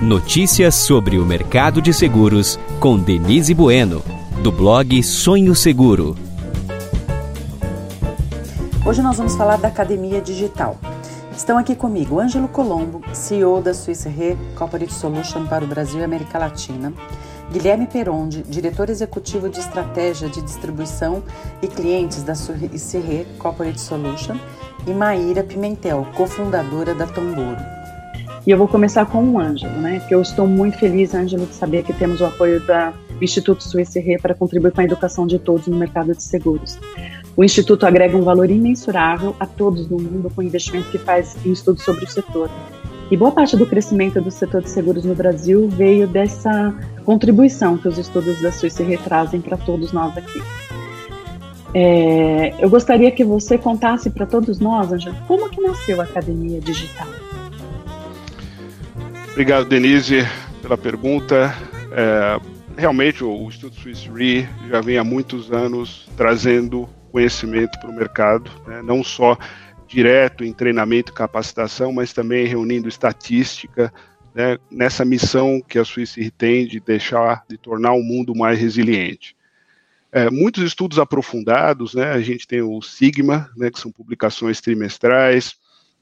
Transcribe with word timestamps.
Notícias 0.00 0.76
sobre 0.76 1.18
o 1.18 1.26
mercado 1.26 1.82
de 1.82 1.92
seguros 1.92 2.58
com 2.80 2.98
Denise 2.98 3.52
Bueno, 3.52 4.02
do 4.42 4.50
blog 4.50 5.02
Sonho 5.02 5.54
Seguro. 5.54 6.16
Hoje 8.86 9.02
nós 9.02 9.18
vamos 9.18 9.36
falar 9.36 9.58
da 9.58 9.68
Academia 9.68 10.22
Digital. 10.22 10.78
Estão 11.36 11.58
aqui 11.58 11.74
comigo 11.74 12.18
Ângelo 12.18 12.48
Colombo, 12.48 13.02
CEO 13.12 13.60
da 13.60 13.74
Swiss 13.74 14.04
Re 14.04 14.38
Corporate 14.56 14.94
Solution 14.94 15.44
para 15.46 15.66
o 15.66 15.68
Brasil 15.68 16.00
e 16.00 16.04
América 16.04 16.38
Latina, 16.38 16.94
Guilherme 17.52 17.86
Perondi, 17.86 18.42
diretor 18.48 18.88
executivo 18.88 19.50
de 19.50 19.60
estratégia 19.60 20.30
de 20.30 20.40
distribuição 20.40 21.22
e 21.60 21.66
clientes 21.66 22.22
da 22.22 22.34
Swiss 22.34 22.94
Re 22.94 23.26
Corporate 23.38 23.78
Solution, 23.78 24.38
e 24.86 24.92
Maíra 24.92 25.44
Pimentel, 25.44 26.06
cofundadora 26.16 26.94
da 26.94 27.06
Tomboro. 27.06 27.79
E 28.46 28.50
eu 28.50 28.56
vou 28.56 28.66
começar 28.66 29.04
com 29.04 29.22
o 29.22 29.38
Ângelo, 29.38 29.74
né? 29.80 30.00
Que 30.08 30.14
eu 30.14 30.22
estou 30.22 30.46
muito 30.46 30.78
feliz, 30.78 31.14
Ângelo, 31.14 31.46
de 31.46 31.54
saber 31.54 31.82
que 31.82 31.92
temos 31.92 32.20
o 32.20 32.24
apoio 32.24 32.60
do 32.60 33.22
Instituto 33.22 33.62
Suíça 33.62 34.00
Re 34.00 34.18
para 34.18 34.34
contribuir 34.34 34.72
com 34.72 34.80
a 34.80 34.84
educação 34.84 35.26
de 35.26 35.38
todos 35.38 35.66
no 35.66 35.76
mercado 35.76 36.14
de 36.14 36.22
seguros. 36.22 36.78
O 37.36 37.44
Instituto 37.44 37.84
agrega 37.84 38.16
um 38.16 38.22
valor 38.22 38.50
imensurável 38.50 39.36
a 39.38 39.46
todos 39.46 39.88
no 39.88 39.98
mundo 39.98 40.30
com 40.34 40.40
o 40.40 40.44
investimento 40.44 40.90
que 40.90 40.98
faz 40.98 41.36
em 41.44 41.52
estudos 41.52 41.84
sobre 41.84 42.04
o 42.04 42.08
setor. 42.08 42.50
E 43.10 43.16
boa 43.16 43.32
parte 43.32 43.56
do 43.56 43.66
crescimento 43.66 44.20
do 44.20 44.30
setor 44.30 44.62
de 44.62 44.70
seguros 44.70 45.04
no 45.04 45.14
Brasil 45.14 45.68
veio 45.68 46.06
dessa 46.06 46.74
contribuição 47.04 47.76
que 47.76 47.88
os 47.88 47.98
estudos 47.98 48.40
da 48.40 48.52
Suíça 48.52 48.84
trazem 49.04 49.40
para 49.40 49.56
todos 49.56 49.92
nós 49.92 50.16
aqui. 50.16 50.40
É, 51.74 52.54
eu 52.58 52.70
gostaria 52.70 53.10
que 53.10 53.24
você 53.24 53.58
contasse 53.58 54.10
para 54.10 54.26
todos 54.26 54.58
nós, 54.58 54.92
Ângelo, 54.92 55.16
como 55.28 55.48
que 55.50 55.60
nasceu 55.60 56.00
a 56.00 56.04
Academia 56.04 56.60
Digital. 56.60 57.06
Obrigado, 59.32 59.68
Denise, 59.68 60.22
pela 60.60 60.76
pergunta. 60.76 61.54
É, 61.92 62.40
realmente, 62.76 63.22
o, 63.22 63.46
Instituto 63.46 63.80
Swiss 63.80 64.04
Re 64.06 64.46
já 64.68 64.80
vem 64.80 64.98
há 64.98 65.04
muitos 65.04 65.52
anos 65.52 66.08
trazendo 66.16 66.88
conhecimento 67.12 67.78
para 67.78 67.90
o 67.90 67.94
mercado, 67.94 68.50
né? 68.66 68.82
não 68.82 69.04
só 69.04 69.38
direto 69.86 70.44
em 70.44 70.52
treinamento 70.52 71.12
e 71.12 71.14
capacitação, 71.14 71.92
mas 71.92 72.12
também 72.12 72.46
reunindo 72.46 72.88
estatística 72.88 73.92
né? 74.34 74.58
nessa 74.70 75.04
missão 75.04 75.60
que 75.60 75.78
a 75.78 75.82
Re 75.82 76.30
tem 76.30 76.66
de 76.66 76.80
deixar, 76.80 77.44
de 77.48 77.56
tornar 77.56 77.92
o 77.92 78.02
mundo 78.02 78.34
mais 78.34 78.58
resiliente. 78.58 79.36
É, 80.12 80.28
muitos 80.28 80.64
estudos 80.64 80.98
aprofundados, 80.98 81.94
né? 81.94 82.10
a 82.10 82.20
gente 82.20 82.46
tem 82.46 82.62
o 82.62 82.82
Sigma, 82.82 83.48
né? 83.56 83.70
que 83.70 83.78
são 83.78 83.92
publicações 83.92 84.60
trimestrais, 84.60 85.54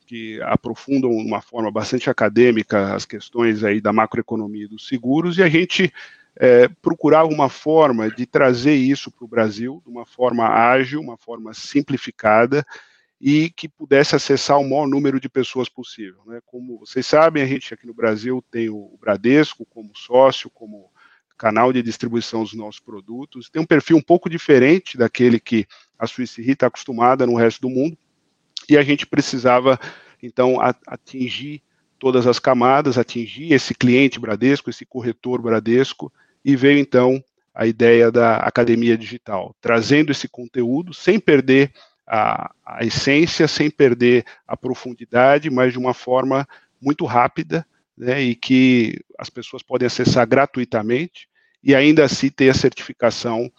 que 0.09 0.41
aprofundam 0.41 1.11
de 1.11 1.23
uma 1.23 1.42
forma 1.42 1.70
bastante 1.70 2.09
acadêmica 2.09 2.95
as 2.95 3.05
questões 3.05 3.62
aí 3.62 3.78
da 3.78 3.92
macroeconomia 3.92 4.67
dos 4.67 4.89
seguros, 4.89 5.37
e 5.37 5.42
a 5.42 5.48
gente 5.50 5.92
é, 6.34 6.67
procurava 6.81 7.28
uma 7.28 7.50
forma 7.50 8.11
de 8.11 8.25
trazer 8.25 8.75
isso 8.75 9.11
para 9.11 9.27
o 9.27 9.28
Brasil 9.28 9.83
de 9.84 9.92
uma 9.92 10.06
forma 10.06 10.48
ágil, 10.48 10.98
uma 10.98 11.19
forma 11.19 11.53
simplificada, 11.53 12.65
e 13.20 13.50
que 13.50 13.69
pudesse 13.69 14.17
acessar 14.17 14.59
o 14.59 14.69
maior 14.69 14.87
número 14.87 15.20
de 15.20 15.28
pessoas 15.28 15.69
possível. 15.69 16.22
Né? 16.25 16.41
Como 16.47 16.78
vocês 16.78 17.05
sabem, 17.05 17.43
a 17.43 17.47
gente 17.47 17.75
aqui 17.75 17.87
no 17.87 17.93
Brasil 17.93 18.43
tem 18.50 18.70
o 18.70 18.97
Bradesco 18.98 19.67
como 19.67 19.91
sócio, 19.95 20.48
como 20.48 20.91
canal 21.37 21.70
de 21.70 21.83
distribuição 21.83 22.43
dos 22.43 22.55
nossos 22.55 22.81
produtos, 22.81 23.50
tem 23.50 23.61
um 23.61 23.67
perfil 23.67 23.98
um 23.98 24.03
pouco 24.03 24.31
diferente 24.31 24.97
daquele 24.97 25.39
que 25.39 25.67
a 25.98 26.06
Suíça 26.06 26.41
está 26.41 26.67
acostumada 26.67 27.27
no 27.27 27.37
resto 27.37 27.61
do 27.61 27.69
mundo, 27.69 27.97
e 28.69 28.77
a 28.77 28.83
gente 28.83 29.06
precisava, 29.06 29.78
então, 30.22 30.56
atingir 30.86 31.62
todas 31.98 32.27
as 32.27 32.38
camadas, 32.38 32.98
atingir 32.98 33.52
esse 33.52 33.75
cliente 33.75 34.20
Bradesco, 34.20 34.70
esse 34.70 34.84
corretor 34.84 35.41
Bradesco, 35.41 36.12
e 36.44 36.55
veio, 36.55 36.78
então, 36.78 37.22
a 37.55 37.66
ideia 37.66 38.12
da 38.12 38.36
academia 38.36 38.97
digital, 38.97 39.54
trazendo 39.60 40.12
esse 40.12 40.28
conteúdo 40.28 40.94
sem 40.94 41.19
perder 41.19 41.72
a, 42.06 42.53
a 42.65 42.84
essência, 42.84 43.48
sem 43.48 43.69
perder 43.69 44.25
a 44.47 44.56
profundidade, 44.56 45.50
mas 45.50 45.72
de 45.72 45.78
uma 45.78 45.93
forma 45.93 46.47
muito 46.81 47.04
rápida, 47.04 47.66
né, 47.97 48.22
e 48.22 48.37
que 48.37 49.00
as 49.19 49.28
pessoas 49.28 49.62
podem 49.62 49.87
acessar 49.87 50.26
gratuitamente 50.26 51.28
e 51.62 51.75
ainda 51.75 52.04
assim 52.04 52.31
ter 52.31 52.48
a 52.48 52.54
certificação 52.54 53.50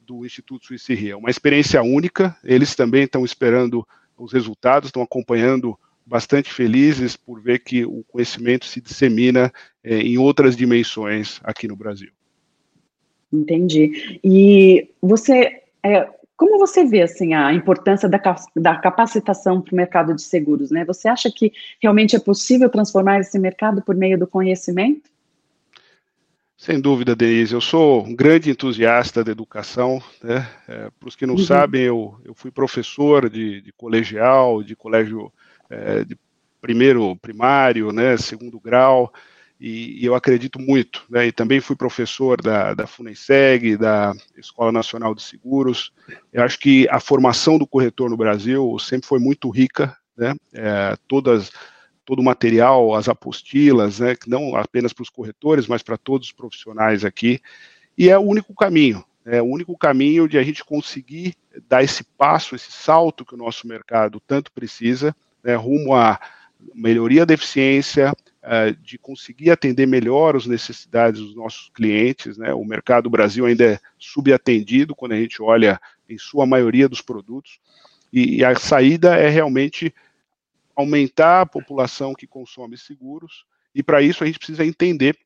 do 0.00 0.24
Instituto 0.24 0.66
Suíça. 0.66 0.94
É 0.94 1.16
uma 1.16 1.30
experiência 1.30 1.82
única, 1.82 2.36
eles 2.44 2.76
também 2.76 3.02
estão 3.02 3.24
esperando 3.24 3.86
os 4.18 4.32
resultados, 4.32 4.88
estão 4.88 5.02
acompanhando 5.02 5.78
bastante 6.04 6.52
felizes 6.52 7.16
por 7.16 7.40
ver 7.40 7.58
que 7.58 7.84
o 7.84 8.02
conhecimento 8.08 8.64
se 8.64 8.80
dissemina 8.80 9.52
é, 9.84 9.98
em 9.98 10.16
outras 10.16 10.56
dimensões 10.56 11.38
aqui 11.44 11.68
no 11.68 11.76
Brasil. 11.76 12.10
Entendi. 13.30 14.18
E 14.24 14.88
você, 15.02 15.62
é, 15.82 16.08
como 16.34 16.58
você 16.58 16.84
vê 16.84 17.02
assim 17.02 17.34
a 17.34 17.52
importância 17.52 18.08
da, 18.08 18.18
da 18.56 18.76
capacitação 18.76 19.60
para 19.60 19.72
o 19.72 19.76
mercado 19.76 20.14
de 20.14 20.22
seguros? 20.22 20.70
Né? 20.70 20.82
Você 20.86 21.08
acha 21.08 21.30
que 21.30 21.52
realmente 21.80 22.16
é 22.16 22.18
possível 22.18 22.70
transformar 22.70 23.20
esse 23.20 23.38
mercado 23.38 23.82
por 23.82 23.94
meio 23.94 24.18
do 24.18 24.26
conhecimento? 24.26 25.10
Sem 26.58 26.80
dúvida, 26.80 27.14
Denise. 27.14 27.54
Eu 27.54 27.60
sou 27.60 28.04
um 28.04 28.16
grande 28.16 28.50
entusiasta 28.50 29.22
da 29.22 29.30
educação. 29.30 30.02
Né? 30.20 30.44
É, 30.66 30.90
Para 30.98 31.08
os 31.08 31.14
que 31.14 31.24
não 31.24 31.36
uhum. 31.36 31.44
sabem, 31.44 31.82
eu, 31.82 32.20
eu 32.24 32.34
fui 32.34 32.50
professor 32.50 33.30
de, 33.30 33.60
de 33.60 33.72
colegial, 33.72 34.60
de 34.60 34.74
colégio 34.74 35.32
é, 35.70 36.04
de 36.04 36.18
primeiro 36.60 37.14
primário, 37.14 37.92
né, 37.92 38.16
segundo 38.16 38.58
grau, 38.58 39.12
e, 39.60 40.02
e 40.02 40.04
eu 40.04 40.16
acredito 40.16 40.60
muito. 40.60 41.04
Né? 41.08 41.28
E 41.28 41.32
também 41.32 41.60
fui 41.60 41.76
professor 41.76 42.42
da, 42.42 42.74
da 42.74 42.88
FUNESEG, 42.88 43.76
da 43.76 44.12
Escola 44.36 44.72
Nacional 44.72 45.14
de 45.14 45.22
Seguros. 45.22 45.92
Eu 46.32 46.42
acho 46.42 46.58
que 46.58 46.88
a 46.90 46.98
formação 46.98 47.56
do 47.56 47.68
corretor 47.68 48.10
no 48.10 48.16
Brasil 48.16 48.76
sempre 48.80 49.06
foi 49.06 49.20
muito 49.20 49.48
rica. 49.48 49.96
Né? 50.16 50.34
É, 50.52 50.96
todas 51.06 51.52
todo 52.08 52.20
o 52.20 52.24
material, 52.24 52.94
as 52.94 53.06
apostilas, 53.06 54.00
né, 54.00 54.16
não 54.26 54.56
apenas 54.56 54.94
para 54.94 55.02
os 55.02 55.10
corretores, 55.10 55.66
mas 55.66 55.82
para 55.82 55.98
todos 55.98 56.28
os 56.28 56.32
profissionais 56.32 57.04
aqui, 57.04 57.38
e 57.98 58.08
é 58.08 58.16
o 58.16 58.22
único 58.22 58.54
caminho, 58.54 59.04
é 59.26 59.42
o 59.42 59.44
único 59.44 59.76
caminho 59.76 60.26
de 60.26 60.38
a 60.38 60.42
gente 60.42 60.64
conseguir 60.64 61.34
dar 61.68 61.84
esse 61.84 62.02
passo, 62.02 62.56
esse 62.56 62.72
salto 62.72 63.26
que 63.26 63.34
o 63.34 63.36
nosso 63.36 63.68
mercado 63.68 64.22
tanto 64.26 64.50
precisa, 64.52 65.14
né, 65.44 65.54
rumo 65.54 65.94
à 65.94 66.18
melhoria 66.74 67.26
da 67.26 67.34
eficiência, 67.34 68.14
uh, 68.42 68.74
de 68.82 68.96
conseguir 68.96 69.50
atender 69.50 69.86
melhor 69.86 70.34
as 70.34 70.46
necessidades 70.46 71.20
dos 71.20 71.36
nossos 71.36 71.70
clientes, 71.74 72.38
né, 72.38 72.54
o 72.54 72.64
mercado 72.64 73.10
Brasil 73.10 73.44
ainda 73.44 73.72
é 73.72 73.78
subatendido 73.98 74.94
quando 74.94 75.12
a 75.12 75.20
gente 75.20 75.42
olha 75.42 75.78
em 76.08 76.16
sua 76.16 76.46
maioria 76.46 76.88
dos 76.88 77.02
produtos, 77.02 77.60
e 78.10 78.42
a 78.42 78.58
saída 78.58 79.14
é 79.14 79.28
realmente 79.28 79.94
aumentar 80.78 81.40
a 81.40 81.46
população 81.46 82.14
que 82.14 82.24
consome 82.24 82.78
seguros, 82.78 83.44
e 83.74 83.82
para 83.82 84.00
isso 84.00 84.22
a 84.22 84.26
gente 84.28 84.38
precisa 84.38 84.64
entender, 84.64 85.18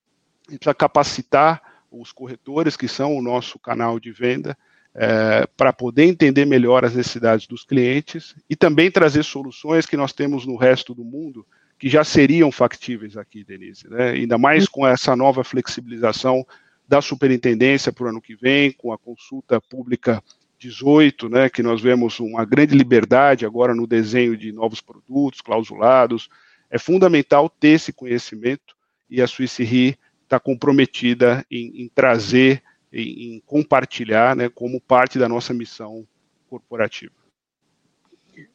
a 0.49 0.51
gente 0.51 0.61
precisa 0.61 0.75
capacitar 0.75 1.61
os 1.91 2.11
corretores, 2.11 2.75
que 2.75 2.89
são 2.89 3.15
o 3.15 3.21
nosso 3.21 3.59
canal 3.59 4.01
de 4.01 4.11
venda, 4.11 4.57
é, 4.95 5.47
para 5.55 5.71
poder 5.71 6.05
entender 6.05 6.47
melhor 6.47 6.87
as 6.87 6.95
necessidades 6.95 7.47
dos 7.47 7.65
clientes 7.65 8.35
e 8.49 8.57
também 8.57 8.91
trazer 8.91 9.23
soluções 9.25 9.85
que 9.85 9.97
nós 9.97 10.13
temos 10.13 10.47
no 10.47 10.57
resto 10.57 10.95
do 10.95 11.05
mundo 11.05 11.47
que 11.79 11.89
já 11.89 12.03
seriam 12.03 12.51
factíveis 12.51 13.17
aqui, 13.17 13.45
Denise. 13.45 13.89
Né? 13.91 14.11
Ainda 14.11 14.39
mais 14.39 14.67
com 14.69 14.87
essa 14.87 15.15
nova 15.15 15.45
flexibilização 15.45 16.47
da 16.89 17.03
superintendência 17.03 17.93
para 17.93 18.07
o 18.07 18.09
ano 18.09 18.23
que 18.23 18.35
vem, 18.35 18.73
com 18.73 18.91
a 18.91 18.99
consulta 18.99 19.61
pública 19.61 20.23
18, 20.63 21.29
né, 21.29 21.49
que 21.49 21.63
nós 21.63 21.81
vemos 21.81 22.21
uma 22.21 22.45
grande 22.45 22.77
liberdade 22.77 23.45
agora 23.45 23.75
no 23.75 23.87
desenho 23.87 24.37
de 24.37 24.53
novos 24.53 24.81
produtos, 24.81 25.41
clausulados. 25.41 26.29
É 26.71 26.79
fundamental 26.79 27.49
ter 27.49 27.71
esse 27.71 27.93
conhecimento 27.93 28.75
e 29.11 29.21
a 29.21 29.27
Re 29.27 29.99
está 30.23 30.39
comprometida 30.39 31.45
em, 31.51 31.83
em 31.83 31.91
trazer, 31.93 32.63
em, 32.93 33.35
em, 33.35 33.43
compartilhar, 33.45 34.37
né, 34.37 34.49
como 34.49 34.81
parte 34.81 35.19
da 35.19 35.29
nossa 35.29 35.53
missão 35.53 36.07
corporativa. 36.49 37.13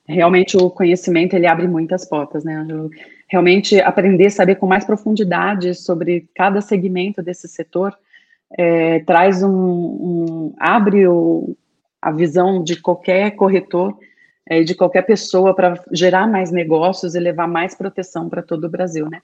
Realmente 0.08 0.58
o 0.58 0.70
conhecimento 0.70 1.36
ele 1.36 1.46
abre 1.46 1.68
muitas 1.68 2.08
portas, 2.08 2.44
né? 2.44 2.66
Realmente 3.28 3.80
aprender, 3.82 4.30
saber 4.30 4.56
com 4.56 4.66
mais 4.66 4.86
profundidade 4.86 5.76
sobre 5.76 6.28
cada 6.34 6.62
segmento 6.62 7.22
desse 7.22 7.48
setor 7.48 7.96
é, 8.52 9.00
traz 9.02 9.44
um, 9.44 9.50
um 9.50 10.54
abre 10.58 11.08
o, 11.08 11.56
a 12.08 12.12
visão 12.12 12.64
de 12.64 12.82
qualquer 12.82 13.32
corretor 13.32 13.98
e 14.50 14.62
é, 14.62 14.64
de 14.64 14.74
qualquer 14.74 15.02
pessoa 15.02 15.54
para 15.54 15.84
gerar 15.92 16.26
mais 16.26 16.52
negócios 16.52 17.16
e 17.16 17.20
levar 17.20 17.48
mais 17.48 17.76
proteção 17.76 18.30
para 18.30 18.42
todo 18.42 18.64
o 18.64 18.70
Brasil, 18.70 19.10
né? 19.10 19.22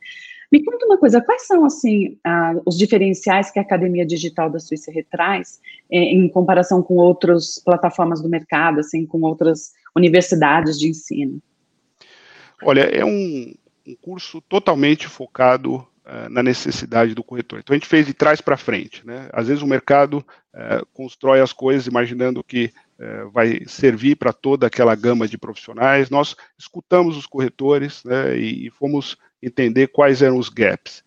Me 0.51 0.61
conta 0.61 0.85
uma 0.85 0.97
coisa, 0.97 1.21
quais 1.21 1.47
são, 1.47 1.63
assim, 1.63 2.17
os 2.65 2.77
diferenciais 2.77 3.49
que 3.49 3.57
a 3.57 3.61
Academia 3.61 4.05
Digital 4.05 4.49
da 4.49 4.59
Suíça 4.59 4.91
retraz 4.91 5.61
é, 5.89 5.97
em 5.97 6.27
comparação 6.27 6.83
com 6.83 6.95
outras 6.95 7.57
plataformas 7.63 8.21
do 8.21 8.27
mercado, 8.27 8.81
assim, 8.81 9.05
com 9.05 9.21
outras 9.21 9.71
universidades 9.95 10.77
de 10.77 10.89
ensino? 10.89 11.41
Olha, 12.61 12.81
é 12.81 13.05
um, 13.05 13.53
um 13.87 13.95
curso 13.95 14.41
totalmente 14.41 15.07
focado 15.07 15.87
uh, 16.05 16.29
na 16.29 16.43
necessidade 16.43 17.13
do 17.13 17.23
corretor. 17.23 17.59
Então 17.59 17.73
a 17.73 17.77
gente 17.77 17.87
fez 17.87 18.05
de 18.05 18.13
trás 18.13 18.41
para 18.41 18.57
frente. 18.57 19.05
Né? 19.05 19.29
Às 19.31 19.47
vezes 19.47 19.63
o 19.63 19.67
mercado 19.67 20.17
uh, 20.53 20.85
constrói 20.93 21.41
as 21.41 21.53
coisas 21.53 21.87
imaginando 21.87 22.43
que 22.43 22.71
uh, 22.99 23.29
vai 23.31 23.63
servir 23.67 24.15
para 24.15 24.33
toda 24.33 24.67
aquela 24.67 24.95
gama 24.95 25.27
de 25.27 25.37
profissionais. 25.37 26.09
Nós 26.09 26.35
escutamos 26.57 27.17
os 27.17 27.25
corretores 27.25 28.03
né, 28.03 28.37
e, 28.37 28.67
e, 28.67 28.69
fomos 28.69 29.17
entender 29.41 29.87
quais 29.87 30.21
eram 30.21 30.37
os 30.37 30.49
gaps. 30.49 31.03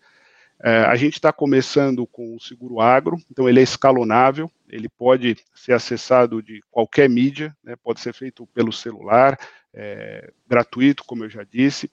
a 0.61 0.95
gente 0.95 1.13
está 1.13 1.33
começando 1.33 2.05
com 2.05 2.35
o 2.35 2.39
seguro 2.39 2.79
agro, 2.79 3.17
então 3.31 3.49
ele 3.49 3.59
é 3.59 3.63
escalonável, 3.63 4.49
ele 4.69 4.87
pode 4.87 5.37
ser 5.55 5.73
acessado 5.73 6.41
de 6.41 6.61
qualquer 6.69 7.09
mídia, 7.09 7.55
né, 7.63 7.75
pode 7.75 7.99
ser 7.99 8.13
feito 8.13 8.45
pelo 8.53 8.71
celular, 8.71 9.39
é, 9.73 10.31
gratuito, 10.47 11.03
como 11.03 11.23
eu 11.23 11.29
já 11.29 11.43
disse, 11.43 11.89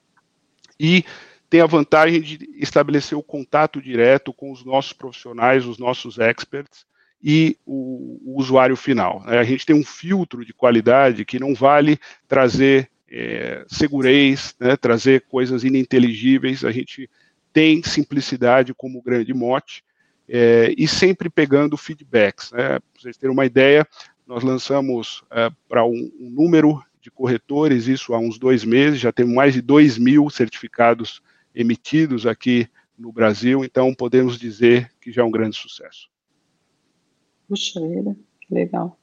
e 0.79 1.05
tem 1.49 1.61
a 1.61 1.65
vantagem 1.65 2.21
de 2.21 2.49
estabelecer 2.55 3.17
o 3.17 3.23
contato 3.23 3.81
direto 3.81 4.33
com 4.33 4.51
os 4.51 4.63
nossos 4.63 4.93
profissionais, 4.93 5.65
os 5.65 5.77
nossos 5.77 6.17
experts 6.17 6.85
e 7.21 7.57
o, 7.65 8.19
o 8.23 8.39
usuário 8.39 8.75
final. 8.75 9.23
Né? 9.25 9.37
A 9.37 9.43
gente 9.43 9.65
tem 9.65 9.75
um 9.75 9.83
filtro 9.83 10.45
de 10.45 10.53
qualidade 10.53 11.25
que 11.25 11.39
não 11.39 11.53
vale 11.53 11.99
trazer 12.27 12.89
é, 13.09 13.63
segurez, 13.67 14.55
né, 14.59 14.75
trazer 14.75 15.21
coisas 15.21 15.63
ininteligíveis, 15.63 16.65
a 16.65 16.71
gente 16.71 17.09
tem 17.53 17.81
simplicidade 17.83 18.73
como 18.73 19.01
grande 19.01 19.33
mote 19.33 19.83
é, 20.27 20.73
e 20.77 20.87
sempre 20.87 21.29
pegando 21.29 21.77
feedbacks. 21.77 22.51
Né? 22.51 22.79
Para 22.79 22.81
vocês 22.97 23.17
terem 23.17 23.33
uma 23.33 23.45
ideia, 23.45 23.87
nós 24.27 24.43
lançamos 24.43 25.23
é, 25.31 25.49
para 25.69 25.85
um, 25.85 26.11
um, 26.19 26.29
número 26.29 26.83
de 26.99 27.11
corretores, 27.11 27.87
isso 27.87 28.13
há 28.13 28.19
uns 28.19 28.37
dois 28.37 28.65
meses, 28.65 28.99
já 28.99 29.11
temos 29.11 29.33
mais 29.33 29.53
de 29.53 29.61
2 29.61 29.97
mil 29.97 30.29
certificados 30.29 31.21
emitidos 31.55 32.27
aqui 32.27 32.67
no 32.97 33.11
Brasil, 33.11 33.63
então 33.63 33.93
podemos 33.93 34.37
dizer 34.37 34.91
que 35.01 35.11
já 35.11 35.21
é 35.21 35.25
um 35.25 35.31
grande 35.31 35.55
sucesso. 35.55 36.09
Puxa 37.47 37.79
vida, 37.79 38.15
que 38.41 38.53
legal. 38.53 38.97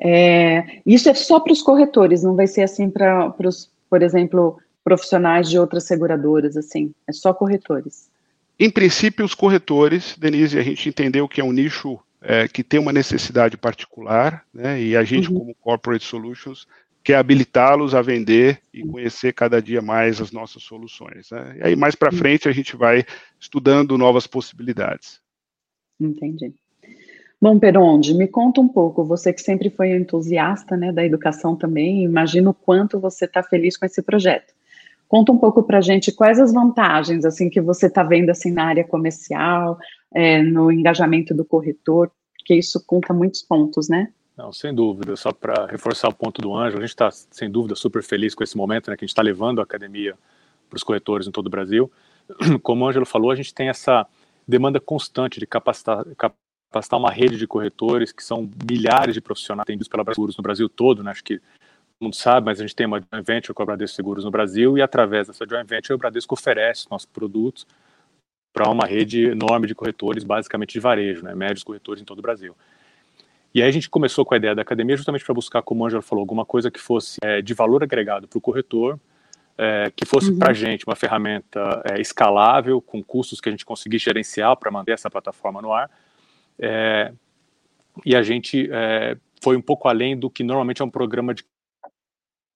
É, 0.00 0.80
isso 0.86 1.08
é 1.08 1.14
só 1.14 1.38
para 1.40 1.52
os 1.52 1.62
corretores, 1.62 2.22
não 2.22 2.34
vai 2.34 2.46
ser 2.46 2.62
assim 2.62 2.88
para 2.88 3.34
os, 3.44 3.70
por 3.88 4.02
exemplo, 4.02 4.58
profissionais 4.82 5.48
de 5.48 5.58
outras 5.58 5.84
seguradoras, 5.84 6.56
assim, 6.56 6.94
é 7.06 7.12
só 7.12 7.34
corretores. 7.34 8.10
Em 8.58 8.70
princípio, 8.70 9.24
os 9.24 9.34
corretores, 9.34 10.16
Denise, 10.18 10.58
a 10.58 10.62
gente 10.62 10.88
entendeu 10.88 11.28
que 11.28 11.40
é 11.40 11.44
um 11.44 11.52
nicho 11.52 11.98
é, 12.22 12.48
que 12.48 12.62
tem 12.62 12.80
uma 12.80 12.92
necessidade 12.92 13.56
particular, 13.56 14.44
né, 14.52 14.80
e 14.82 14.96
a 14.96 15.04
gente, 15.04 15.30
uhum. 15.30 15.38
como 15.38 15.54
Corporate 15.54 16.04
Solutions, 16.04 16.66
quer 17.02 17.16
habilitá-los 17.16 17.94
a 17.94 18.02
vender 18.02 18.60
e 18.72 18.82
conhecer 18.84 19.32
cada 19.32 19.60
dia 19.60 19.80
mais 19.80 20.20
as 20.20 20.30
nossas 20.30 20.62
soluções. 20.62 21.30
Né? 21.30 21.56
E 21.58 21.66
aí, 21.68 21.76
mais 21.76 21.94
para 21.94 22.12
frente, 22.12 22.48
a 22.48 22.52
gente 22.52 22.76
vai 22.76 23.04
estudando 23.38 23.96
novas 23.96 24.26
possibilidades. 24.26 25.20
Entendi. 25.98 26.52
Bom, 27.40 27.58
Peronde, 27.58 28.12
me 28.12 28.28
conta 28.28 28.60
um 28.60 28.68
pouco, 28.68 29.02
você 29.02 29.32
que 29.32 29.40
sempre 29.40 29.70
foi 29.70 29.96
entusiasta 29.96 30.76
né, 30.76 30.92
da 30.92 31.04
educação 31.04 31.56
também, 31.56 32.04
imagino 32.04 32.50
o 32.50 32.54
quanto 32.54 33.00
você 33.00 33.24
está 33.24 33.42
feliz 33.42 33.78
com 33.78 33.86
esse 33.86 34.02
projeto. 34.02 34.52
Conta 35.08 35.32
um 35.32 35.38
pouco 35.38 35.62
para 35.62 35.78
a 35.78 35.80
gente 35.80 36.12
quais 36.12 36.38
as 36.38 36.52
vantagens 36.52 37.24
assim 37.24 37.48
que 37.48 37.60
você 37.60 37.86
está 37.86 38.02
vendo 38.02 38.28
assim 38.28 38.52
na 38.52 38.66
área 38.66 38.84
comercial, 38.84 39.78
é, 40.14 40.42
no 40.42 40.70
engajamento 40.70 41.34
do 41.34 41.44
corretor, 41.44 42.12
porque 42.36 42.54
isso 42.54 42.84
conta 42.86 43.14
muitos 43.14 43.42
pontos, 43.42 43.88
né? 43.88 44.12
Não, 44.40 44.50
sem 44.54 44.74
dúvida. 44.74 45.14
Só 45.16 45.32
para 45.32 45.66
reforçar 45.66 46.08
o 46.08 46.14
ponto 46.14 46.40
do 46.40 46.56
Anjo, 46.56 46.78
a 46.78 46.80
gente 46.80 46.88
está, 46.88 47.10
sem 47.10 47.50
dúvida, 47.50 47.74
super 47.74 48.02
feliz 48.02 48.34
com 48.34 48.42
esse 48.42 48.56
momento, 48.56 48.90
né, 48.90 48.96
que 48.96 49.04
a 49.04 49.06
gente 49.06 49.12
está 49.12 49.20
levando 49.20 49.60
a 49.60 49.64
academia 49.64 50.16
para 50.68 50.78
os 50.78 50.82
corretores 50.82 51.26
em 51.26 51.30
todo 51.30 51.48
o 51.48 51.50
Brasil. 51.50 51.92
Como 52.62 52.82
o 52.82 52.88
Ângelo 52.88 53.04
falou, 53.04 53.30
a 53.30 53.34
gente 53.34 53.52
tem 53.52 53.68
essa 53.68 54.06
demanda 54.48 54.80
constante 54.80 55.38
de 55.38 55.46
capacitar, 55.46 56.06
capacitar 56.16 56.98
uma 56.98 57.10
rede 57.10 57.36
de 57.36 57.46
corretores, 57.46 58.12
que 58.12 58.24
são 58.24 58.48
milhares 58.68 59.12
de 59.12 59.20
profissionais 59.20 59.64
atendidos 59.64 59.88
pela 59.88 60.02
Bradesco 60.02 60.22
Seguros 60.22 60.36
no 60.38 60.42
Brasil 60.42 60.68
todo, 60.70 61.04
né, 61.04 61.10
acho 61.10 61.22
que 61.22 61.36
todo 61.38 61.44
mundo 62.00 62.16
sabe, 62.16 62.46
mas 62.46 62.58
a 62.58 62.62
gente 62.62 62.74
tem 62.74 62.86
uma 62.86 62.98
joint 62.98 63.26
venture 63.26 63.52
com 63.52 63.62
a 63.62 63.66
Bradesco 63.66 63.94
Seguros 63.94 64.24
no 64.24 64.30
Brasil 64.30 64.78
e 64.78 64.80
através 64.80 65.26
dessa 65.26 65.44
joint 65.46 65.66
venture 65.68 65.94
o 65.94 65.98
Bradesco 65.98 66.32
oferece 66.32 66.86
nossos 66.90 67.04
produtos 67.04 67.66
para 68.54 68.70
uma 68.70 68.86
rede 68.86 69.26
enorme 69.26 69.66
de 69.66 69.74
corretores, 69.74 70.24
basicamente 70.24 70.72
de 70.72 70.80
varejo, 70.80 71.22
né, 71.22 71.34
médios 71.34 71.62
corretores 71.62 72.00
em 72.00 72.06
todo 72.06 72.20
o 72.20 72.22
Brasil. 72.22 72.56
E 73.52 73.62
aí 73.62 73.68
a 73.68 73.72
gente 73.72 73.90
começou 73.90 74.24
com 74.24 74.34
a 74.34 74.36
ideia 74.36 74.54
da 74.54 74.62
academia 74.62 74.96
justamente 74.96 75.24
para 75.24 75.34
buscar, 75.34 75.62
como 75.62 75.82
o 75.82 75.86
Angela 75.86 76.02
falou, 76.02 76.22
alguma 76.22 76.44
coisa 76.44 76.70
que 76.70 76.78
fosse 76.78 77.18
é, 77.22 77.42
de 77.42 77.52
valor 77.52 77.82
agregado 77.82 78.28
para 78.28 78.38
o 78.38 78.40
corretor, 78.40 78.98
é, 79.58 79.90
que 79.94 80.06
fosse 80.06 80.30
uhum. 80.30 80.38
para 80.38 80.50
a 80.50 80.54
gente 80.54 80.86
uma 80.86 80.94
ferramenta 80.94 81.82
é, 81.90 82.00
escalável, 82.00 82.80
com 82.80 83.02
custos 83.02 83.40
que 83.40 83.48
a 83.48 83.52
gente 83.52 83.64
conseguisse 83.64 84.04
gerenciar 84.04 84.56
para 84.56 84.70
manter 84.70 84.92
essa 84.92 85.10
plataforma 85.10 85.60
no 85.60 85.72
ar. 85.72 85.90
É, 86.58 87.12
e 88.04 88.14
a 88.14 88.22
gente 88.22 88.68
é, 88.72 89.16
foi 89.42 89.56
um 89.56 89.62
pouco 89.62 89.88
além 89.88 90.16
do 90.16 90.30
que 90.30 90.44
normalmente 90.44 90.80
é 90.80 90.84
um 90.84 90.90
programa 90.90 91.34
de 91.34 91.44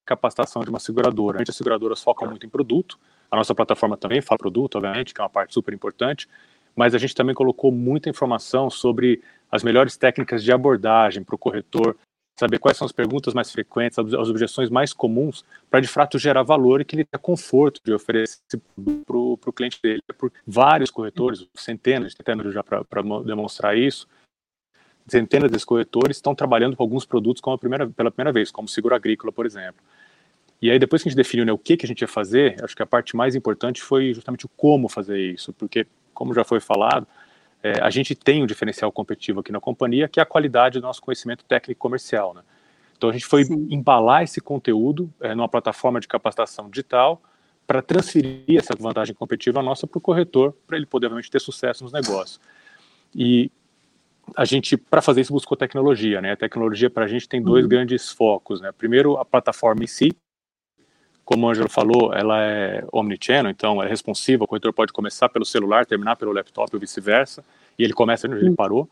capacitação 0.05 0.61
de 0.63 0.69
uma 0.69 0.79
seguradora. 0.79 1.37
A 1.37 1.39
gente, 1.39 1.49
as 1.49 1.57
seguradoras 1.57 2.01
focam 2.01 2.29
muito 2.29 2.45
em 2.45 2.49
produto, 2.49 2.97
a 3.29 3.35
nossa 3.35 3.53
plataforma 3.53 3.97
também 3.97 4.21
fala 4.21 4.37
produto, 4.37 4.75
obviamente, 4.75 5.13
que 5.13 5.19
é 5.19 5.23
uma 5.23 5.29
parte 5.29 5.53
super 5.53 5.73
importante, 5.73 6.27
mas 6.75 6.93
a 6.93 6.97
gente 6.97 7.15
também 7.15 7.33
colocou 7.33 7.71
muita 7.71 8.09
informação 8.09 8.69
sobre 8.69 9.21
as 9.55 9.63
melhores 9.63 9.97
técnicas 9.97 10.43
de 10.43 10.51
abordagem 10.51 11.23
para 11.23 11.35
o 11.35 11.37
corretor, 11.37 11.95
saber 12.37 12.59
quais 12.59 12.77
são 12.77 12.85
as 12.85 12.91
perguntas 12.91 13.33
mais 13.33 13.51
frequentes, 13.51 13.97
as 13.97 14.29
objeções 14.29 14.69
mais 14.69 14.91
comuns, 14.91 15.45
para 15.69 15.79
de 15.79 15.87
fato 15.87 16.19
gerar 16.19 16.43
valor 16.43 16.81
e 16.81 16.85
que 16.85 16.95
ele 16.95 17.05
tenha 17.05 17.19
conforto 17.19 17.79
de 17.83 17.93
oferecer 17.93 18.39
para 19.05 19.17
o 19.17 19.53
cliente 19.55 19.79
dele. 19.81 20.01
Por 20.17 20.31
vários 20.45 20.91
corretores, 20.91 21.47
centenas, 21.55 22.13
centenas 22.13 22.53
já 22.53 22.61
para 22.61 22.83
demonstrar 23.23 23.77
isso, 23.77 24.07
centenas 25.07 25.49
desses 25.49 25.65
corretores 25.65 26.17
estão 26.17 26.35
trabalhando 26.35 26.75
com 26.75 26.83
alguns 26.83 27.05
produtos 27.05 27.41
como 27.41 27.57
primeira, 27.57 27.87
pela 27.87 28.11
primeira 28.11 28.33
vez, 28.33 28.51
como 28.51 28.67
seguro 28.67 28.95
agrícola, 28.95 29.31
por 29.31 29.45
exemplo. 29.45 29.81
E 30.61 30.71
aí, 30.71 30.79
depois 30.79 31.03
que 31.03 31.09
a 31.09 31.11
gente 31.11 31.17
definiu 31.17 31.45
né, 31.45 31.51
o 31.51 31.57
que, 31.57 31.77
que 31.77 31.85
a 31.85 31.87
gente 31.87 32.01
ia 32.01 32.07
fazer, 32.07 32.61
acho 32.63 32.75
que 32.75 32.81
a 32.81 32.87
parte 32.87 33.15
mais 33.15 33.35
importante 33.35 33.81
foi 33.81 34.13
justamente 34.13 34.45
o 34.45 34.49
como 34.49 34.89
fazer 34.89 35.19
isso, 35.19 35.53
porque 35.53 35.85
como 36.13 36.33
já 36.33 36.43
foi 36.43 36.59
falado, 36.59 37.05
é, 37.65 37.81
a 37.81 37.89
gente 37.89 38.13
tem 38.13 38.43
um 38.43 38.45
diferencial 38.45 38.91
competitivo 38.91 39.39
aqui 39.39 39.51
na 39.51 39.59
companhia, 39.59 40.07
que 40.07 40.19
é 40.19 40.23
a 40.23 40.25
qualidade 40.25 40.79
do 40.79 40.83
nosso 40.83 41.01
conhecimento 41.01 41.43
técnico 41.43 41.79
comercial. 41.79 42.31
Né? 42.31 42.41
Então 42.95 43.09
a 43.09 43.13
gente 43.13 43.25
foi 43.25 43.43
Sim. 43.43 43.67
embalar 43.71 44.21
esse 44.21 44.39
conteúdo 44.39 45.11
é, 45.19 45.33
numa 45.33 45.49
plataforma 45.49 45.99
de 45.99 46.07
capacitação 46.07 46.69
digital 46.69 47.19
para 47.65 47.81
transferir 47.81 48.59
essa 48.59 48.75
vantagem 48.77 49.15
competitiva 49.15 49.63
nossa 49.63 49.87
para 49.87 49.97
o 49.97 50.01
corretor, 50.01 50.55
para 50.67 50.77
ele 50.77 50.85
poder 50.85 51.07
realmente 51.07 51.31
ter 51.31 51.41
sucesso 51.41 51.83
nos 51.83 51.91
negócios. 51.91 52.39
E 53.15 53.51
a 54.35 54.45
gente, 54.45 54.77
para 54.77 55.01
fazer 55.01 55.21
isso, 55.21 55.33
buscou 55.33 55.57
tecnologia. 55.57 56.21
Né? 56.21 56.33
A 56.33 56.37
tecnologia 56.37 56.91
para 56.91 57.05
a 57.05 57.07
gente 57.07 57.27
tem 57.27 57.41
dois 57.41 57.63
uhum. 57.63 57.69
grandes 57.69 58.11
focos. 58.11 58.61
Né? 58.61 58.71
Primeiro, 58.77 59.17
a 59.17 59.25
plataforma 59.25 59.83
em 59.83 59.87
si, 59.87 60.11
como 61.25 61.47
o 61.47 61.49
Ângelo 61.49 61.67
falou, 61.67 62.13
ela 62.13 62.39
é 62.39 62.85
omnichannel, 62.91 63.49
então 63.49 63.81
é 63.81 63.87
responsiva, 63.87 64.43
o 64.43 64.47
corretor 64.47 64.71
pode 64.71 64.93
começar 64.93 65.27
pelo 65.27 65.43
celular, 65.43 65.85
terminar 65.85 66.15
pelo 66.15 66.31
laptop 66.31 66.69
ou 66.71 66.79
vice-versa, 66.79 67.43
e 67.77 67.83
ele 67.83 67.93
começa 67.93 68.27
onde 68.27 68.37
ele 68.37 68.55
parou. 68.55 68.87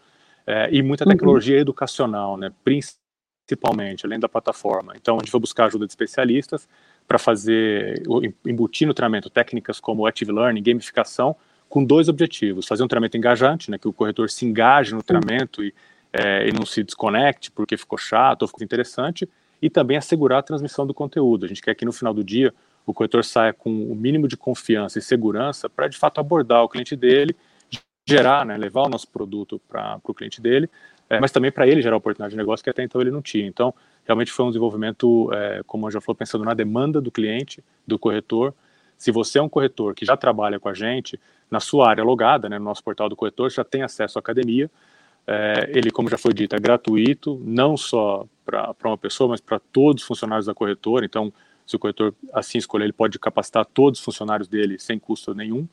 É, 0.45 0.67
e 0.71 0.81
muita 0.81 1.05
uhum. 1.05 1.11
tecnologia 1.11 1.55
uhum. 1.55 1.61
educacional, 1.61 2.35
né, 2.35 2.51
principalmente, 2.63 4.05
além 4.05 4.19
da 4.19 4.27
plataforma. 4.27 4.93
Então, 4.95 5.17
a 5.17 5.19
gente 5.19 5.31
vai 5.31 5.39
buscar 5.39 5.65
ajuda 5.65 5.85
de 5.85 5.91
especialistas 5.91 6.67
para 7.07 7.19
fazer, 7.19 8.01
embutir 8.45 8.87
no 8.87 8.93
treinamento 8.93 9.29
técnicas 9.29 9.79
como 9.79 10.07
Active 10.07 10.31
Learning, 10.31 10.63
gamificação, 10.63 11.35
com 11.69 11.83
dois 11.85 12.09
objetivos. 12.09 12.67
Fazer 12.67 12.83
um 12.83 12.87
treinamento 12.87 13.15
engajante, 13.15 13.69
né, 13.69 13.77
que 13.77 13.87
o 13.87 13.93
corretor 13.93 14.29
se 14.29 14.43
engaje 14.43 14.95
no 14.95 15.03
treinamento 15.03 15.63
e, 15.63 15.73
é, 16.11 16.49
e 16.49 16.51
não 16.51 16.65
se 16.65 16.83
desconecte 16.83 17.51
porque 17.51 17.77
ficou 17.77 17.97
chato 17.97 18.41
ou 18.41 18.47
ficou 18.47 18.63
interessante, 18.63 19.29
e 19.63 19.69
também 19.69 19.95
assegurar 19.95 20.39
a 20.39 20.43
transmissão 20.43 20.85
do 20.85 20.93
conteúdo. 20.93 21.45
A 21.45 21.47
gente 21.47 21.61
quer 21.61 21.73
que 21.73 21.85
no 21.85 21.93
final 21.93 22.13
do 22.13 22.21
dia 22.21 22.53
o 22.85 22.93
corretor 22.93 23.23
saia 23.23 23.53
com 23.53 23.69
o 23.69 23.95
mínimo 23.95 24.27
de 24.27 24.35
confiança 24.35 24.99
e 24.99 25.01
segurança 25.01 25.69
para 25.69 25.87
de 25.87 25.97
fato 25.97 26.19
abordar 26.19 26.61
o 26.63 26.67
cliente 26.67 26.97
dele, 26.97 27.33
gerar, 28.05 28.45
né, 28.45 28.57
levar 28.57 28.81
o 28.81 28.89
nosso 28.89 29.07
produto 29.07 29.61
para 29.69 30.01
o 30.03 30.13
cliente 30.13 30.41
dele, 30.41 30.69
é, 31.09 31.17
mas 31.17 31.31
também 31.31 31.49
para 31.49 31.65
ele 31.65 31.81
gerar 31.81 31.95
oportunidade 31.95 32.31
de 32.31 32.37
negócio 32.37 32.61
que 32.61 32.69
até 32.69 32.83
então 32.83 32.99
ele 32.99 33.09
não 33.09 33.21
tinha. 33.21 33.47
Então, 33.47 33.73
realmente 34.03 34.33
foi 34.33 34.43
um 34.43 34.49
desenvolvimento, 34.49 35.31
é, 35.31 35.61
como 35.65 35.87
eu 35.87 35.91
já 35.91 36.01
falou, 36.01 36.17
pensando 36.17 36.43
na 36.43 36.53
demanda 36.53 36.99
do 36.99 37.09
cliente, 37.09 37.63
do 37.87 37.97
corretor. 37.97 38.53
Se 38.97 39.13
você 39.13 39.39
é 39.39 39.41
um 39.41 39.47
corretor 39.47 39.95
que 39.95 40.05
já 40.05 40.17
trabalha 40.17 40.59
com 40.59 40.67
a 40.67 40.73
gente, 40.73 41.17
na 41.49 41.61
sua 41.61 41.89
área 41.89 42.03
logada, 42.03 42.49
né, 42.49 42.59
no 42.59 42.65
nosso 42.65 42.83
portal 42.83 43.07
do 43.07 43.15
corretor, 43.15 43.49
já 43.49 43.63
tem 43.63 43.81
acesso 43.81 44.17
à 44.17 44.19
academia, 44.19 44.69
é, 45.25 45.71
ele, 45.73 45.89
como 45.89 46.09
já 46.09 46.17
foi 46.17 46.33
dito, 46.33 46.53
é 46.53 46.59
gratuito, 46.59 47.41
não 47.45 47.77
só 47.77 48.27
para 48.45 48.75
uma 48.83 48.97
pessoa, 48.97 49.29
mas 49.29 49.41
para 49.41 49.59
todos 49.59 50.03
os 50.03 50.07
funcionários 50.07 50.45
da 50.45 50.53
corretora. 50.53 51.05
Então, 51.05 51.33
se 51.65 51.75
o 51.75 51.79
corretor 51.79 52.13
assim 52.33 52.57
escolher, 52.57 52.85
ele 52.85 52.93
pode 52.93 53.17
capacitar 53.19 53.65
todos 53.65 53.99
os 53.99 54.05
funcionários 54.05 54.47
dele 54.47 54.77
sem 54.79 54.99
custo 54.99 55.33
nenhum. 55.33 55.67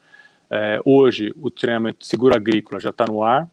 É, 0.48 0.80
hoje, 0.84 1.32
o 1.36 1.50
treinamento 1.50 2.04
seguro 2.04 2.34
agrícola 2.34 2.80
já 2.80 2.90
está 2.90 3.04
no 3.06 3.22
ar. 3.22 3.48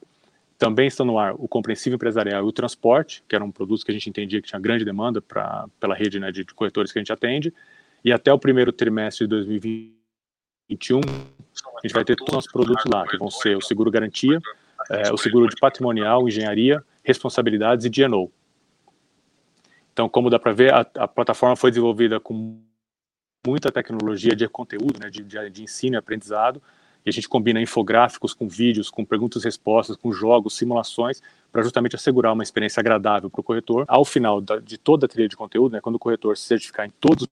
Também 0.57 0.87
está 0.87 1.05
no 1.05 1.19
ar 1.19 1.35
o 1.35 1.47
compreensível 1.47 1.95
empresarial 1.95 2.43
e 2.43 2.47
o 2.47 2.51
transporte, 2.51 3.23
que 3.27 3.35
eram 3.35 3.51
produtos 3.51 3.83
que 3.83 3.91
a 3.91 3.93
gente 3.93 4.09
entendia 4.09 4.41
que 4.41 4.47
tinha 4.47 4.59
grande 4.59 4.83
demanda 4.83 5.21
pra, 5.21 5.67
pela 5.79 5.93
rede 5.93 6.19
né, 6.19 6.31
de, 6.31 6.43
de 6.43 6.53
corretores 6.53 6.91
que 6.91 6.97
a 6.97 7.01
gente 7.01 7.13
atende. 7.13 7.53
E 8.03 8.11
até 8.11 8.33
o 8.33 8.39
primeiro 8.39 8.71
trimestre 8.71 9.25
de 9.25 9.29
2020 9.29 9.97
2021, 10.69 10.99
a 10.99 11.87
gente 11.87 11.93
vai 11.93 12.03
ter 12.03 12.15
todos 12.15 12.29
os 12.29 12.35
nossos 12.35 12.51
produtos 12.51 12.83
lá, 12.91 13.07
que 13.07 13.17
vão 13.17 13.31
ser 13.31 13.55
o 13.57 13.61
seguro 13.61 13.89
garantia, 13.89 14.39
é, 14.89 15.11
o 15.11 15.17
seguro 15.17 15.47
de 15.47 15.55
patrimonial, 15.55 16.27
engenharia, 16.27 16.83
responsabilidades 17.03 17.85
e 17.85 17.89
DNO. 17.89 18.31
Então, 19.97 20.07
como 20.07 20.29
dá 20.29 20.37
para 20.37 20.53
ver, 20.53 20.71
a, 20.71 20.81
a, 20.81 21.07
plataforma 21.07 21.55
foi 21.55 21.71
desenvolvida 21.71 22.19
com 22.19 22.61
muita 23.43 23.71
tecnologia 23.71 24.35
de 24.35 24.47
conteúdo, 24.47 24.99
né, 24.99 25.09
de, 25.09 25.23
de, 25.23 25.49
de 25.49 25.63
ensino 25.63 25.95
e 25.95 25.97
aprendizado, 25.97 26.61
e 27.03 27.09
a 27.09 27.11
gente 27.11 27.27
combina 27.27 27.59
infográficos 27.59 28.31
com 28.31 28.47
vídeos, 28.47 28.91
com 28.91 29.03
perguntas 29.03 29.41
e 29.41 29.45
respostas, 29.45 29.97
com 29.97 30.11
jogos, 30.11 30.55
simulações, 30.55 31.19
para 31.51 31.63
justamente 31.63 31.95
assegurar 31.95 32.31
uma 32.31 32.43
experiência 32.43 32.79
agradável 32.79 33.27
para 33.27 33.41
o 33.41 33.43
corretor. 33.43 33.85
Ao 33.87 34.05
final 34.05 34.39
da, 34.39 34.59
de 34.59 34.77
toda 34.77 35.07
a 35.07 35.09
trilha 35.09 35.27
de 35.27 35.35
conteúdo, 35.35 35.73
né, 35.73 35.81
quando 35.81 35.95
o 35.95 35.99
corretor 35.99 36.37
se 36.37 36.43
certificar 36.43 36.85
em 36.85 36.91
todos 36.91 37.23
os 37.23 37.29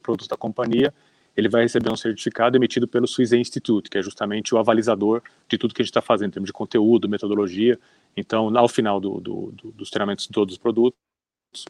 produtos 0.00 0.28
da 0.28 0.36
companhia, 0.36 0.94
ele 1.36 1.48
vai 1.48 1.62
receber 1.62 1.92
um 1.92 1.96
certificado 1.96 2.56
emitido 2.56 2.86
pelo 2.86 3.08
Swiss 3.08 3.32
Institute, 3.32 3.90
que 3.90 3.98
é 3.98 4.02
justamente 4.02 4.54
o 4.54 4.58
avalizador 4.58 5.20
de 5.48 5.58
tudo 5.58 5.74
que 5.74 5.82
a 5.82 5.84
gente 5.84 5.90
está 5.90 6.02
fazendo 6.02 6.28
em 6.28 6.32
termos 6.34 6.46
de 6.46 6.52
conteúdo, 6.52 7.08
metodologia. 7.08 7.76
Então, 8.16 8.56
ao 8.56 8.68
final 8.68 9.00
do, 9.00 9.20
do, 9.20 9.50
do, 9.50 9.72
dos 9.72 9.90
treinamentos 9.90 10.28
de 10.28 10.32
todos 10.32 10.54
os 10.54 10.58
produtos, 10.58 11.07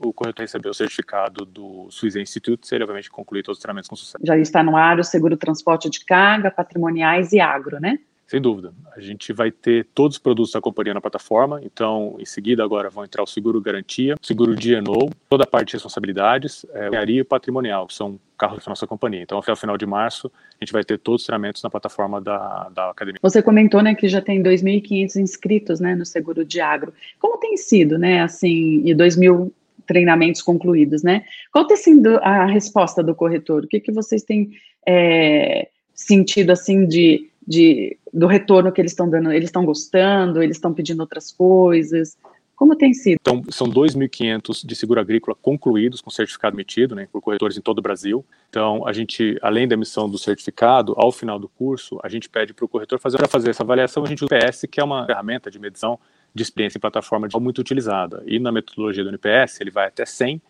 o 0.00 0.12
corretor 0.12 0.42
recebeu 0.42 0.70
o 0.70 0.75
certificado 0.75 1.44
do 1.44 1.88
Swiss 1.90 2.16
Institute, 2.16 2.66
se 2.66 2.75
ele 2.75 2.85
obviamente 2.85 3.11
concluir 3.11 3.42
todos 3.42 3.58
os 3.58 3.62
treinamentos 3.62 3.88
com 3.88 3.97
sucesso. 3.97 4.18
Já 4.25 4.37
está 4.37 4.62
no 4.62 4.76
ar 4.76 4.99
o 4.99 5.04
seguro 5.04 5.37
transporte 5.37 5.88
de 5.88 6.04
carga, 6.04 6.50
patrimoniais 6.50 7.32
e 7.32 7.40
agro, 7.40 7.80
né? 7.80 7.99
Sem 8.26 8.42
dúvida. 8.42 8.75
A 8.94 9.00
gente 9.00 9.32
vai 9.32 9.50
ter 9.50 9.87
todos 9.94 10.16
os 10.16 10.23
produtos 10.23 10.52
da 10.52 10.61
companhia 10.61 10.92
na 10.92 11.00
plataforma, 11.00 11.61
então, 11.62 12.14
em 12.18 12.26
seguida, 12.26 12.62
agora 12.62 12.90
vão 12.90 13.02
entrar 13.02 13.23
o 13.23 13.26
seguro 13.26 13.58
garantia, 13.58 14.16
seguro 14.20 14.54
DNO, 14.54 15.08
toda 15.30 15.44
a 15.44 15.47
parte 15.47 15.68
de 15.68 15.73
responsabilidades, 15.75 16.66
é, 16.75 16.90
e 17.08 17.25
patrimonial, 17.25 17.87
que 17.87 17.94
são 17.94 18.20
carros 18.37 18.62
da 18.62 18.68
nossa 18.68 18.87
companhia. 18.87 19.23
Então, 19.23 19.38
até 19.38 19.50
o 19.50 19.56
final 19.56 19.78
de 19.78 19.87
março, 19.87 20.30
a 20.61 20.64
gente 20.64 20.75
vai 20.75 20.85
ter 20.85 20.99
todos 20.99 21.23
os 21.23 21.26
treinamentos 21.26 21.62
na 21.62 21.70
plataforma 21.70 22.20
da, 22.20 22.68
da 22.68 22.90
academia. 22.90 23.18
Você 23.23 23.42
comentou, 23.42 23.82
né, 23.82 23.94
que 23.94 24.06
já 24.08 24.20
tem 24.20 24.42
2.500 24.42 25.16
inscritos, 25.16 25.80
né, 25.80 25.94
no 25.94 26.04
seguro 26.04 26.44
de 26.44 26.61
agro. 26.61 26.92
Como 27.18 27.38
tem 27.38 27.56
sido, 27.56 27.97
né, 27.97 28.20
assim, 28.20 28.82
e 28.85 28.94
2.000 28.94 29.50
treinamentos 29.88 30.42
concluídos, 30.42 31.02
né? 31.02 31.25
Qual 31.50 31.66
tem 31.66 31.76
sido 31.76 32.18
a 32.18 32.45
resposta 32.45 33.02
do 33.02 33.14
corretor? 33.14 33.64
O 33.64 33.66
que, 33.66 33.80
que 33.80 33.90
vocês 33.90 34.23
têm 34.23 34.50
é, 34.87 35.68
sentido, 35.95 36.50
assim, 36.50 36.87
de, 36.87 37.28
de, 37.45 37.97
do 38.12 38.26
retorno 38.26 38.71
que 38.71 38.80
eles 38.80 38.92
estão 38.92 39.09
dando? 39.09 39.33
Eles 39.33 39.49
estão 39.49 39.64
gostando? 39.64 40.42
Eles 40.42 40.59
estão 40.59 40.75
pedindo 40.75 41.00
outras 41.00 41.33
coisas? 41.33 42.16
Como 42.54 42.76
tem 42.76 42.92
sido? 42.92 43.18
Então, 43.21 43.42
são 43.50 43.68
2.500 43.68 44.66
de 44.66 44.75
seguro 44.75 45.00
agrícola 45.00 45.37
concluídos 45.40 46.00
com 46.00 46.11
certificado 46.11 46.57
emitido, 46.57 46.95
né, 46.95 47.09
por 47.11 47.23
corretores 47.23 47.57
em 47.57 47.61
todo 47.61 47.78
o 47.78 47.83
Brasil. 47.83 48.25
Então, 48.50 48.87
a 48.87 48.92
gente, 48.92 49.38
além 49.40 49.66
da 49.66 49.75
emissão 49.75 50.11
do 50.11 50.18
certificado, 50.18 50.92
ao 50.97 51.11
final 51.11 51.38
do 51.38 51.49
curso, 51.49 51.99
a 52.02 52.09
gente 52.09 52.28
pede 52.28 52.52
para 52.52 52.64
o 52.64 52.68
corretor 52.68 52.99
fazer, 52.99 53.26
fazer 53.28 53.50
essa 53.50 53.62
avaliação, 53.62 54.02
a 54.02 54.07
gente 54.07 54.25
usa 54.25 54.35
o 54.35 54.38
PS, 54.38 54.66
que 54.68 54.80
é 54.80 54.85
uma 54.85 55.07
ferramenta 55.07 55.50
de 55.50 55.59
medição 55.59 55.99
de 56.35 56.42
experiência 56.42 56.78
em 56.78 56.80
plataforma 56.80 57.28
muito 57.40 57.58
utilizada. 57.61 58.23
E 58.26 58.38
na 58.38 58.52
metodologia 58.52 59.02
do 59.02 59.11
NPS, 59.11 59.61
ele 59.61 59.70
vai 59.70 59.87
até 59.87 60.04
100. 60.04 60.40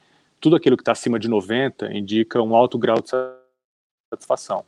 Tudo 0.41 0.57
aquilo 0.57 0.77
que 0.77 0.83
está 0.83 0.93
acima 0.93 1.19
de 1.19 1.29
90 1.29 1.93
indica 1.97 2.43
um 2.43 2.55
alto 2.55 2.79
grau 2.79 3.01
de 3.01 3.11
satisfação. 4.13 4.65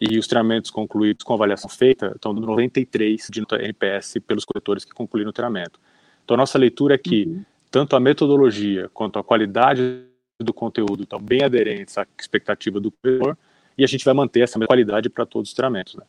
E 0.00 0.18
os 0.18 0.26
treinamentos 0.26 0.70
concluídos 0.70 1.24
com 1.24 1.32
avaliação 1.32 1.70
feita 1.70 2.12
estão 2.14 2.32
no 2.32 2.40
93 2.40 3.28
de 3.30 3.40
NPS 3.40 4.16
pelos 4.26 4.44
corretores 4.44 4.84
que 4.84 4.92
concluíram 4.92 5.30
o 5.30 5.32
treinamento. 5.32 5.80
Então, 6.24 6.34
a 6.34 6.38
nossa 6.38 6.58
leitura 6.58 6.96
é 6.96 6.98
que 6.98 7.24
uhum. 7.24 7.44
tanto 7.70 7.96
a 7.96 8.00
metodologia 8.00 8.90
quanto 8.92 9.18
a 9.18 9.24
qualidade 9.24 10.04
do 10.38 10.52
conteúdo 10.52 11.04
estão 11.04 11.20
bem 11.20 11.42
aderentes 11.42 11.96
à 11.96 12.06
expectativa 12.18 12.78
do 12.78 12.90
corretor 12.90 13.38
e 13.78 13.84
a 13.84 13.86
gente 13.86 14.04
vai 14.04 14.12
manter 14.12 14.40
essa 14.40 14.58
qualidade 14.66 15.08
para 15.08 15.24
todos 15.24 15.50
os 15.50 15.54
treinamentos. 15.54 15.94
Né? 15.94 16.02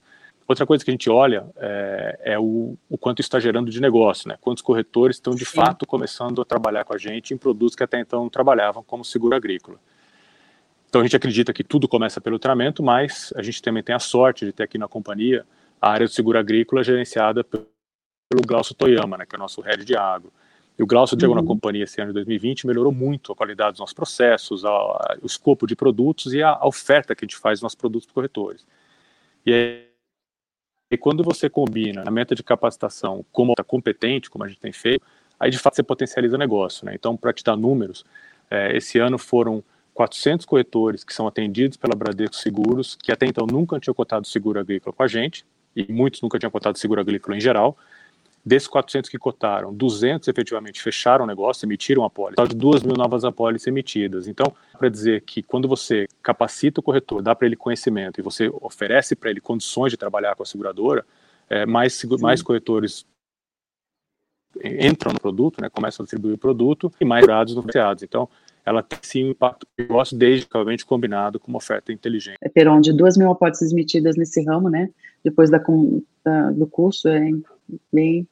Outra 0.48 0.66
coisa 0.66 0.84
que 0.84 0.90
a 0.90 0.94
gente 0.94 1.10
olha 1.10 1.46
é, 1.58 2.20
é 2.24 2.40
o, 2.40 2.78
o, 2.90 2.98
quanto 2.98 3.20
está 3.20 3.38
gerando 3.38 3.70
de 3.70 3.82
negócio, 3.82 4.30
né? 4.30 4.38
Quantos 4.40 4.64
corretores 4.64 5.18
estão 5.18 5.36
de 5.36 5.44
Sim. 5.44 5.56
fato 5.56 5.86
começando 5.86 6.42
a 6.42 6.46
trabalhar 6.46 6.86
com 6.86 6.94
a 6.94 6.98
gente 6.98 7.34
em 7.34 7.38
produtos 7.38 7.76
que 7.76 7.84
até 7.84 8.00
então 8.00 8.22
não 8.22 8.30
trabalhavam, 8.30 8.82
como 8.82 9.04
seguro 9.04 9.36
agrícola. 9.36 9.78
Então 10.88 11.02
a 11.02 11.04
gente 11.04 11.18
acredita 11.18 11.52
que 11.52 11.66
tudo 11.66 11.86
começa 11.86 12.22
pelo 12.22 12.40
treinamento, 12.40 12.82
mas 12.82 13.34
a 13.36 13.42
gente 13.42 13.62
também 13.62 13.84
tem 13.84 13.94
a 13.94 14.00
sorte 14.00 14.46
de 14.46 14.54
ter 14.54 14.64
aqui 14.64 14.78
na 14.78 14.88
companhia 14.88 15.46
a 15.82 15.92
área 15.92 16.08
do 16.08 16.14
seguro 16.14 16.40
agrícola 16.40 16.82
gerenciada 16.82 17.44
pelo 17.44 17.68
Glaucio 18.48 18.74
Toyama, 18.74 19.18
né, 19.18 19.26
que 19.26 19.36
é 19.36 19.38
o 19.38 19.40
nosso 19.40 19.60
head 19.60 19.84
de 19.84 19.98
agro. 19.98 20.32
E 20.80 20.84
o 20.84 20.88
Glaucio 20.88 21.20
chegou 21.20 21.36
uhum. 21.36 21.42
na 21.42 21.48
companhia 21.48 21.84
esse 21.84 22.00
ano 22.00 22.12
de 22.12 22.14
2020 22.14 22.68
melhorou 22.68 22.92
muito 22.94 23.34
a 23.34 23.36
qualidade 23.36 23.72
dos 23.72 23.80
nossos 23.80 23.94
processos, 23.94 24.64
a, 24.64 24.70
a, 24.70 25.18
o 25.22 25.26
escopo 25.26 25.68
de 25.68 25.76
produtos 25.76 26.34
e 26.34 26.42
a, 26.42 26.52
a 26.52 26.68
oferta 26.68 27.14
que 27.14 27.26
a 27.26 27.28
gente 27.28 27.36
faz 27.36 27.60
dos 27.60 27.64
nossos 27.64 27.76
produtos 27.76 28.06
para 28.06 28.14
corretores. 28.14 28.66
E 29.46 29.54
aí, 29.54 29.87
e 30.90 30.98
quando 30.98 31.24
você 31.24 31.50
combina 31.50 32.04
a 32.06 32.12
meta 32.12 32.34
de 32.34 32.44
capacitação 32.44 33.26
como 33.32 33.54
tá 33.54 33.64
competente, 33.64 34.30
como 34.30 34.44
a 34.44 34.48
gente 34.48 34.60
tem 34.60 34.72
feito, 34.72 35.06
aí 35.40 35.52
de 35.52 35.58
fato 35.58 35.76
você 35.76 35.84
potencializa 35.84 36.36
o 36.36 36.40
negócio. 36.40 36.86
Né? 36.86 36.94
Então, 36.96 37.18
para 37.18 37.34
te 37.34 37.44
dar 37.44 37.56
números, 37.56 38.06
é, 38.50 38.76
esse 38.76 38.98
ano 38.98 39.18
foram 39.18 39.64
400 39.94 40.46
corretores 40.46 41.04
que 41.04 41.14
são 41.14 41.28
atendidos 41.28 41.76
pela 41.76 41.96
Bradesco 41.96 42.36
Seguros, 42.36 42.96
que 43.02 43.12
até 43.12 43.26
então 43.26 43.46
nunca 43.46 43.80
tinham 43.80 43.94
cotado 43.94 44.26
seguro 44.28 44.60
agrícola 44.60 44.94
com 44.94 45.04
a 45.04 45.08
gente, 45.08 45.46
e 45.76 45.92
muitos 45.92 46.22
nunca 46.22 46.40
tinham 46.40 46.52
cotado 46.52 46.78
seguro 46.78 47.02
agrícola 47.02 47.36
em 47.36 47.42
geral. 47.42 47.78
Desses 48.46 48.68
400 48.68 49.10
que 49.10 49.18
cotaram, 49.18 49.74
200 49.74 50.28
efetivamente 50.28 50.82
fecharam 50.82 51.26
o 51.26 51.28
negócio, 51.28 51.66
emitiram 51.66 52.04
a 52.04 52.08
apólice. 52.08 52.42
de 52.48 52.56
2 52.56 52.84
mil 52.84 52.96
novas 52.96 53.26
apólices 53.26 53.68
emitidas. 53.68 54.26
Então, 54.26 54.54
para 54.78 54.88
dizer 54.88 55.22
que 55.22 55.44
quando 55.44 55.68
você 55.68 56.08
capacita 56.24 56.80
o 56.80 56.84
corretor, 56.84 57.22
dá 57.22 57.36
para 57.36 57.46
ele 57.46 57.58
conhecimento 57.58 58.20
e 58.20 58.24
você 58.24 58.50
oferece 58.62 59.16
para 59.16 59.30
ele 59.30 59.42
condições 59.42 59.92
de 59.92 59.98
trabalhar 59.98 60.36
com 60.36 60.44
a 60.44 60.46
seguradora, 60.46 61.06
é, 61.50 61.66
mais, 61.66 62.02
mais 62.22 62.42
corretores 62.42 63.06
entram 64.64 65.14
no 65.14 65.20
produto, 65.20 65.62
né, 65.62 65.70
começam 65.70 66.04
a 66.04 66.06
distribuir 66.06 66.36
o 66.36 66.38
produto 66.38 66.92
e 67.00 67.06
mais 67.06 67.26
dados 67.26 67.56
no 67.56 67.62
financiados. 67.62 68.04
Então, 68.04 68.30
ela 68.66 68.84
tem 68.84 69.00
sim 69.02 69.26
um 69.26 69.30
impacto 69.32 69.66
no 69.78 69.84
negócio, 69.84 70.18
desde 70.18 70.48
obviamente 70.54 70.86
combinado 70.86 71.40
com 71.40 71.48
uma 71.48 71.58
oferta 71.58 71.92
inteligente. 71.94 72.38
É, 72.42 72.50
Peron, 72.50 72.82
de 72.82 72.92
duas 72.92 73.18
mil 73.18 73.32
apólices 73.32 73.72
emitidas 73.72 74.16
nesse 74.18 74.44
ramo, 74.44 74.70
né, 74.70 74.90
depois 75.24 75.50
da, 75.50 75.62
da, 76.24 76.52
do 76.52 76.68
curso, 76.68 77.08
é 77.08 77.30
bem, 77.92 78.28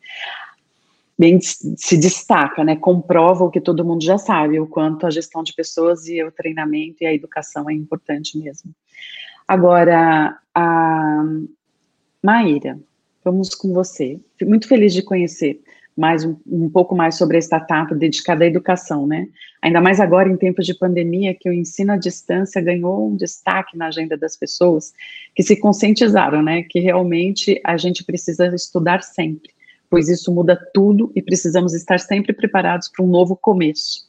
bem 1.17 1.39
se 1.41 1.97
destaca, 1.97 2.63
né? 2.63 2.75
Comprova 2.75 3.43
o 3.43 3.51
que 3.51 3.61
todo 3.61 3.85
mundo 3.85 4.03
já 4.03 4.17
sabe, 4.17 4.59
o 4.59 4.67
quanto 4.67 5.05
a 5.05 5.11
gestão 5.11 5.43
de 5.43 5.53
pessoas 5.53 6.07
e 6.07 6.23
o 6.23 6.31
treinamento 6.31 6.97
e 7.01 7.05
a 7.05 7.13
educação 7.13 7.69
é 7.69 7.73
importante 7.73 8.37
mesmo. 8.37 8.71
Agora, 9.47 10.39
a 10.53 11.23
Maíra, 12.21 12.79
vamos 13.23 13.53
com 13.53 13.73
você. 13.73 14.19
Fico 14.37 14.49
muito 14.49 14.67
feliz 14.67 14.93
de 14.93 15.03
conhecer 15.03 15.61
mais 15.95 16.25
um, 16.25 16.35
um, 16.45 16.69
pouco 16.69 16.95
mais 16.95 17.15
sobre 17.15 17.37
a 17.37 17.39
startup 17.39 17.93
dedicada 17.95 18.43
à 18.43 18.47
educação, 18.47 19.07
né? 19.07 19.27
Ainda 19.61 19.79
mais 19.79 19.99
agora 19.99 20.29
em 20.29 20.35
tempos 20.35 20.65
de 20.65 20.73
pandemia, 20.73 21.33
que 21.33 21.49
o 21.49 21.53
ensino 21.53 21.93
à 21.93 21.97
distância 21.97 22.61
ganhou 22.61 23.09
um 23.09 23.15
destaque 23.15 23.77
na 23.77 23.87
agenda 23.87 24.17
das 24.17 24.35
pessoas, 24.35 24.93
que 25.33 25.41
se 25.41 25.55
conscientizaram, 25.55 26.41
né? 26.41 26.63
Que 26.63 26.79
realmente 26.79 27.59
a 27.63 27.77
gente 27.77 28.03
precisa 28.03 28.47
estudar 28.53 29.01
sempre, 29.03 29.51
pois 29.89 30.09
isso 30.09 30.33
muda 30.33 30.59
tudo 30.73 31.11
e 31.15 31.21
precisamos 31.21 31.73
estar 31.73 31.99
sempre 31.99 32.33
preparados 32.33 32.89
para 32.89 33.03
um 33.03 33.07
novo 33.07 33.35
começo? 33.35 34.04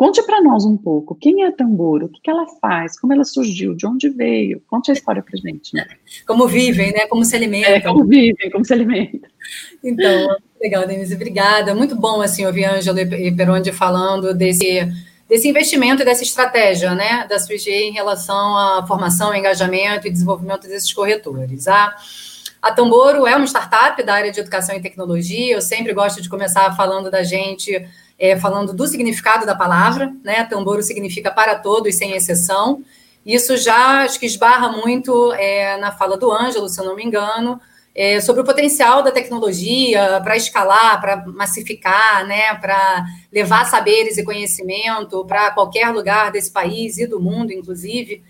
Conte 0.00 0.22
para 0.22 0.40
nós 0.40 0.64
um 0.64 0.78
pouco, 0.78 1.14
quem 1.14 1.42
é 1.42 1.48
a 1.48 1.52
Tamboro, 1.52 2.06
o 2.06 2.08
que, 2.08 2.22
que 2.22 2.30
ela 2.30 2.46
faz, 2.58 2.98
como 2.98 3.12
ela 3.12 3.22
surgiu, 3.22 3.74
de 3.74 3.86
onde 3.86 4.08
veio, 4.08 4.62
conte 4.66 4.90
a 4.90 4.94
história 4.94 5.22
para 5.22 5.36
gente. 5.36 5.74
Né? 5.74 5.86
Como 6.26 6.48
vivem, 6.48 6.90
né? 6.90 7.06
Como 7.06 7.22
se 7.22 7.36
alimentam. 7.36 7.70
É, 7.70 7.80
como 7.82 8.06
vivem, 8.06 8.50
como 8.50 8.64
se 8.64 8.72
alimentam. 8.72 9.28
Então, 9.84 10.36
legal, 10.58 10.86
Denise, 10.86 11.14
obrigada. 11.14 11.74
Muito 11.74 11.94
bom, 11.94 12.22
assim, 12.22 12.46
ouvir 12.46 12.64
Ângelo 12.64 12.98
e 12.98 13.30
Peronde 13.30 13.72
falando 13.72 14.32
desse, 14.32 14.90
desse 15.28 15.46
investimento 15.46 16.00
e 16.00 16.04
dessa 16.06 16.22
estratégia, 16.22 16.94
né, 16.94 17.26
da 17.28 17.38
SUG 17.38 17.70
em 17.70 17.92
relação 17.92 18.56
à 18.56 18.86
formação, 18.86 19.34
engajamento 19.34 20.08
e 20.08 20.10
desenvolvimento 20.10 20.66
desses 20.66 20.90
corretores. 20.94 21.68
A, 21.68 21.94
a 22.62 22.72
Tamboro 22.72 23.26
é 23.26 23.36
uma 23.36 23.46
startup 23.46 24.02
da 24.02 24.14
área 24.14 24.32
de 24.32 24.40
educação 24.40 24.74
e 24.74 24.80
tecnologia. 24.80 25.56
Eu 25.56 25.60
sempre 25.60 25.92
gosto 25.92 26.22
de 26.22 26.28
começar 26.30 26.74
falando 26.74 27.10
da 27.10 27.22
gente, 27.22 27.86
é, 28.20 28.38
falando 28.38 28.74
do 28.74 28.86
significado 28.86 29.46
da 29.46 29.54
palavra, 29.54 30.14
né? 30.22 30.44
Tamboro 30.44 30.82
significa 30.82 31.30
para 31.30 31.56
todos, 31.56 31.94
sem 31.94 32.12
exceção. 32.12 32.84
Isso 33.24 33.56
já 33.56 34.02
acho 34.02 34.20
que 34.20 34.26
esbarra 34.26 34.68
muito 34.68 35.32
é, 35.32 35.78
na 35.78 35.90
fala 35.90 36.18
do 36.18 36.30
Ângelo, 36.30 36.68
se 36.68 36.78
eu 36.78 36.84
não 36.84 36.94
me 36.94 37.02
engano, 37.02 37.58
é, 37.94 38.20
sobre 38.20 38.42
o 38.42 38.44
potencial 38.44 39.02
da 39.02 39.10
tecnologia 39.10 40.20
para 40.22 40.36
escalar, 40.36 41.00
para 41.00 41.24
massificar, 41.26 42.26
né, 42.26 42.54
para 42.54 43.04
levar 43.32 43.64
saberes 43.64 44.18
e 44.18 44.24
conhecimento 44.24 45.24
para 45.24 45.50
qualquer 45.50 45.88
lugar 45.88 46.30
desse 46.30 46.52
país 46.52 46.98
e 46.98 47.06
do 47.06 47.18
mundo, 47.18 47.52
inclusive. 47.52 48.22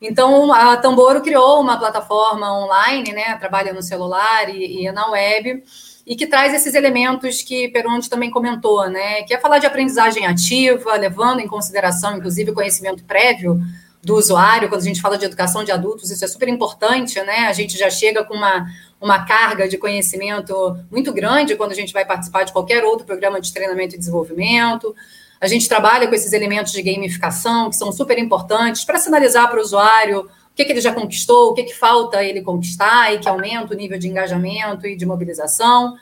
Então, 0.00 0.52
a 0.52 0.76
Tamboro 0.76 1.22
criou 1.22 1.60
uma 1.60 1.78
plataforma 1.78 2.52
online, 2.64 3.12
né, 3.12 3.36
trabalha 3.36 3.72
no 3.72 3.82
celular 3.82 4.48
e, 4.48 4.84
e 4.84 4.92
na 4.92 5.08
web, 5.10 5.62
e 6.06 6.14
que 6.14 6.26
traz 6.26 6.54
esses 6.54 6.74
elementos 6.74 7.42
que 7.42 7.68
Peronte 7.68 8.08
também 8.08 8.30
comentou, 8.30 8.88
né, 8.88 9.22
que 9.22 9.34
é 9.34 9.40
falar 9.40 9.58
de 9.58 9.66
aprendizagem 9.66 10.24
ativa, 10.24 10.94
levando 10.94 11.40
em 11.40 11.48
consideração, 11.48 12.16
inclusive, 12.16 12.52
o 12.52 12.54
conhecimento 12.54 13.02
prévio 13.02 13.60
do 14.04 14.14
usuário, 14.14 14.68
quando 14.68 14.82
a 14.82 14.84
gente 14.84 15.00
fala 15.00 15.18
de 15.18 15.24
educação 15.24 15.64
de 15.64 15.72
adultos, 15.72 16.12
isso 16.12 16.24
é 16.24 16.28
super 16.28 16.48
importante, 16.48 17.20
né? 17.22 17.48
A 17.48 17.52
gente 17.52 17.76
já 17.76 17.90
chega 17.90 18.22
com 18.22 18.34
uma, 18.34 18.64
uma 19.00 19.24
carga 19.24 19.68
de 19.68 19.76
conhecimento 19.76 20.78
muito 20.92 21.12
grande 21.12 21.56
quando 21.56 21.72
a 21.72 21.74
gente 21.74 21.92
vai 21.92 22.04
participar 22.04 22.44
de 22.44 22.52
qualquer 22.52 22.84
outro 22.84 23.04
programa 23.04 23.40
de 23.40 23.52
treinamento 23.52 23.96
e 23.96 23.98
desenvolvimento. 23.98 24.94
A 25.40 25.48
gente 25.48 25.68
trabalha 25.68 26.06
com 26.06 26.14
esses 26.14 26.32
elementos 26.32 26.72
de 26.72 26.82
gamificação, 26.82 27.68
que 27.68 27.74
são 27.74 27.90
super 27.90 28.16
importantes, 28.16 28.84
para 28.84 28.96
sinalizar 29.00 29.50
para 29.50 29.58
o 29.58 29.62
usuário 29.62 30.30
que, 30.56 30.64
que 30.64 30.72
ele 30.72 30.80
já 30.80 30.92
conquistou, 30.92 31.50
o 31.50 31.54
que, 31.54 31.64
que 31.64 31.74
falta 31.74 32.24
ele 32.24 32.40
conquistar 32.40 33.12
e 33.12 33.18
que 33.18 33.28
aumenta 33.28 33.74
o 33.74 33.76
nível 33.76 33.98
de 33.98 34.08
engajamento 34.08 34.86
e 34.86 34.96
de 34.96 35.04
mobilização. 35.04 35.94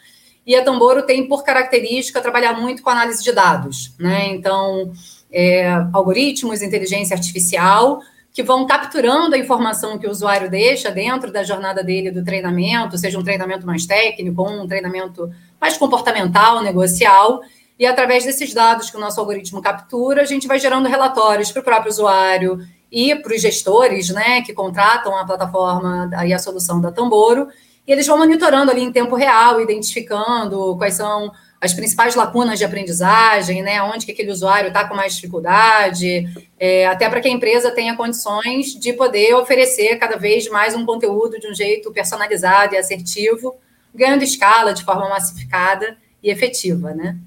E 0.46 0.54
a 0.54 0.62
Tamboro 0.62 1.02
tem 1.02 1.26
por 1.26 1.42
característica 1.42 2.20
trabalhar 2.20 2.52
muito 2.52 2.82
com 2.82 2.88
análise 2.88 3.22
de 3.22 3.32
dados, 3.32 3.92
né? 3.98 4.28
Então, 4.28 4.92
é, 5.32 5.66
algoritmos, 5.92 6.62
inteligência 6.62 7.16
artificial, 7.16 8.00
que 8.32 8.42
vão 8.42 8.64
capturando 8.66 9.34
a 9.34 9.38
informação 9.38 9.98
que 9.98 10.06
o 10.06 10.10
usuário 10.10 10.48
deixa 10.48 10.90
dentro 10.90 11.32
da 11.32 11.42
jornada 11.42 11.82
dele 11.82 12.10
do 12.10 12.24
treinamento, 12.24 12.96
seja 12.96 13.18
um 13.18 13.24
treinamento 13.24 13.66
mais 13.66 13.86
técnico 13.86 14.42
ou 14.42 14.62
um 14.62 14.68
treinamento 14.68 15.32
mais 15.60 15.76
comportamental, 15.76 16.62
negocial, 16.62 17.40
e 17.76 17.86
através 17.86 18.24
desses 18.24 18.54
dados 18.54 18.90
que 18.90 18.96
o 18.96 19.00
nosso 19.00 19.18
algoritmo 19.18 19.60
captura, 19.60 20.22
a 20.22 20.24
gente 20.24 20.46
vai 20.46 20.60
gerando 20.60 20.88
relatórios 20.88 21.50
para 21.50 21.60
o 21.60 21.64
próprio 21.64 21.90
usuário 21.90 22.60
e 22.94 23.12
para 23.16 23.34
os 23.34 23.42
gestores, 23.42 24.08
né, 24.10 24.40
que 24.42 24.52
contratam 24.52 25.18
a 25.18 25.26
plataforma 25.26 26.08
e 26.24 26.32
a 26.32 26.38
solução 26.38 26.80
da 26.80 26.92
Tamboro, 26.92 27.48
e 27.84 27.90
eles 27.90 28.06
vão 28.06 28.16
monitorando 28.16 28.70
ali 28.70 28.82
em 28.82 28.92
tempo 28.92 29.16
real, 29.16 29.60
identificando 29.60 30.76
quais 30.78 30.94
são 30.94 31.32
as 31.60 31.72
principais 31.72 32.14
lacunas 32.14 32.56
de 32.56 32.64
aprendizagem, 32.64 33.62
né, 33.62 33.82
onde 33.82 34.06
que 34.06 34.12
aquele 34.12 34.30
usuário 34.30 34.68
está 34.68 34.86
com 34.88 34.94
mais 34.94 35.16
dificuldade, 35.16 36.28
é, 36.56 36.86
até 36.86 37.08
para 37.08 37.20
que 37.20 37.26
a 37.26 37.32
empresa 37.32 37.72
tenha 37.72 37.96
condições 37.96 38.66
de 38.78 38.92
poder 38.92 39.34
oferecer 39.34 39.96
cada 39.96 40.16
vez 40.16 40.48
mais 40.48 40.76
um 40.76 40.86
conteúdo 40.86 41.40
de 41.40 41.48
um 41.48 41.54
jeito 41.54 41.90
personalizado 41.90 42.76
e 42.76 42.78
assertivo, 42.78 43.56
ganhando 43.92 44.22
escala 44.22 44.72
de 44.72 44.84
forma 44.84 45.08
massificada 45.08 45.98
e 46.22 46.30
efetiva, 46.30 46.94
né? 46.94 47.18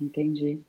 Entendi. 0.00 0.60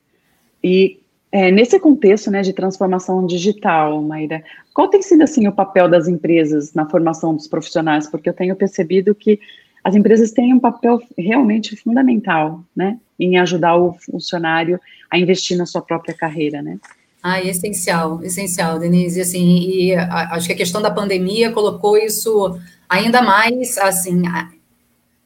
E 0.62 1.03
é, 1.34 1.50
nesse 1.50 1.80
contexto 1.80 2.30
né, 2.30 2.42
de 2.42 2.52
transformação 2.52 3.26
digital, 3.26 4.00
Maíra, 4.00 4.44
qual 4.72 4.86
tem 4.86 5.02
sido 5.02 5.22
assim 5.22 5.48
o 5.48 5.52
papel 5.52 5.88
das 5.88 6.06
empresas 6.06 6.72
na 6.72 6.88
formação 6.88 7.34
dos 7.34 7.48
profissionais? 7.48 8.06
Porque 8.06 8.28
eu 8.28 8.32
tenho 8.32 8.54
percebido 8.54 9.12
que 9.16 9.40
as 9.82 9.96
empresas 9.96 10.30
têm 10.30 10.54
um 10.54 10.60
papel 10.60 11.02
realmente 11.18 11.74
fundamental, 11.74 12.62
né, 12.74 13.00
em 13.18 13.36
ajudar 13.36 13.74
o 13.74 13.94
funcionário 13.94 14.80
a 15.10 15.18
investir 15.18 15.58
na 15.58 15.66
sua 15.66 15.82
própria 15.82 16.14
carreira, 16.14 16.62
né? 16.62 16.78
Ah, 17.20 17.42
essencial, 17.42 18.22
essencial, 18.22 18.78
Denise. 18.78 19.20
Assim, 19.20 19.58
e 19.58 19.92
acho 19.92 20.46
que 20.46 20.52
a 20.52 20.56
questão 20.56 20.80
da 20.80 20.90
pandemia 20.90 21.50
colocou 21.50 21.96
isso 21.96 22.56
ainda 22.88 23.20
mais 23.20 23.76
assim 23.78 24.22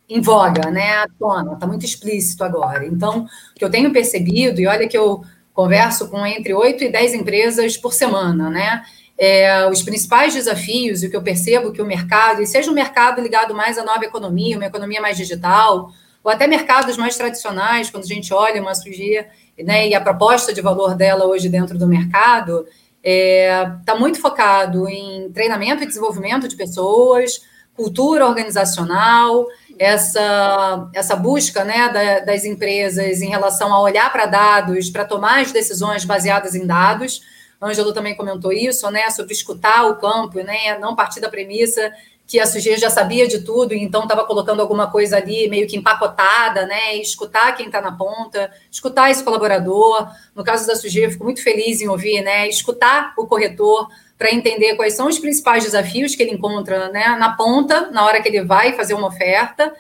em 0.09 0.23
voga, 0.23 0.71
né? 0.71 0.91
À 0.93 1.09
tona, 1.19 1.53
está 1.53 1.67
muito 1.67 1.85
explícito 1.85 2.43
agora. 2.45 2.87
Então, 2.87 3.27
o 3.55 3.59
que 3.59 3.65
eu 3.65 3.71
tenho 3.71 3.93
percebido, 3.93 4.59
e 4.59 4.67
olha 4.67 4.89
que 4.89 4.97
eu 4.97 5.23
converso 5.59 6.09
com 6.09 6.25
entre 6.25 6.55
8 6.55 6.85
e 6.85 6.89
10 6.89 7.15
empresas 7.15 7.77
por 7.77 7.93
semana, 7.93 8.49
né? 8.49 8.85
É, 9.19 9.69
os 9.69 9.83
principais 9.83 10.33
desafios, 10.33 11.03
e 11.03 11.09
o 11.09 11.11
que 11.11 11.17
eu 11.17 11.23
percebo 11.23 11.73
que 11.73 11.83
o 11.83 11.85
mercado, 11.85 12.41
e 12.41 12.47
seja 12.47 12.71
um 12.71 12.75
mercado 12.75 13.21
ligado 13.21 13.53
mais 13.53 13.77
à 13.77 13.83
nova 13.83 14.05
economia, 14.05 14.57
uma 14.57 14.67
economia 14.67 15.01
mais 15.01 15.17
digital, 15.17 15.91
ou 16.23 16.31
até 16.31 16.47
mercados 16.47 16.97
mais 16.97 17.17
tradicionais, 17.17 17.91
quando 17.91 18.05
a 18.05 18.07
gente 18.07 18.33
olha 18.33 18.63
uma 18.63 18.73
sujeira, 18.73 19.29
né, 19.59 19.89
e 19.89 19.97
a 19.97 20.01
proposta 20.01 20.55
de 20.55 20.61
valor 20.61 20.95
dela 20.95 21.27
hoje 21.27 21.49
dentro 21.49 21.77
do 21.77 21.89
mercado, 21.89 22.65
está 23.03 23.03
é, 23.03 23.73
tá 23.85 23.97
muito 23.97 24.21
focado 24.21 24.89
em 24.89 25.29
treinamento 25.33 25.83
e 25.83 25.87
desenvolvimento 25.87 26.47
de 26.47 26.55
pessoas, 26.55 27.41
cultura 27.75 28.29
organizacional, 28.29 29.45
essa, 29.79 30.91
essa 30.95 31.17
busca 31.17 31.65
né, 31.65 31.89
da, 31.89 32.21
das 32.21 32.45
empresas 32.45 33.23
em 33.23 33.29
relação 33.29 33.73
a 33.73 33.81
olhar 33.81 34.11
para 34.13 34.27
dados, 34.27 34.91
para 34.91 35.05
tomar 35.05 35.41
as 35.41 35.53
decisões 35.53 36.05
baseadas 36.05 36.55
em 36.55 36.67
dados. 36.67 37.23
Ângelo 37.61 37.93
também 37.93 38.17
comentou 38.17 38.53
isso, 38.53 38.91
né, 38.91 39.11
sobre 39.11 39.33
escutar 39.33 39.87
o 39.87 39.97
campo, 39.97 40.39
né, 40.41 40.79
não 40.79 40.95
partir 40.95 41.21
da 41.21 41.29
premissa 41.29 41.93
que 42.29 42.39
a 42.39 42.47
sujeira 42.47 42.79
já 42.79 42.91
sabia 42.91 43.27
de 43.27 43.41
tudo 43.41 43.73
então 43.73 44.03
estava 44.03 44.23
colocando 44.27 44.61
alguma 44.61 44.91
coisa 44.91 45.17
ali 45.17 45.49
meio 45.49 45.67
que 45.67 45.79
empacotada, 45.79 46.67
né? 46.67 46.95
Escutar 46.97 47.57
quem 47.57 47.67
está 47.67 47.81
na 47.81 47.93
ponta, 47.93 48.53
escutar 48.71 49.11
esse 49.11 49.25
colaborador. 49.25 50.07
No 50.35 50.45
caso 50.45 50.67
da 50.67 50.77
sujeira, 50.77 51.11
fico 51.11 51.25
muito 51.25 51.43
feliz 51.43 51.81
em 51.81 51.89
ouvir, 51.89 52.21
né? 52.21 52.47
Escutar 52.47 53.15
o 53.17 53.27
corretor, 53.27 53.89
para 54.19 54.35
entender 54.35 54.75
quais 54.75 54.95
são 54.95 55.07
os 55.07 55.19
principais 55.19 55.63
desafios 55.63 56.15
que 56.17 56.23
ele 56.23 56.33
encontra 56.33 56.91
né, 56.91 57.17
na 57.19 57.37
ponta, 57.37 57.91
na 57.93 58.05
hora 58.05 58.21
que 58.21 58.29
ele 58.29 58.43
vai 58.43 58.73
fazer 58.73 58.95
uma 58.95 59.07
oferta. 59.07 59.73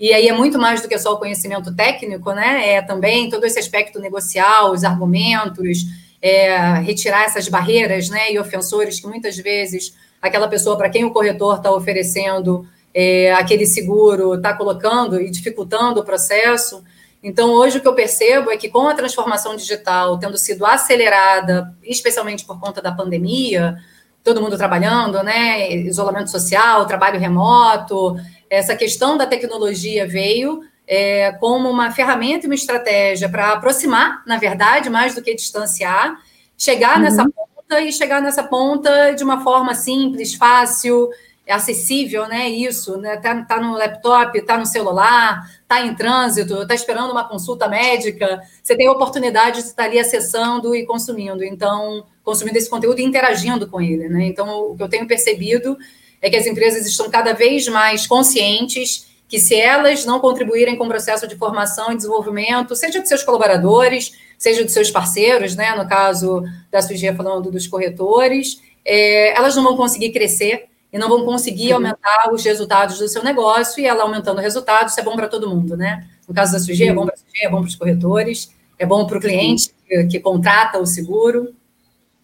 E 0.00 0.12
aí 0.12 0.26
é 0.26 0.32
muito 0.32 0.58
mais 0.58 0.80
do 0.80 0.88
que 0.88 0.98
só 0.98 1.12
o 1.12 1.18
conhecimento 1.18 1.72
técnico, 1.76 2.32
né? 2.32 2.70
É 2.70 2.82
também 2.82 3.28
todo 3.28 3.44
esse 3.44 3.58
aspecto 3.58 4.00
negocial, 4.00 4.72
os 4.72 4.82
argumentos, 4.82 5.84
é, 6.20 6.56
retirar 6.80 7.24
essas 7.24 7.46
barreiras 7.48 8.08
né, 8.08 8.32
e 8.32 8.38
ofensores 8.38 8.98
que 8.98 9.06
muitas 9.06 9.36
vezes 9.36 9.94
aquela 10.20 10.48
pessoa 10.48 10.76
para 10.76 10.88
quem 10.88 11.04
o 11.04 11.12
corretor 11.12 11.58
está 11.58 11.70
oferecendo 11.70 12.66
é, 12.94 13.32
aquele 13.32 13.66
seguro 13.66 14.34
está 14.34 14.54
colocando 14.54 15.20
e 15.20 15.30
dificultando 15.30 16.00
o 16.00 16.04
processo. 16.04 16.82
Então, 17.22 17.50
hoje 17.50 17.78
o 17.78 17.80
que 17.80 17.86
eu 17.86 17.94
percebo 17.94 18.50
é 18.50 18.56
que 18.56 18.68
com 18.68 18.88
a 18.88 18.94
transformação 18.94 19.54
digital 19.54 20.18
tendo 20.18 20.36
sido 20.36 20.66
acelerada, 20.66 21.74
especialmente 21.82 22.44
por 22.44 22.58
conta 22.58 22.82
da 22.82 22.90
pandemia, 22.90 23.76
todo 24.24 24.40
mundo 24.40 24.56
trabalhando, 24.56 25.22
né? 25.22 25.72
Isolamento 25.72 26.30
social, 26.30 26.86
trabalho 26.86 27.20
remoto, 27.20 28.16
essa 28.50 28.74
questão 28.74 29.16
da 29.16 29.26
tecnologia 29.26 30.06
veio 30.06 30.62
é, 30.86 31.32
como 31.32 31.70
uma 31.70 31.90
ferramenta 31.90 32.46
e 32.46 32.48
uma 32.48 32.54
estratégia 32.54 33.28
para 33.28 33.52
aproximar, 33.52 34.22
na 34.26 34.36
verdade, 34.36 34.90
mais 34.90 35.14
do 35.14 35.22
que 35.22 35.34
distanciar, 35.34 36.16
chegar 36.56 36.96
uhum. 36.96 37.02
nessa 37.02 37.24
ponta 37.24 37.80
e 37.80 37.92
chegar 37.92 38.20
nessa 38.20 38.42
ponta 38.42 39.12
de 39.12 39.24
uma 39.24 39.42
forma 39.42 39.74
simples, 39.74 40.34
fácil, 40.34 41.08
é 41.46 41.52
acessível, 41.52 42.28
né? 42.28 42.48
Isso, 42.48 42.96
né? 42.98 43.16
Tá, 43.16 43.42
tá 43.42 43.60
no 43.60 43.72
laptop, 43.72 44.40
tá 44.42 44.56
no 44.56 44.66
celular, 44.66 45.42
tá 45.66 45.84
em 45.84 45.94
trânsito, 45.94 46.66
tá 46.66 46.74
esperando 46.74 47.10
uma 47.10 47.28
consulta 47.28 47.68
médica, 47.68 48.40
você 48.62 48.76
tem 48.76 48.86
a 48.86 48.92
oportunidade 48.92 49.60
de 49.60 49.68
estar 49.68 49.84
ali 49.84 49.98
acessando 49.98 50.74
e 50.74 50.86
consumindo. 50.86 51.42
Então, 51.44 52.06
consumindo 52.22 52.58
esse 52.58 52.70
conteúdo 52.70 53.00
e 53.00 53.04
interagindo 53.04 53.66
com 53.68 53.80
ele, 53.80 54.08
né? 54.08 54.24
Então, 54.26 54.70
o 54.70 54.76
que 54.76 54.82
eu 54.82 54.88
tenho 54.88 55.06
percebido 55.06 55.76
é 56.20 56.30
que 56.30 56.36
as 56.36 56.46
empresas 56.46 56.86
estão 56.86 57.10
cada 57.10 57.32
vez 57.32 57.66
mais 57.66 58.06
conscientes 58.06 59.10
que 59.28 59.40
se 59.40 59.54
elas 59.54 60.04
não 60.04 60.20
contribuírem 60.20 60.76
com 60.76 60.84
o 60.84 60.88
processo 60.88 61.26
de 61.26 61.36
formação 61.36 61.90
e 61.90 61.96
desenvolvimento, 61.96 62.76
seja 62.76 63.00
de 63.00 63.08
seus 63.08 63.24
colaboradores, 63.24 64.12
seja 64.36 64.62
de 64.62 64.70
seus 64.70 64.90
parceiros, 64.90 65.56
né? 65.56 65.74
No 65.74 65.88
caso 65.88 66.44
da 66.70 66.82
Sugia 66.82 67.16
falando 67.16 67.50
dos 67.50 67.66
corretores, 67.66 68.60
é, 68.84 69.34
elas 69.34 69.56
não 69.56 69.64
vão 69.64 69.76
conseguir 69.76 70.10
crescer 70.10 70.66
e 70.92 70.98
não 70.98 71.08
vão 71.08 71.24
conseguir 71.24 71.70
uhum. 71.70 71.76
aumentar 71.76 72.30
os 72.32 72.44
resultados 72.44 72.98
do 72.98 73.08
seu 73.08 73.24
negócio, 73.24 73.80
e 73.80 73.86
ela 73.86 74.02
aumentando 74.02 74.38
o 74.38 74.42
resultado, 74.42 74.88
isso 74.88 75.00
é 75.00 75.02
bom 75.02 75.16
para 75.16 75.28
todo 75.28 75.48
mundo, 75.48 75.76
né? 75.76 76.06
No 76.28 76.34
caso 76.34 76.52
da 76.52 76.58
SUG, 76.58 76.84
é 76.84 76.92
bom 76.92 77.06
para 77.06 77.14
a 77.14 77.16
SUG, 77.16 77.44
é 77.44 77.48
bom 77.48 77.60
para 77.60 77.68
os 77.68 77.74
corretores, 77.76 78.54
é 78.78 78.84
bom 78.84 79.06
para 79.06 79.18
o 79.18 79.20
cliente 79.20 79.70
que, 79.88 80.04
que, 80.04 80.20
contrata 80.20 80.78
o 80.78 80.86
seguro. 80.86 81.54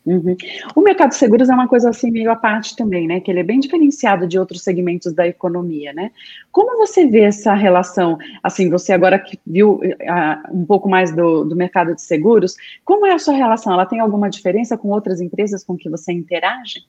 Uhum. 0.04 0.37
O 0.74 0.81
mercado 0.81 1.11
de 1.11 1.16
seguros 1.16 1.48
é 1.48 1.54
uma 1.54 1.68
coisa 1.68 1.90
assim 1.90 2.11
meio 2.11 2.31
à 2.31 2.37
parte 2.37 2.74
também, 2.76 3.07
né? 3.07 3.20
Que 3.20 3.31
ele 3.31 3.40
é 3.40 3.42
bem 3.42 3.61
diferenciado 3.61 4.26
de 4.26 4.38
outros 4.38 4.62
segmentos 4.62 5.12
da 5.12 5.26
economia, 5.26 5.92
né? 5.92 6.11
Como 6.50 6.78
você 6.78 7.07
vê 7.07 7.20
essa 7.20 7.54
relação? 7.54 8.16
Assim, 8.42 8.70
você 8.70 8.92
agora 8.92 9.18
que 9.18 9.38
viu 9.46 9.74
uh, 9.74 10.57
um 10.57 10.64
pouco 10.64 10.88
mais 10.88 11.14
do, 11.14 11.44
do 11.44 11.57
mercado 11.57 11.94
de 11.94 12.02
seguros, 12.02 12.54
como 12.85 13.07
é 13.07 13.12
a 13.12 13.18
sua 13.18 13.35
relação? 13.35 13.72
Ela 13.72 13.87
tem 13.87 14.00
alguma 14.00 14.31
diferença 14.31 14.78
com 14.78 14.88
outras 14.88 15.20
empresas 15.20 15.62
com 15.62 15.76
que 15.76 15.90
você 15.90 16.12
interage? 16.12 16.85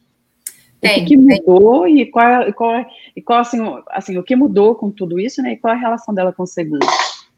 Tem, 0.81 1.03
o 1.03 1.05
que 1.05 1.17
mudou 1.17 1.83
tem. 1.83 2.01
e 2.01 2.05
qual, 2.05 2.47
e 2.47 2.53
qual, 2.53 2.85
e 3.15 3.21
qual 3.21 3.39
assim, 3.39 3.59
assim, 3.89 4.17
o 4.17 4.23
que 4.23 4.35
mudou 4.35 4.75
com 4.75 4.89
tudo 4.89 5.19
isso, 5.19 5.41
né? 5.41 5.53
E 5.53 5.57
qual 5.57 5.73
a 5.73 5.77
relação 5.77 6.13
dela 6.13 6.31
com 6.31 6.43
o 6.43 6.47
seguro? 6.47 6.85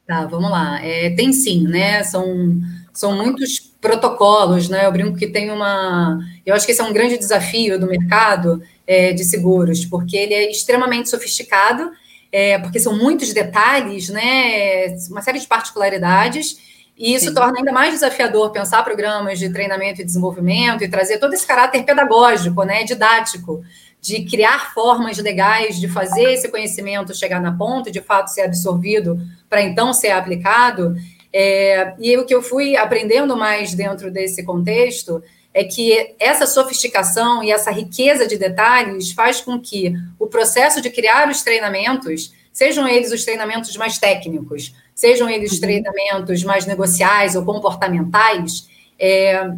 Tá, 0.06 0.26
vamos 0.26 0.52
lá. 0.52 0.84
É, 0.84 1.10
tem 1.12 1.32
sim, 1.32 1.68
né? 1.68 2.04
São, 2.04 2.60
são 2.94 3.16
muitos 3.16 3.60
protocolos, 3.60 4.70
né? 4.70 4.86
Eu 4.86 4.92
brinco 4.92 5.18
que 5.18 5.28
tem 5.28 5.50
uma. 5.50 6.20
Eu 6.46 6.54
acho 6.54 6.66
que 6.66 6.72
esse 6.72 6.82
é 6.82 6.84
um 6.84 6.94
grande 6.94 7.18
desafio 7.18 7.80
do 7.80 7.88
mercado 7.88 8.62
é, 8.86 9.14
de 9.14 9.24
seguros, 9.24 9.86
porque 9.86 10.18
ele 10.18 10.34
é 10.34 10.52
extremamente 10.52 11.10
sofisticado, 11.10 11.92
é, 12.32 12.60
porque 12.60 12.80
são 12.80 12.98
muitos 12.98 13.34
detalhes, 13.34 14.10
né? 14.10 14.96
Uma 15.10 15.22
série 15.22 15.40
de 15.40 15.48
particularidades 15.48 16.58
e 16.98 17.16
isso 17.16 17.30
Sim. 17.30 17.34
torna 17.34 17.60
ainda 17.60 17.72
mais 17.72 17.94
desafiador 17.94 18.52
pensar 18.52 18.84
programas 18.84 19.40
de 19.40 19.52
treinamento 19.52 20.02
e 20.02 20.06
desenvolvimento 20.06 20.84
e 20.84 20.90
trazer 20.90 21.18
todo 21.18 21.34
esse 21.34 21.46
caráter 21.46 21.84
pedagógico, 21.84 22.64
né, 22.64 22.84
didático, 22.84 23.64
de 24.00 24.24
criar 24.26 24.74
formas 24.74 25.18
legais 25.18 25.80
de 25.80 25.88
fazer 25.88 26.34
esse 26.34 26.50
conhecimento 26.50 27.16
chegar 27.16 27.40
na 27.40 27.52
ponta 27.52 27.92
de 27.92 28.02
fato 28.02 28.28
ser 28.30 28.42
absorvido 28.42 29.20
para 29.50 29.62
então 29.62 29.94
ser 29.94 30.12
aplicado. 30.12 30.96
É, 31.34 31.94
e 32.00 32.18
o 32.18 32.26
que 32.26 32.34
eu 32.34 32.42
fui 32.42 32.76
aprendendo 32.76 33.38
mais 33.38 33.74
dentro 33.74 34.12
desse 34.12 34.44
contexto 34.44 35.24
é 35.54 35.64
que 35.64 36.16
essa 36.20 36.46
sofisticação 36.46 37.44
e 37.44 37.52
essa 37.52 37.72
riqueza 37.72 38.28
de 38.28 38.38
detalhes 38.38 39.12
faz 39.12 39.42
com 39.42 39.60
que 39.60 39.94
o 40.18 40.28
processo 40.28 40.82
de 40.82 40.90
criar 40.90 41.30
os 41.30 41.42
treinamentos, 41.42 42.34
sejam 42.54 42.88
eles 42.88 43.12
os 43.12 43.24
treinamentos 43.24 43.76
mais 43.76 43.98
técnicos, 43.98 44.74
sejam 44.94 45.30
eles 45.30 45.54
uhum. 45.54 45.60
treinamentos 45.62 46.44
mais 46.44 46.66
negociais 46.66 47.36
ou 47.36 47.44
comportamentais, 47.44 48.68
é, 49.00 49.50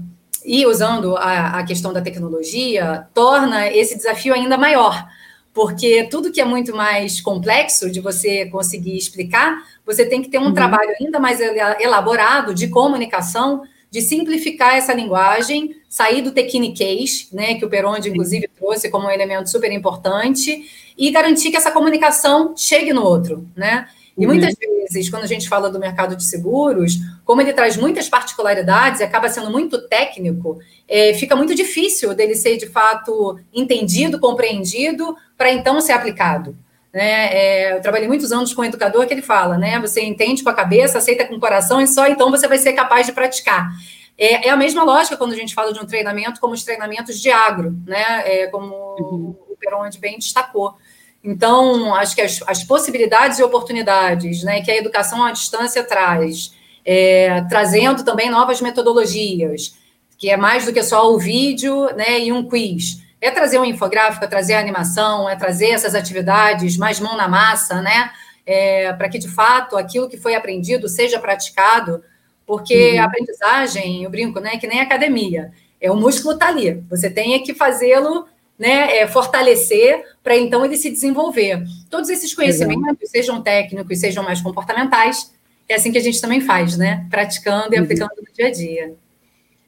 e 0.45 0.65
usando 0.65 1.15
a, 1.17 1.59
a 1.59 1.63
questão 1.63 1.93
da 1.93 2.01
tecnologia, 2.01 3.07
torna 3.13 3.69
esse 3.69 3.95
desafio 3.95 4.33
ainda 4.33 4.57
maior 4.57 5.07
porque 5.53 6.07
tudo 6.09 6.31
que 6.31 6.41
é 6.41 6.45
muito 6.45 6.75
mais 6.75 7.21
complexo 7.21 7.89
de 7.89 8.01
você 8.01 8.47
conseguir 8.47 8.97
explicar, 8.97 9.63
você 9.85 10.05
tem 10.05 10.21
que 10.21 10.29
ter 10.29 10.39
um 10.39 10.45
uhum. 10.45 10.53
trabalho 10.53 10.91
ainda 10.99 11.19
mais 11.19 11.39
elaborado 11.39 12.53
de 12.53 12.67
comunicação, 12.67 13.61
de 13.91 14.01
simplificar 14.01 14.75
essa 14.75 14.91
linguagem, 14.93 15.75
sair 15.87 16.23
do 16.23 16.31
techniquez, 16.31 17.29
né, 17.31 17.53
que 17.53 17.63
o 17.63 17.69
Peronde, 17.69 18.09
inclusive, 18.09 18.47
trouxe 18.47 18.89
como 18.89 19.05
um 19.05 19.11
elemento 19.11 19.47
super 19.49 19.71
importante, 19.71 20.67
e 20.97 21.11
garantir 21.11 21.51
que 21.51 21.57
essa 21.57 21.69
comunicação 21.69 22.55
chegue 22.57 22.91
no 22.91 23.03
outro, 23.03 23.47
né? 23.55 23.87
E 24.17 24.25
uhum. 24.25 24.33
muitas 24.33 24.53
vezes, 24.55 25.09
quando 25.09 25.23
a 25.23 25.27
gente 25.27 25.49
fala 25.49 25.69
do 25.69 25.79
mercado 25.79 26.15
de 26.15 26.23
seguros, 26.23 26.97
como 27.25 27.41
ele 27.41 27.53
traz 27.53 27.75
muitas 27.75 28.07
particularidades 28.07 28.99
e 28.99 29.03
acaba 29.03 29.27
sendo 29.27 29.49
muito 29.49 29.87
técnico, 29.87 30.59
é, 30.87 31.13
fica 31.15 31.35
muito 31.35 31.55
difícil 31.55 32.13
dele 32.13 32.35
ser 32.35 32.57
de 32.57 32.67
fato 32.67 33.39
entendido, 33.51 34.19
compreendido, 34.19 35.15
para 35.37 35.51
então 35.51 35.81
ser 35.81 35.93
aplicado. 35.93 36.55
Né? 36.93 37.33
É, 37.33 37.75
eu 37.75 37.81
trabalhei 37.81 38.07
muitos 38.07 38.31
anos 38.31 38.53
com 38.53 38.61
um 38.61 38.65
educador 38.65 39.07
que 39.07 39.13
ele 39.13 39.23
fala, 39.23 39.57
né? 39.57 39.79
Você 39.79 40.01
entende 40.01 40.43
com 40.43 40.49
a 40.49 40.53
cabeça, 40.53 40.99
aceita 40.99 41.25
com 41.25 41.35
o 41.35 41.39
coração 41.39 41.81
e 41.81 41.87
só 41.87 42.05
então 42.07 42.29
você 42.29 42.47
vai 42.47 42.59
ser 42.59 42.73
capaz 42.73 43.07
de 43.07 43.13
praticar. 43.13 43.67
É, 44.15 44.47
é 44.47 44.49
a 44.51 44.55
mesma 44.55 44.83
lógica 44.83 45.17
quando 45.17 45.33
a 45.33 45.35
gente 45.35 45.55
fala 45.55 45.73
de 45.73 45.79
um 45.79 45.85
treinamento 45.85 46.39
como 46.39 46.53
os 46.53 46.63
treinamentos 46.63 47.19
de 47.19 47.31
agro, 47.31 47.75
né? 47.87 48.21
É, 48.25 48.47
como 48.47 48.75
uhum. 48.99 49.35
o 49.49 49.57
Peronde 49.59 49.97
bem 49.97 50.19
destacou. 50.19 50.75
Então, 51.23 51.95
acho 51.95 52.15
que 52.15 52.21
as, 52.21 52.43
as, 52.45 52.63
possibilidades 52.65 53.39
e 53.39 53.43
oportunidades 53.43 54.43
né, 54.43 54.61
que 54.61 54.69
a 54.69 54.75
educação 54.75 55.23
à 55.23 55.31
distância 55.31 55.81
traz, 55.81 56.53
é, 56.83 57.41
trazendo 57.43 58.03
também 58.03 58.29
novas 58.29 58.59
metodologias, 58.59 59.77
que 60.17 60.29
é 60.29 60.35
mais 60.35 60.65
do 60.65 60.73
que 60.73 60.83
só 60.83 61.09
o 61.13 61.17
vídeo 61.17 61.85
né, 61.95 62.19
e 62.19 62.31
um 62.33 62.43
quiz. 62.43 63.01
É 63.21 63.31
trazer 63.31 63.57
um 63.57 63.63
infográfico, 63.63 64.25
é 64.25 64.27
trazer 64.27 64.55
a 64.55 64.59
animação, 64.59 65.29
é 65.29 65.35
trazer 65.37 65.69
essas 65.69 65.95
atividades 65.95 66.75
mais 66.75 66.99
mão 66.99 67.15
na 67.15 67.27
massa, 67.29 67.81
né? 67.81 68.11
É, 68.45 68.91
para 68.91 69.07
que, 69.07 69.17
de 69.17 69.29
fato, 69.29 69.77
aquilo 69.77 70.09
que 70.09 70.17
foi 70.17 70.35
aprendido 70.35 70.89
seja 70.89 71.17
praticado, 71.17 72.03
porque 72.45 72.95
uhum. 72.95 73.01
a 73.01 73.05
aprendizagem, 73.05 74.03
eu 74.03 74.09
brinco, 74.09 74.41
né, 74.41 74.57
que 74.57 74.67
nem 74.67 74.81
academia, 74.81 75.53
é 75.79 75.89
o 75.89 75.95
músculo 75.95 76.33
está 76.33 76.49
ali, 76.49 76.83
você 76.89 77.09
tem 77.09 77.41
que 77.41 77.53
fazê-lo 77.53 78.25
né, 78.57 78.97
é, 78.97 79.07
fortalecer 79.07 80.03
para 80.23 80.37
então 80.37 80.63
ele 80.63 80.77
se 80.77 80.89
desenvolver. 80.89 81.63
Todos 81.89 82.09
esses 82.09 82.33
conhecimentos, 82.33 82.83
Exato. 82.83 83.07
sejam 83.07 83.41
técnicos, 83.41 83.99
sejam 83.99 84.23
mais 84.23 84.41
comportamentais, 84.41 85.33
é 85.67 85.75
assim 85.75 85.91
que 85.91 85.97
a 85.97 86.01
gente 86.01 86.21
também 86.21 86.41
faz, 86.41 86.77
né? 86.77 87.05
Praticando 87.09 87.73
e 87.73 87.77
uhum. 87.77 87.83
aplicando 87.83 88.11
no 88.17 88.33
dia 88.33 88.47
a 88.47 88.51
dia. 88.51 88.93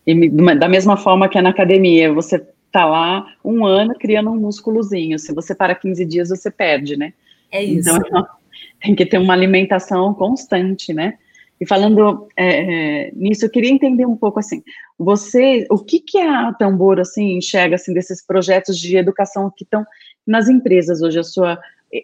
E 0.06 0.30
da 0.30 0.70
mesma 0.70 0.98
forma 0.98 1.28
que 1.28 1.38
é 1.38 1.42
na 1.42 1.50
academia, 1.50 2.14
você 2.14 2.40
tá 2.72 2.86
lá 2.86 3.26
um 3.44 3.66
ano 3.66 3.96
criando 3.98 4.30
um 4.30 4.36
músculozinho. 4.36 5.18
Se 5.18 5.34
você 5.34 5.56
para 5.56 5.74
15 5.74 6.06
dias, 6.06 6.30
você 6.30 6.52
perde, 6.52 6.96
né? 6.98 7.14
É 7.52 7.64
isso. 7.64 7.90
Então, 7.90 8.26
tem 8.82 8.94
que 8.94 9.06
ter 9.06 9.18
uma 9.18 9.34
alimentação 9.34 10.14
constante, 10.14 10.94
né? 10.94 11.18
E 11.60 11.66
falando 11.66 12.28
é, 12.38 13.08
é, 13.08 13.12
nisso, 13.14 13.46
eu 13.46 13.50
queria 13.50 13.72
entender 13.72 14.06
um 14.06 14.18
pouco 14.18 14.40
assim, 14.40 14.62
você, 14.98 15.66
o 15.70 15.78
que 15.78 16.00
que 16.00 16.18
a 16.20 16.54
Tambor 16.54 17.00
assim 17.00 17.38
enxerga 17.38 17.76
assim 17.76 17.94
desses 17.94 18.26
projetos 18.26 18.78
de 18.78 18.98
educação 18.98 19.52
que 19.56 19.64
estão 19.64 19.86
nas 20.28 20.50
empresas 20.50 21.02
hoje? 21.02 21.20
A 21.20 21.24
sua, 21.24 21.60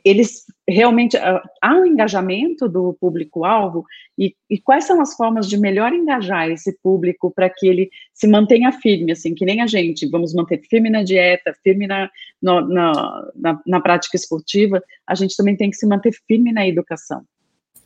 eles 0.06 0.46
realmente 0.68 1.18
há 1.18 1.76
um 1.76 1.86
engajamento 1.86 2.70
do 2.70 2.94
público-alvo 2.94 3.86
e, 4.18 4.34
e, 4.50 4.58
quais 4.60 4.86
são 4.86 5.02
as 5.02 5.16
formas 5.16 5.48
de 5.50 5.58
melhor 5.58 5.92
engajar 5.92 6.50
esse 6.50 6.78
público 6.82 7.30
para 7.30 7.50
que 7.50 7.68
ele 7.68 7.90
se 8.14 8.28
mantenha 8.28 8.72
firme, 8.72 9.12
assim, 9.12 9.34
que 9.34 9.46
nem 9.46 9.62
a 9.62 9.68
gente, 9.68 10.08
vamos 10.08 10.34
manter 10.34 10.62
firme 10.70 10.90
na 10.90 11.04
dieta, 11.04 11.54
firme 11.62 11.88
na, 11.88 12.10
no, 12.42 12.62
na, 12.62 13.32
na, 13.36 13.62
na 13.66 13.82
prática 13.82 14.16
esportiva, 14.16 14.82
a 15.06 15.16
gente 15.16 15.36
também 15.36 15.58
tem 15.58 15.70
que 15.70 15.76
se 15.76 15.88
manter 15.88 16.14
firme 16.26 16.54
na 16.54 16.66
educação. 16.66 17.26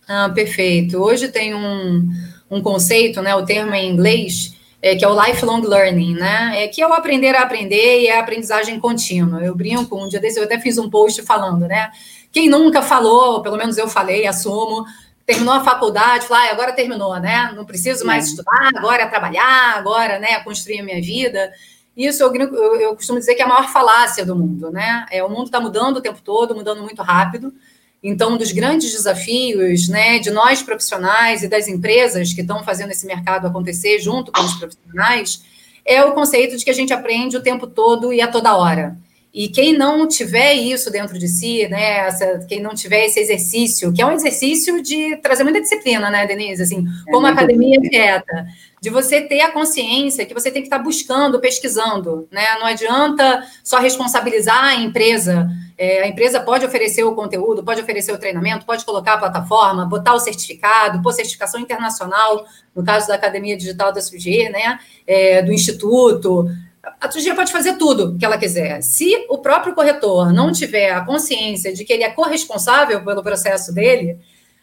Ah, 0.07 0.29
perfeito. 0.29 0.97
Hoje 0.97 1.29
tem 1.29 1.55
um, 1.55 2.07
um 2.49 2.61
conceito, 2.61 3.21
né, 3.21 3.35
o 3.35 3.45
termo 3.45 3.73
em 3.73 3.89
inglês, 3.89 4.55
é, 4.81 4.95
que 4.95 5.03
é 5.03 5.07
o 5.07 5.19
lifelong 5.19 5.61
learning, 5.61 6.13
né? 6.13 6.63
É 6.63 6.67
que 6.67 6.79
é 6.79 6.87
o 6.87 6.93
aprender 6.93 7.35
a 7.35 7.41
aprender 7.41 8.01
e 8.01 8.07
é 8.07 8.17
a 8.17 8.19
aprendizagem 8.19 8.79
contínua. 8.79 9.41
Eu 9.41 9.55
brinco, 9.55 9.97
um 9.97 10.07
dia 10.07 10.19
desse 10.19 10.39
eu 10.39 10.43
até 10.43 10.59
fiz 10.59 10.77
um 10.77 10.89
post 10.89 11.23
falando, 11.23 11.67
né? 11.67 11.89
Quem 12.31 12.47
nunca 12.47 12.83
falou, 12.83 13.41
pelo 13.41 13.57
menos 13.57 13.77
eu 13.77 13.87
falei, 13.87 14.27
assumo, 14.27 14.85
terminou 15.25 15.55
a 15.55 15.63
faculdade, 15.63 16.27
falou, 16.27 16.43
ah, 16.43 16.51
agora 16.51 16.71
terminou, 16.71 17.19
né? 17.19 17.51
Não 17.55 17.65
preciso 17.65 18.05
mais 18.05 18.25
é. 18.25 18.27
estudar, 18.29 18.69
agora 18.75 19.03
é 19.03 19.07
trabalhar, 19.07 19.75
agora, 19.75 20.19
né, 20.19 20.39
construir 20.41 20.81
a 20.81 20.83
minha 20.83 21.01
vida. 21.01 21.51
Isso 21.97 22.21
eu, 22.21 22.35
eu, 22.35 22.75
eu 22.81 22.95
costumo 22.95 23.17
dizer 23.17 23.33
que 23.33 23.41
é 23.41 23.45
a 23.45 23.47
maior 23.47 23.69
falácia 23.69 24.23
do 24.23 24.35
mundo, 24.35 24.69
né? 24.69 25.05
É, 25.09 25.23
o 25.23 25.29
mundo 25.29 25.45
está 25.45 25.59
mudando 25.59 25.97
o 25.97 26.01
tempo 26.01 26.21
todo, 26.21 26.53
mudando 26.53 26.83
muito 26.83 27.01
rápido. 27.01 27.51
Então, 28.07 28.33
um 28.33 28.37
dos 28.37 28.51
grandes 28.51 28.91
desafios 28.91 29.89
né, 29.89 30.19
de 30.19 30.29
nós 30.29 30.61
profissionais 30.61 31.41
e 31.41 31.47
das 31.47 31.67
empresas 31.67 32.31
que 32.33 32.41
estão 32.41 32.63
fazendo 32.63 32.91
esse 32.91 33.07
mercado 33.07 33.47
acontecer 33.47 33.97
junto 33.97 34.31
com 34.31 34.41
os 34.41 34.53
profissionais 34.53 35.43
é 35.83 36.05
o 36.05 36.13
conceito 36.13 36.55
de 36.55 36.63
que 36.63 36.69
a 36.69 36.73
gente 36.73 36.93
aprende 36.93 37.35
o 37.35 37.41
tempo 37.41 37.65
todo 37.65 38.13
e 38.13 38.21
a 38.21 38.27
toda 38.27 38.55
hora. 38.55 38.95
E 39.33 39.49
quem 39.49 39.75
não 39.75 40.07
tiver 40.07 40.53
isso 40.53 40.91
dentro 40.91 41.17
de 41.17 41.27
si, 41.27 41.67
né, 41.67 42.05
essa, 42.05 42.45
quem 42.47 42.61
não 42.61 42.75
tiver 42.75 43.05
esse 43.05 43.19
exercício, 43.19 43.91
que 43.91 44.03
é 44.03 44.05
um 44.05 44.11
exercício 44.11 44.83
de 44.83 45.17
trazer 45.17 45.43
muita 45.43 45.59
disciplina, 45.59 46.07
né, 46.11 46.27
Denise? 46.27 46.61
Assim, 46.61 46.85
é 47.07 47.11
como 47.11 47.25
a 47.25 47.31
academia 47.31 47.81
dieta, 47.81 48.45
de 48.79 48.89
você 48.91 49.19
ter 49.19 49.41
a 49.41 49.51
consciência 49.51 50.27
que 50.27 50.33
você 50.33 50.51
tem 50.51 50.61
que 50.61 50.67
estar 50.67 50.77
buscando, 50.77 51.39
pesquisando, 51.39 52.27
né? 52.31 52.43
Não 52.59 52.67
adianta 52.67 53.43
só 53.63 53.79
responsabilizar 53.79 54.63
a 54.63 54.75
empresa 54.75 55.49
é, 55.77 56.03
a 56.03 56.07
empresa 56.07 56.39
pode 56.39 56.65
oferecer 56.65 57.03
o 57.03 57.13
conteúdo, 57.13 57.63
pode 57.63 57.81
oferecer 57.81 58.13
o 58.13 58.17
treinamento, 58.17 58.65
pode 58.65 58.85
colocar 58.85 59.13
a 59.13 59.17
plataforma, 59.17 59.85
botar 59.85 60.13
o 60.13 60.19
certificado, 60.19 61.01
pôr 61.01 61.11
certificação 61.11 61.59
internacional, 61.59 62.45
no 62.73 62.83
caso 62.83 63.07
da 63.07 63.15
Academia 63.15 63.57
Digital 63.57 63.91
da 63.91 64.01
SUGE, 64.01 64.49
né, 64.49 64.79
é, 65.05 65.41
do 65.41 65.51
Instituto. 65.51 66.49
A 67.01 67.11
SUGE 67.11 67.33
pode 67.33 67.51
fazer 67.51 67.73
tudo 67.73 68.17
que 68.17 68.23
ela 68.23 68.37
quiser. 68.37 68.81
Se 68.81 69.25
o 69.29 69.39
próprio 69.39 69.75
corretor 69.75 70.31
não 70.31 70.51
tiver 70.51 70.91
a 70.91 71.01
consciência 71.01 71.73
de 71.73 71.83
que 71.83 71.91
ele 71.91 72.03
é 72.03 72.09
corresponsável 72.09 73.03
pelo 73.03 73.21
processo 73.21 73.73
dele, 73.73 74.19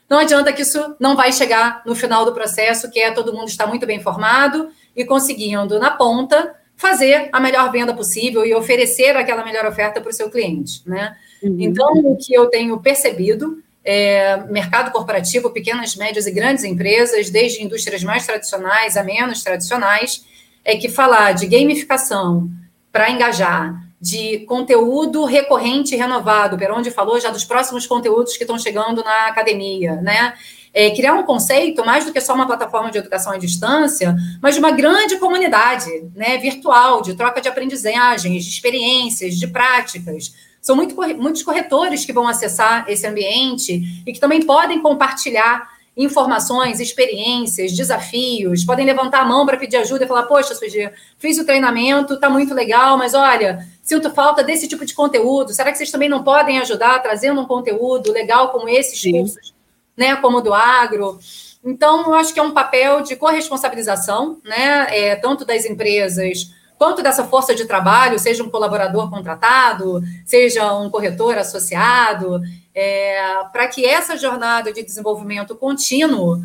não 0.09 0.19
adianta 0.19 0.53
que 0.53 0.63
isso 0.63 0.95
não 0.99 1.15
vai 1.15 1.33
chegar 1.33 1.83
no 1.85 1.95
final 1.95 2.25
do 2.25 2.33
processo, 2.33 2.91
que 2.91 3.01
é 3.01 3.11
todo 3.11 3.33
mundo 3.33 3.49
estar 3.49 3.67
muito 3.67 3.87
bem 3.87 3.99
informado 3.99 4.69
e 4.95 5.05
conseguindo, 5.05 5.79
na 5.79 5.91
ponta, 5.91 6.55
fazer 6.83 7.29
a 7.33 7.39
melhor 7.39 7.71
venda 7.71 7.95
possível 7.95 8.45
e 8.45 8.53
oferecer 8.53 9.17
aquela 9.17 9.45
melhor 9.45 9.65
oferta 9.65 10.01
para 10.01 10.11
o 10.11 10.13
seu 10.13 10.29
cliente, 10.29 10.83
né? 10.85 11.17
Uhum. 11.41 11.57
Então, 11.61 11.93
o 11.95 12.17
que 12.17 12.35
eu 12.35 12.47
tenho 12.47 12.77
percebido 12.81 13.63
é 13.85 14.39
mercado 14.51 14.91
corporativo, 14.91 15.51
pequenas, 15.51 15.95
médias 15.95 16.27
e 16.27 16.33
grandes 16.33 16.65
empresas, 16.65 17.31
desde 17.31 17.63
indústrias 17.63 18.03
mais 18.03 18.27
tradicionais 18.27 18.97
a 18.97 19.05
menos 19.05 19.45
tradicionais, 19.45 20.25
é 20.65 20.77
que 20.77 20.89
falar 20.89 21.33
de 21.33 21.47
gamificação 21.47 22.51
para 22.91 23.09
engajar, 23.11 23.81
de 24.01 24.41
conteúdo 24.41 25.25
recorrente 25.25 25.95
e 25.95 25.99
renovado, 25.99 26.59
onde 26.75 26.91
falou 26.91 27.21
já 27.21 27.31
dos 27.31 27.45
próximos 27.45 27.87
conteúdos 27.87 28.37
que 28.37 28.43
estão 28.43 28.59
chegando 28.59 29.05
na 29.05 29.29
academia, 29.29 29.97
né? 29.97 30.35
É, 30.75 30.91
criar 30.91 31.15
um 31.15 31.25
conceito 31.25 31.85
mais 31.85 32.05
do 32.05 32.13
que 32.13 32.21
só 32.21 32.35
uma 32.35 32.47
plataforma 32.47 32.91
de 32.91 32.99
educação 32.99 33.33
à 33.33 33.37
distância, 33.37 34.17
mas 34.41 34.55
de 34.55 34.61
uma 34.61 34.71
grande 34.71 35.19
comunidade 35.19 35.91
né, 36.15 36.39
virtual, 36.39 37.03
de 37.03 37.15
troca 37.15 37.41
de 37.41 37.49
aprendizagens, 37.49 38.45
de 38.45 38.51
experiências, 38.51 39.37
de 39.37 39.47
práticas. 39.47 40.33
São 40.61 40.77
muito, 40.77 40.95
muitos 41.17 41.43
corretores 41.43 42.05
que 42.05 42.13
vão 42.13 42.27
acessar 42.27 42.85
esse 42.89 43.07
ambiente 43.07 43.83
e 44.07 44.13
que 44.13 44.21
também 44.21 44.43
podem 44.43 44.81
compartilhar 44.81 45.71
informações, 45.95 46.81
experiências, 46.81 47.73
desafios, 47.73 48.65
podem 48.65 48.87
levantar 48.87 49.21
a 49.21 49.25
mão 49.27 49.45
para 49.45 49.59
pedir 49.59 49.77
ajuda 49.77 50.05
e 50.05 50.09
falar: 50.09 50.23
Poxa, 50.23 50.55
Suji, 50.55 50.89
fiz 51.19 51.37
o 51.37 51.45
treinamento, 51.45 52.15
está 52.15 52.31
muito 52.31 52.55
legal, 52.55 52.97
mas 52.97 53.13
olha, 53.13 53.67
sinto 53.83 54.11
falta 54.11 54.43
desse 54.43 54.67
tipo 54.67 54.87
de 54.87 54.95
conteúdo. 54.95 55.53
Será 55.53 55.71
que 55.71 55.77
vocês 55.77 55.91
também 55.91 56.09
não 56.09 56.23
podem 56.23 56.61
ajudar 56.61 56.99
trazendo 57.01 57.43
um 57.43 57.45
conteúdo 57.45 58.11
legal 58.11 58.51
como 58.51 58.71
esses 58.71 58.99
Sim. 58.99 59.13
cursos 59.13 59.53
né, 59.97 60.17
como 60.17 60.41
do 60.41 60.53
agro. 60.53 61.19
Então, 61.65 62.07
eu 62.07 62.15
acho 62.15 62.35
que 62.35 62.41
é 62.41 62.43
um 62.43 62.53
papel 62.53 63.03
de 63.03 63.17
corresponsabilização, 63.17 64.39
né, 64.45 64.87
é, 64.91 65.17
tanto 65.17 65.45
das 65.45 65.65
empresas 65.65 66.51
quanto 66.83 67.01
dessa 67.01 67.23
força 67.23 67.55
de 67.55 67.65
trabalho, 67.65 68.19
seja 68.19 68.43
um 68.43 68.51
colaborador 68.51 69.09
contratado, 69.09 70.03
seja 70.27 70.75
um 70.75 70.91
corretor 70.91 71.39
associado, 71.39 72.41
é, 72.75 73.23
para 73.53 73.69
que 73.69 73.87
essa 73.87 74.17
jornada 74.17 74.73
de 74.73 74.83
desenvolvimento 74.83 75.55
contínuo 75.55 76.43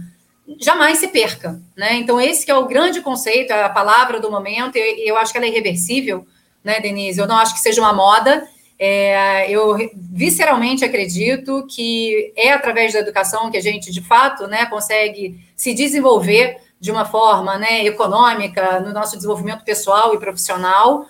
jamais 0.60 1.00
se 1.00 1.08
perca, 1.08 1.60
né? 1.76 1.96
Então 1.96 2.22
esse 2.22 2.46
que 2.46 2.52
é 2.52 2.56
o 2.56 2.68
grande 2.68 3.02
conceito, 3.02 3.52
a 3.52 3.68
palavra 3.68 4.20
do 4.20 4.30
momento, 4.30 4.78
e 4.78 5.10
eu 5.10 5.18
acho 5.18 5.32
que 5.32 5.40
ela 5.40 5.48
é 5.48 5.50
irreversível, 5.50 6.24
né, 6.64 6.80
Denise? 6.80 7.20
Eu 7.20 7.28
não 7.28 7.38
acho 7.38 7.56
que 7.56 7.60
seja 7.60 7.82
uma 7.82 7.92
moda. 7.92 8.48
É, 8.80 9.50
eu 9.50 9.76
visceralmente 9.96 10.86
acredito 10.86 11.66
que 11.68 12.32
é 12.36 12.52
através 12.52 12.94
da 12.94 13.00
educação 13.00 13.50
que 13.50 13.58
a 13.58 13.62
gente, 13.62 13.92
de 13.92 14.02
fato, 14.02 14.46
né, 14.48 14.68
consegue 14.68 15.40
se 15.56 15.74
desenvolver 15.74 16.58
de 16.80 16.92
uma 16.92 17.06
forma 17.06 17.58
né, 17.58 17.86
econômica 17.86 18.80
no 18.80 18.94
nosso 18.94 19.16
desenvolvimento 19.16 19.64
pessoal 19.64 20.14
e 20.14 20.20
profissional. 20.20 21.08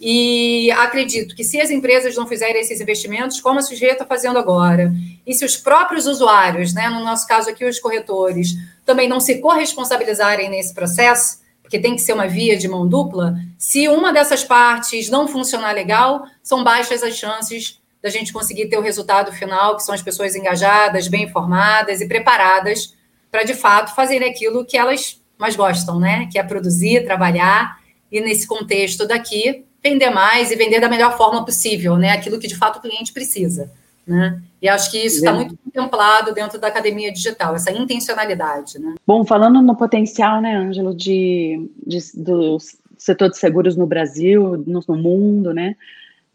E 0.00 0.70
acredito 0.70 1.34
que 1.34 1.42
se 1.42 1.60
as 1.60 1.70
empresas 1.70 2.14
não 2.14 2.24
fizerem 2.24 2.60
esses 2.60 2.80
investimentos, 2.80 3.40
como 3.40 3.58
a 3.58 3.62
sujeita 3.62 3.94
está 3.94 4.06
fazendo 4.06 4.38
agora, 4.38 4.92
e 5.26 5.34
se 5.34 5.44
os 5.44 5.56
próprios 5.56 6.06
usuários, 6.06 6.72
né, 6.72 6.88
no 6.88 7.00
nosso 7.00 7.26
caso 7.26 7.50
aqui 7.50 7.64
os 7.64 7.80
corretores, 7.80 8.54
também 8.86 9.08
não 9.08 9.18
se 9.18 9.40
corresponsabilizarem 9.40 10.48
nesse 10.48 10.72
processo, 10.72 11.38
porque 11.68 11.78
tem 11.78 11.94
que 11.94 12.00
ser 12.00 12.14
uma 12.14 12.26
via 12.26 12.56
de 12.56 12.66
mão 12.66 12.88
dupla, 12.88 13.36
se 13.58 13.88
uma 13.88 14.10
dessas 14.10 14.42
partes 14.42 15.10
não 15.10 15.28
funcionar 15.28 15.72
legal, 15.72 16.24
são 16.42 16.64
baixas 16.64 17.02
as 17.02 17.14
chances 17.14 17.78
da 18.02 18.08
gente 18.08 18.32
conseguir 18.32 18.68
ter 18.68 18.78
o 18.78 18.80
resultado 18.80 19.30
final, 19.32 19.76
que 19.76 19.82
são 19.82 19.94
as 19.94 20.00
pessoas 20.00 20.34
engajadas, 20.34 21.08
bem 21.08 21.24
informadas 21.24 22.00
e 22.00 22.08
preparadas 22.08 22.96
para, 23.30 23.42
de 23.42 23.52
fato, 23.52 23.94
fazerem 23.94 24.30
aquilo 24.30 24.64
que 24.64 24.78
elas 24.78 25.20
mais 25.36 25.56
gostam, 25.56 26.00
né? 26.00 26.26
Que 26.32 26.38
é 26.38 26.42
produzir, 26.42 27.04
trabalhar, 27.04 27.76
e 28.10 28.18
nesse 28.22 28.46
contexto 28.46 29.06
daqui, 29.06 29.66
vender 29.84 30.08
mais 30.08 30.50
e 30.50 30.56
vender 30.56 30.80
da 30.80 30.88
melhor 30.88 31.18
forma 31.18 31.44
possível, 31.44 31.98
né? 31.98 32.12
Aquilo 32.12 32.38
que 32.38 32.48
de 32.48 32.56
fato 32.56 32.78
o 32.78 32.80
cliente 32.80 33.12
precisa, 33.12 33.70
né? 34.08 34.42
E 34.60 34.68
acho 34.68 34.90
que 34.90 34.98
isso 34.98 35.18
está 35.18 35.32
muito 35.32 35.56
contemplado 35.56 36.32
dentro 36.32 36.58
da 36.58 36.66
academia 36.66 37.12
digital, 37.12 37.54
essa 37.54 37.70
intencionalidade, 37.70 38.78
né? 38.78 38.94
Bom, 39.06 39.24
falando 39.24 39.62
no 39.62 39.76
potencial, 39.76 40.40
né, 40.40 40.56
Ângelo, 40.56 40.94
de, 40.94 41.70
de, 41.86 41.98
do 42.16 42.58
setor 42.96 43.30
de 43.30 43.38
seguros 43.38 43.76
no 43.76 43.86
Brasil, 43.86 44.64
no, 44.66 44.82
no 44.88 44.96
mundo, 44.96 45.52
né? 45.52 45.76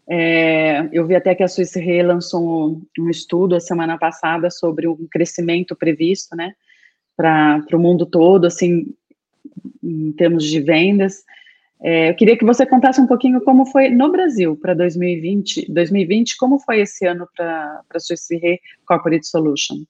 É, 0.06 0.88
eu 0.92 1.06
vi 1.06 1.14
até 1.14 1.34
que 1.34 1.42
a 1.42 1.48
Swiss 1.48 1.74
Re 1.74 2.02
lançou 2.02 2.68
um, 2.68 2.82
um, 2.98 3.10
estudo 3.10 3.56
a 3.56 3.60
semana 3.60 3.98
passada 3.98 4.50
sobre 4.50 4.86
o 4.86 4.96
crescimento 5.10 5.74
previsto, 5.74 6.36
né, 6.36 6.54
para 7.16 7.64
o 7.72 7.78
mundo 7.78 8.04
todo, 8.04 8.46
assim, 8.46 8.94
em 9.82 10.12
termos 10.12 10.44
de 10.44 10.60
vendas. 10.60 11.24
É, 11.82 12.10
eu 12.10 12.14
queria 12.14 12.36
que 12.36 12.44
você 12.44 12.64
contasse 12.64 13.00
um 13.00 13.06
pouquinho 13.06 13.40
como 13.42 13.66
foi 13.66 13.90
no 13.90 14.10
Brasil 14.10 14.56
para 14.56 14.74
2020, 14.74 15.70
2020, 15.70 16.36
como 16.36 16.58
foi 16.58 16.80
esse 16.80 17.06
ano 17.06 17.28
para 17.36 17.82
a 17.90 18.36
Re 18.40 18.60
Corporate 18.86 19.26
Solution? 19.26 19.84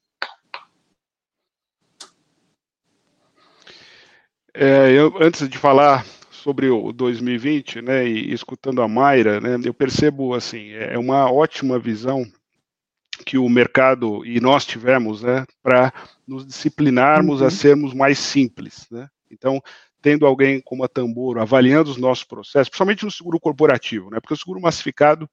É, 4.52 4.92
eu, 4.92 5.12
antes 5.20 5.48
de 5.48 5.58
falar 5.58 6.04
sobre 6.30 6.68
o 6.68 6.92
2020, 6.92 7.82
né, 7.82 8.06
e 8.06 8.32
escutando 8.32 8.82
a 8.82 8.88
Mayra, 8.88 9.40
né, 9.40 9.56
eu 9.64 9.74
percebo 9.74 10.34
assim, 10.34 10.70
é 10.72 10.96
uma 10.98 11.30
ótima 11.32 11.78
visão 11.78 12.24
que 13.24 13.38
o 13.38 13.48
mercado 13.48 14.24
e 14.24 14.40
nós 14.40 14.64
tivemos, 14.64 15.22
né, 15.22 15.44
para 15.62 15.92
nos 16.26 16.46
disciplinarmos 16.46 17.40
uhum. 17.40 17.46
a 17.46 17.50
sermos 17.50 17.94
mais 17.94 18.18
simples, 18.18 18.86
né? 18.90 19.08
Então, 19.30 19.60
tendo 20.04 20.26
alguém 20.26 20.60
como 20.60 20.84
a 20.84 20.88
Tamboro 20.88 21.40
avaliando 21.40 21.90
os 21.90 21.96
nossos 21.96 22.24
processos, 22.24 22.68
principalmente 22.68 23.06
no 23.06 23.10
seguro 23.10 23.40
corporativo, 23.40 24.10
né? 24.10 24.20
Porque 24.20 24.34
o 24.34 24.36
seguro 24.36 24.60
massificado 24.60 25.26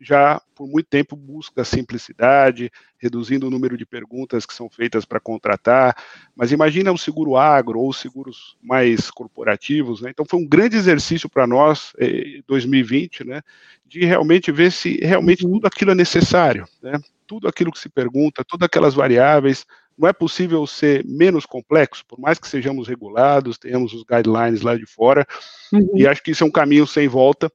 já 0.00 0.40
por 0.54 0.66
muito 0.66 0.86
tempo 0.86 1.14
busca 1.14 1.62
simplicidade, 1.62 2.72
reduzindo 2.96 3.46
o 3.46 3.50
número 3.50 3.76
de 3.76 3.84
perguntas 3.84 4.46
que 4.46 4.54
são 4.54 4.70
feitas 4.70 5.04
para 5.04 5.20
contratar. 5.20 5.94
Mas 6.34 6.52
imagina 6.52 6.90
o 6.90 6.96
seguro 6.96 7.36
agro 7.36 7.78
ou 7.78 7.92
seguros 7.92 8.56
mais 8.62 9.10
corporativos, 9.10 10.00
né? 10.00 10.08
Então 10.08 10.24
foi 10.26 10.40
um 10.40 10.48
grande 10.48 10.78
exercício 10.78 11.28
para 11.28 11.46
nós, 11.46 11.92
eh, 11.98 12.40
2020, 12.48 13.24
né? 13.24 13.42
De 13.84 14.06
realmente 14.06 14.50
ver 14.50 14.72
se 14.72 14.96
realmente 15.02 15.44
uhum. 15.44 15.52
tudo 15.52 15.66
aquilo 15.66 15.90
é 15.90 15.94
necessário, 15.94 16.66
né? 16.82 16.98
Tudo 17.26 17.46
aquilo 17.46 17.70
que 17.70 17.78
se 17.78 17.90
pergunta, 17.90 18.42
todas 18.42 18.64
aquelas 18.64 18.94
variáveis, 18.94 19.66
não 19.96 20.08
é 20.08 20.12
possível 20.12 20.66
ser 20.66 21.04
menos 21.04 21.46
complexo, 21.46 22.04
por 22.06 22.18
mais 22.18 22.38
que 22.38 22.48
sejamos 22.48 22.88
regulados, 22.88 23.58
tenhamos 23.58 23.92
os 23.92 24.02
guidelines 24.04 24.62
lá 24.62 24.76
de 24.76 24.86
fora, 24.86 25.26
uhum. 25.72 25.90
e 25.94 26.06
acho 26.06 26.22
que 26.22 26.32
isso 26.32 26.44
é 26.44 26.46
um 26.46 26.50
caminho 26.50 26.86
sem 26.86 27.06
volta 27.06 27.50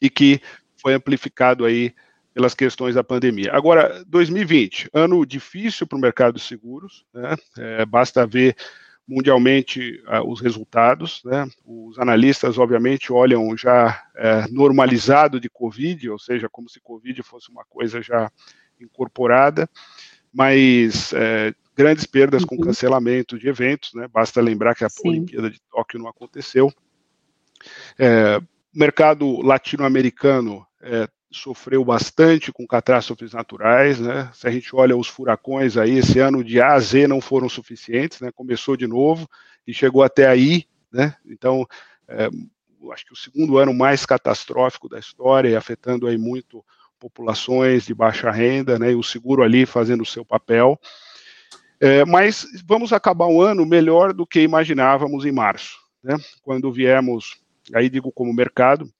e 0.00 0.10
que 0.10 0.40
foi 0.80 0.94
amplificado 0.94 1.64
aí 1.64 1.94
pelas 2.34 2.54
questões 2.54 2.94
da 2.94 3.02
pandemia. 3.02 3.52
Agora, 3.52 4.04
2020, 4.06 4.90
ano 4.92 5.26
difícil 5.26 5.86
para 5.86 5.98
o 5.98 6.00
mercado 6.00 6.34
de 6.34 6.40
seguros, 6.40 7.04
né? 7.12 7.34
é, 7.58 7.84
basta 7.84 8.26
ver 8.26 8.56
mundialmente 9.08 10.02
uh, 10.06 10.30
os 10.30 10.38
resultados, 10.38 11.22
né? 11.24 11.48
Os 11.64 11.98
analistas, 11.98 12.58
obviamente, 12.58 13.10
olham 13.10 13.56
já 13.56 14.04
é, 14.14 14.46
normalizado 14.50 15.40
de 15.40 15.48
Covid, 15.48 16.10
ou 16.10 16.18
seja, 16.18 16.46
como 16.46 16.68
se 16.68 16.78
Covid 16.78 17.22
fosse 17.22 17.50
uma 17.50 17.64
coisa 17.64 18.02
já 18.02 18.30
incorporada, 18.78 19.68
mas 20.30 21.14
é, 21.14 21.54
grandes 21.78 22.04
perdas 22.04 22.42
uhum. 22.42 22.48
com 22.48 22.58
cancelamento 22.58 23.38
de 23.38 23.48
eventos, 23.48 23.94
né? 23.94 24.08
Basta 24.12 24.40
lembrar 24.40 24.74
que 24.74 24.84
a 24.84 24.88
Sim. 24.88 25.08
Olimpíada 25.08 25.48
de 25.48 25.60
Tóquio 25.70 26.00
não 26.00 26.08
aconteceu. 26.08 26.72
É, 27.96 28.38
o 28.38 28.42
mercado 28.74 29.40
latino-americano 29.40 30.66
é, 30.82 31.08
sofreu 31.30 31.84
bastante 31.84 32.50
com 32.50 32.66
catástrofes 32.66 33.32
naturais, 33.32 34.00
né? 34.00 34.28
Se 34.34 34.48
a 34.48 34.50
gente 34.50 34.74
olha 34.74 34.96
os 34.96 35.06
furacões 35.06 35.76
aí, 35.76 35.98
esse 35.98 36.18
ano 36.18 36.42
de 36.42 36.60
A 36.60 36.72
a 36.72 36.80
Z 36.80 37.06
não 37.06 37.20
foram 37.20 37.48
suficientes, 37.48 38.20
né? 38.20 38.32
Começou 38.34 38.76
de 38.76 38.88
novo 38.88 39.28
e 39.64 39.72
chegou 39.72 40.02
até 40.02 40.26
aí, 40.26 40.64
né? 40.92 41.14
Então, 41.24 41.64
é, 42.08 42.28
acho 42.92 43.06
que 43.06 43.12
o 43.12 43.16
segundo 43.16 43.56
ano 43.56 43.72
mais 43.72 44.04
catastrófico 44.04 44.88
da 44.88 44.98
história, 44.98 45.56
afetando 45.56 46.08
aí 46.08 46.18
muito 46.18 46.64
populações 46.98 47.86
de 47.86 47.94
baixa 47.94 48.32
renda, 48.32 48.80
né? 48.80 48.90
E 48.90 48.96
o 48.96 49.02
seguro 49.02 49.44
ali 49.44 49.64
fazendo 49.64 50.02
o 50.02 50.06
seu 50.06 50.24
papel. 50.24 50.76
É, 51.80 52.04
mas 52.04 52.46
vamos 52.64 52.92
acabar 52.92 53.26
o 53.26 53.40
ano 53.40 53.64
melhor 53.64 54.12
do 54.12 54.26
que 54.26 54.40
imaginávamos 54.40 55.24
em 55.24 55.32
março, 55.32 55.78
né? 56.02 56.16
Quando 56.42 56.72
viemos, 56.72 57.40
aí 57.72 57.88
digo 57.88 58.10
como 58.10 58.32
mercado, 58.32 58.90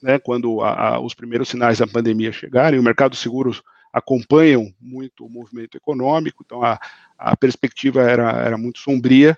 né? 0.00 0.18
Quando 0.18 0.60
a, 0.60 0.94
a, 0.94 1.00
os 1.00 1.14
primeiros 1.14 1.48
sinais 1.48 1.78
da 1.78 1.86
pandemia 1.86 2.32
chegarem, 2.32 2.78
o 2.78 2.82
mercado 2.82 3.12
de 3.12 3.18
seguros 3.18 3.62
acompanham 3.92 4.72
muito 4.80 5.26
o 5.26 5.28
movimento 5.28 5.76
econômico, 5.76 6.42
então 6.44 6.62
a, 6.62 6.80
a 7.18 7.36
perspectiva 7.36 8.02
era, 8.02 8.30
era 8.40 8.56
muito 8.56 8.78
sombria, 8.78 9.36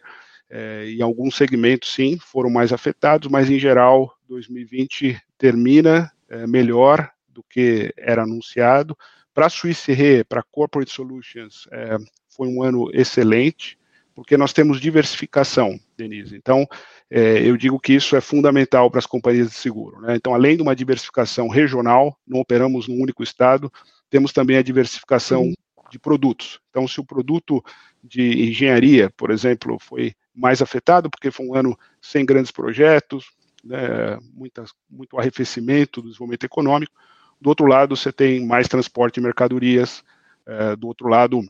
é, 0.49 0.85
e 0.87 1.03
alguns 1.03 1.35
segmentos, 1.37 1.93
sim, 1.93 2.19
foram 2.19 2.51
mais 2.51 2.73
afetados, 2.73 3.29
mas 3.31 3.51
em 3.51 3.59
geral, 3.59 4.15
2020 4.29 5.21
termina 5.39 6.13
é, 6.29 6.47
melhor 6.47 7.11
do 7.29 7.43
que 7.43 7.93
era 7.97 8.23
anunciado. 8.23 8.97
Para 9.33 9.47
a 9.47 9.51
Swiss 9.51 9.85
Re, 9.87 10.23
para 10.23 10.45
Corporate 10.45 10.93
Solutions, 10.93 11.67
é, 11.73 11.97
foi 12.37 12.49
um 12.49 12.63
ano 12.63 12.91
excelente, 12.93 13.79
porque 14.15 14.37
nós 14.37 14.53
temos 14.53 14.81
diversificação, 14.81 15.79
Denise. 15.97 16.37
Então, 16.37 16.67
é, 17.11 17.39
eu 17.47 17.57
digo 17.57 17.79
que 17.81 17.93
isso 17.93 18.17
é 18.17 18.21
fundamental 18.21 18.91
para 18.91 18.99
as 18.99 19.07
companhias 19.07 19.49
de 19.49 19.55
seguro. 19.55 20.01
Né? 20.01 20.17
Então, 20.17 20.35
além 20.35 20.57
de 20.57 20.63
uma 20.63 20.75
diversificação 20.75 21.49
regional, 21.49 22.19
não 22.27 22.41
operamos 22.41 22.89
num 22.89 23.01
único 23.01 23.23
estado, 23.23 23.73
temos 24.09 24.33
também 24.33 24.57
a 24.57 24.63
diversificação 24.63 25.43
uhum. 25.43 25.55
de 25.91 25.99
produtos. 25.99 26.61
Então, 26.71 26.87
se 26.87 27.01
o 27.01 27.05
produto 27.05 27.65
de 28.03 28.49
engenharia, 28.49 29.11
por 29.17 29.31
exemplo, 29.31 29.79
foi 29.81 30.15
mais 30.35 30.61
afetado, 30.61 31.11
porque 31.11 31.31
foi 31.31 31.47
um 31.47 31.55
ano 31.55 31.79
sem 32.01 32.25
grandes 32.25 32.51
projetos, 32.51 33.31
né, 33.65 34.19
muitas, 34.33 34.73
muito 34.91 35.19
arrefecimento 35.19 36.03
do 36.03 36.09
desenvolvimento 36.09 36.45
econômico, 36.45 36.93
do 37.41 37.49
outro 37.49 37.67
lado, 37.67 37.97
você 37.97 38.13
tem 38.13 38.45
mais 38.45 38.69
transporte 38.69 39.17
de 39.17 39.21
mercadorias, 39.21 40.05
é, 40.47 40.77
do 40.77 40.87
outro 40.87 41.09
lado, 41.09 41.43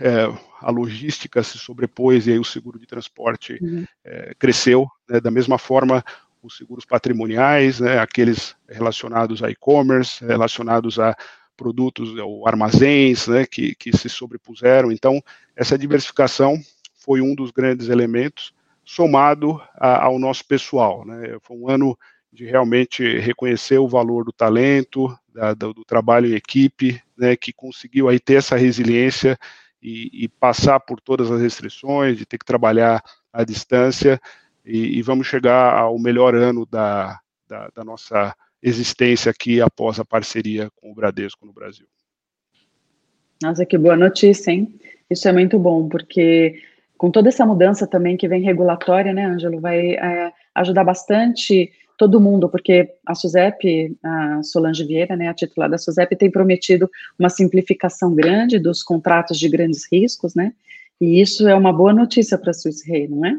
é, 0.00 0.26
a 0.60 0.70
logística 0.70 1.42
se 1.42 1.58
sobrepôs 1.58 2.26
e 2.26 2.32
aí 2.32 2.38
o 2.38 2.44
seguro 2.44 2.78
de 2.78 2.86
transporte 2.86 3.58
uhum. 3.60 3.84
é, 4.04 4.34
cresceu. 4.38 4.88
Né, 5.08 5.20
da 5.20 5.30
mesma 5.30 5.58
forma, 5.58 6.04
os 6.42 6.56
seguros 6.56 6.84
patrimoniais, 6.84 7.80
né, 7.80 7.98
aqueles 7.98 8.56
relacionados 8.68 9.42
a 9.42 9.50
e-commerce, 9.50 10.24
relacionados 10.24 10.98
a 10.98 11.16
produtos 11.56 12.14
ou 12.18 12.46
armazéns 12.46 13.26
né, 13.26 13.46
que, 13.46 13.74
que 13.74 13.96
se 13.96 14.08
sobrepuseram. 14.08 14.92
Então, 14.92 15.22
essa 15.54 15.78
diversificação 15.78 16.60
foi 16.94 17.20
um 17.20 17.34
dos 17.34 17.50
grandes 17.50 17.88
elementos, 17.88 18.52
somado 18.84 19.60
a, 19.74 20.04
ao 20.04 20.18
nosso 20.18 20.44
pessoal. 20.44 21.04
Né, 21.04 21.36
foi 21.40 21.56
um 21.56 21.68
ano 21.68 21.98
de 22.32 22.44
realmente 22.44 23.18
reconhecer 23.18 23.78
o 23.78 23.88
valor 23.88 24.24
do 24.24 24.32
talento, 24.32 25.16
da, 25.32 25.54
do, 25.54 25.72
do, 25.72 25.84
trabalho 25.84 26.28
em 26.28 26.34
equipe, 26.34 27.00
né, 27.16 27.34
que 27.34 27.52
conseguiu 27.52 28.08
aí 28.08 28.20
ter 28.20 28.34
essa 28.34 28.56
resiliência 28.56 29.38
e, 29.86 30.24
e, 30.24 30.28
passar 30.28 30.80
por 30.80 31.00
todas 31.00 31.30
as 31.30 31.40
restrições, 31.40 32.18
de 32.18 32.26
ter 32.26 32.38
que 32.38 32.44
trabalhar 32.44 33.00
à 33.32 33.44
distância, 33.44 34.20
e, 34.64 34.98
e 34.98 35.02
vamos 35.02 35.28
chegar 35.28 35.78
ao 35.78 35.96
melhor 35.96 36.34
ano 36.34 36.66
da, 36.66 37.20
da, 37.48 37.68
da, 37.72 37.84
nossa 37.84 38.34
existência 38.60 39.30
aqui 39.30 39.60
após 39.60 40.00
a 40.00 40.04
parceria 40.04 40.68
com 40.74 40.90
o 40.90 40.94
Bradesco 40.94 41.46
no 41.46 41.52
Brasil. 41.52 41.86
Nossa, 43.40 43.64
que 43.64 43.78
boa 43.78 43.96
notícia, 43.96 44.50
hein? 44.50 44.74
Isso 45.08 45.28
é 45.28 45.32
muito 45.32 45.56
bom, 45.56 45.88
porque 45.88 46.60
com 46.98 47.08
toda 47.08 47.28
essa 47.28 47.46
mudança 47.46 47.86
também 47.86 48.16
que 48.16 48.26
vem 48.26 48.42
regulatória, 48.42 49.12
né, 49.12 49.24
Ângelo, 49.24 49.60
vai 49.60 49.92
é, 49.92 50.32
ajudar 50.56 50.82
bastante 50.82 51.70
todo 51.96 52.20
mundo, 52.20 52.48
porque 52.48 52.88
a 53.06 53.14
SUSEP, 53.14 53.96
a 54.02 54.42
Solange 54.42 54.84
Vieira, 54.84 55.16
né, 55.16 55.28
a 55.28 55.34
titular 55.34 55.70
da 55.70 55.78
SUSEP, 55.78 56.16
tem 56.16 56.30
prometido 56.30 56.90
uma 57.18 57.28
simplificação 57.28 58.14
grande 58.14 58.58
dos 58.58 58.82
contratos 58.82 59.38
de 59.38 59.48
grandes 59.48 59.86
riscos, 59.90 60.34
né, 60.34 60.52
e 61.00 61.20
isso 61.20 61.48
é 61.48 61.54
uma 61.54 61.72
boa 61.72 61.92
notícia 61.92 62.38
para 62.38 62.50
a 62.50 62.90
Re, 62.90 63.08
não 63.08 63.24
é? 63.24 63.36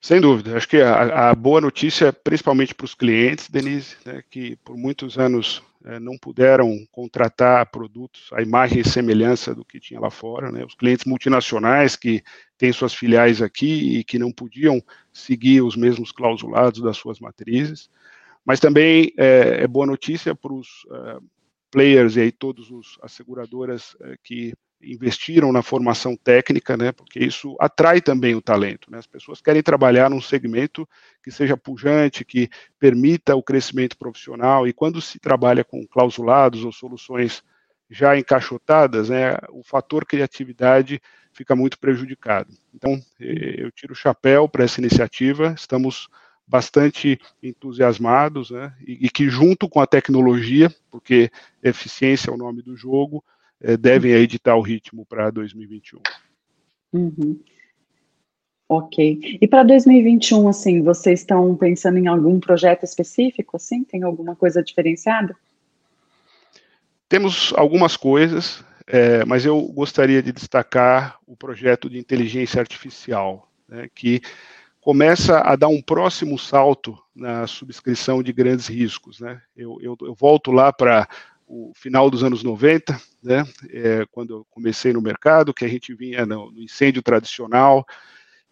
Sem 0.00 0.20
dúvida. 0.20 0.56
Acho 0.56 0.68
que 0.68 0.80
a, 0.80 1.30
a 1.30 1.34
boa 1.34 1.60
notícia, 1.60 2.12
principalmente 2.12 2.74
para 2.74 2.84
os 2.84 2.94
clientes, 2.94 3.50
Denise, 3.50 3.96
né, 4.04 4.22
que 4.30 4.56
por 4.64 4.76
muitos 4.76 5.18
anos 5.18 5.60
é, 5.60 5.67
não 6.00 6.18
puderam 6.18 6.84
contratar 6.92 7.64
produtos 7.70 8.28
à 8.32 8.42
imagem 8.42 8.80
e 8.80 8.88
semelhança 8.88 9.54
do 9.54 9.64
que 9.64 9.80
tinha 9.80 9.98
lá 9.98 10.10
fora. 10.10 10.52
Né, 10.52 10.64
os 10.64 10.74
clientes 10.74 11.06
multinacionais 11.06 11.96
que 11.96 12.22
têm 12.58 12.72
suas 12.72 12.92
filiais 12.92 13.40
aqui 13.40 13.98
e 13.98 14.04
que 14.04 14.18
não 14.18 14.30
podiam 14.30 14.82
seguir 15.12 15.62
os 15.62 15.76
mesmos 15.76 16.12
clausulados 16.12 16.82
das 16.82 16.96
suas 16.96 17.18
matrizes. 17.18 17.88
Mas 18.44 18.60
também 18.60 19.12
é, 19.16 19.62
é 19.62 19.66
boa 19.66 19.86
notícia 19.86 20.34
para 20.34 20.52
os 20.52 20.84
uh, 20.86 21.22
players 21.70 22.16
e 22.16 22.20
aí 22.20 22.32
todas 22.32 22.66
as 23.02 23.12
seguradoras 23.12 23.94
uh, 23.94 24.16
que 24.22 24.54
investiram 24.80 25.52
na 25.52 25.62
formação 25.62 26.16
técnica, 26.16 26.76
né, 26.76 26.92
porque 26.92 27.18
isso 27.18 27.56
atrai 27.58 28.00
também 28.00 28.34
o 28.34 28.40
talento. 28.40 28.90
Né, 28.90 28.98
as 28.98 29.06
pessoas 29.06 29.40
querem 29.40 29.62
trabalhar 29.62 30.08
num 30.08 30.20
segmento 30.20 30.88
que 31.22 31.30
seja 31.30 31.56
pujante, 31.56 32.24
que 32.24 32.48
permita 32.78 33.34
o 33.34 33.42
crescimento 33.42 33.98
profissional, 33.98 34.68
e 34.68 34.72
quando 34.72 35.00
se 35.00 35.18
trabalha 35.18 35.64
com 35.64 35.86
clausulados 35.86 36.64
ou 36.64 36.72
soluções 36.72 37.42
já 37.90 38.16
encaixotadas, 38.16 39.08
né, 39.08 39.36
o 39.50 39.62
fator 39.64 40.04
criatividade 40.04 41.00
fica 41.32 41.56
muito 41.56 41.78
prejudicado. 41.78 42.52
Então, 42.74 43.00
eu 43.18 43.70
tiro 43.72 43.92
o 43.92 43.96
chapéu 43.96 44.48
para 44.48 44.64
essa 44.64 44.80
iniciativa, 44.80 45.54
estamos 45.56 46.08
bastante 46.46 47.20
entusiasmados, 47.42 48.50
né, 48.50 48.72
e, 48.86 49.06
e 49.06 49.10
que 49.10 49.28
junto 49.28 49.68
com 49.68 49.80
a 49.80 49.86
tecnologia, 49.86 50.74
porque 50.90 51.30
eficiência 51.62 52.30
é 52.30 52.34
o 52.34 52.38
nome 52.38 52.62
do 52.62 52.76
jogo, 52.76 53.24
devem 53.78 54.12
editar 54.12 54.56
o 54.56 54.62
ritmo 54.62 55.04
para 55.06 55.30
2021. 55.30 56.00
Uhum. 56.92 57.40
Ok. 58.68 59.38
E 59.40 59.48
para 59.48 59.62
2021, 59.62 60.46
assim, 60.46 60.82
vocês 60.82 61.20
estão 61.20 61.56
pensando 61.56 61.98
em 61.98 62.06
algum 62.06 62.38
projeto 62.38 62.84
específico, 62.84 63.56
assim? 63.56 63.82
Tem 63.82 64.02
alguma 64.02 64.36
coisa 64.36 64.62
diferenciada? 64.62 65.34
Temos 67.08 67.54
algumas 67.56 67.96
coisas, 67.96 68.62
é, 68.86 69.24
mas 69.24 69.46
eu 69.46 69.62
gostaria 69.68 70.22
de 70.22 70.30
destacar 70.30 71.18
o 71.26 71.34
projeto 71.34 71.88
de 71.88 71.98
inteligência 71.98 72.60
artificial, 72.60 73.50
né, 73.66 73.88
que 73.94 74.20
começa 74.82 75.40
a 75.40 75.56
dar 75.56 75.68
um 75.68 75.80
próximo 75.80 76.38
salto 76.38 76.98
na 77.14 77.46
subscrição 77.46 78.22
de 78.22 78.32
grandes 78.34 78.68
riscos. 78.68 79.20
Né? 79.20 79.40
Eu, 79.56 79.78
eu, 79.80 79.96
eu 80.02 80.14
volto 80.14 80.50
lá 80.50 80.70
para 80.70 81.08
o 81.48 81.72
final 81.74 82.10
dos 82.10 82.22
anos 82.22 82.42
90, 82.42 83.00
né, 83.22 83.44
é, 83.70 84.06
quando 84.12 84.34
eu 84.34 84.46
comecei 84.50 84.92
no 84.92 85.00
mercado, 85.00 85.54
que 85.54 85.64
a 85.64 85.68
gente 85.68 85.94
vinha 85.94 86.26
no, 86.26 86.52
no, 86.52 86.62
incêndio 86.62 87.02
tradicional, 87.02 87.86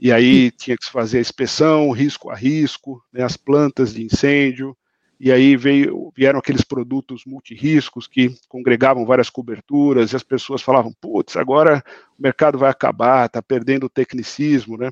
e 0.01 0.11
aí 0.11 0.51
tinha 0.51 0.77
que 0.77 0.85
se 0.85 0.91
fazer 0.91 1.19
a 1.19 1.21
inspeção, 1.21 1.91
risco 1.91 2.31
a 2.31 2.35
risco, 2.35 3.03
né, 3.13 3.23
as 3.23 3.37
plantas 3.37 3.93
de 3.93 4.03
incêndio, 4.03 4.77
e 5.21 5.31
aí 5.31 5.57
veio, 5.57 6.13
vieram 6.17 6.39
aqueles 6.39 6.63
produtos 6.63 7.25
multiriscos 7.27 8.07
que 8.07 8.35
congregavam 8.49 9.05
várias 9.05 9.29
coberturas, 9.29 10.13
e 10.13 10.17
as 10.17 10.23
pessoas 10.23 10.63
falavam, 10.63 10.93
putz, 10.99 11.37
agora 11.37 11.85
o 12.19 12.23
mercado 12.23 12.59
vai 12.59 12.71
acabar, 12.71 13.27
está 13.27 13.43
perdendo 13.43 13.85
o 13.85 13.91
tecnicismo, 13.91 14.77
né? 14.79 14.91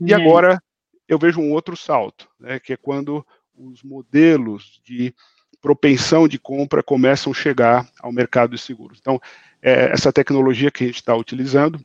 E 0.00 0.12
uhum. 0.12 0.20
agora 0.20 0.62
eu 1.06 1.18
vejo 1.18 1.40
um 1.40 1.52
outro 1.52 1.76
salto, 1.76 2.28
né, 2.40 2.58
que 2.58 2.72
é 2.72 2.76
quando 2.76 3.24
os 3.54 3.82
modelos 3.82 4.80
de 4.82 5.14
propensão 5.62 6.26
de 6.26 6.38
compra 6.38 6.82
começam 6.82 7.32
a 7.32 7.34
chegar 7.34 7.88
ao 8.00 8.12
mercado 8.12 8.56
de 8.56 8.60
seguros. 8.60 8.98
Então, 9.00 9.20
é, 9.62 9.92
essa 9.92 10.12
tecnologia 10.12 10.72
que 10.72 10.82
a 10.82 10.86
gente 10.88 10.96
está 10.96 11.14
utilizando, 11.14 11.80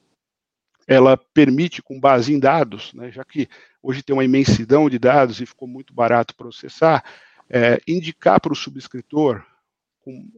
ela 0.88 1.16
permite, 1.16 1.82
com 1.82 2.00
base 2.00 2.34
em 2.34 2.40
dados, 2.40 2.92
né, 2.94 3.12
já 3.12 3.24
que 3.24 3.48
hoje 3.82 4.02
tem 4.02 4.16
uma 4.16 4.26
imensidão 4.26 4.90
de 4.90 4.98
dados 4.98 5.40
e 5.40 5.46
ficou 5.46 5.68
muito 5.68 5.94
barato 5.94 6.36
processar, 6.36 7.04
é, 7.50 7.80
indicar 7.88 8.42
para 8.42 8.52
o 8.52 8.56
subscritor 8.56 9.46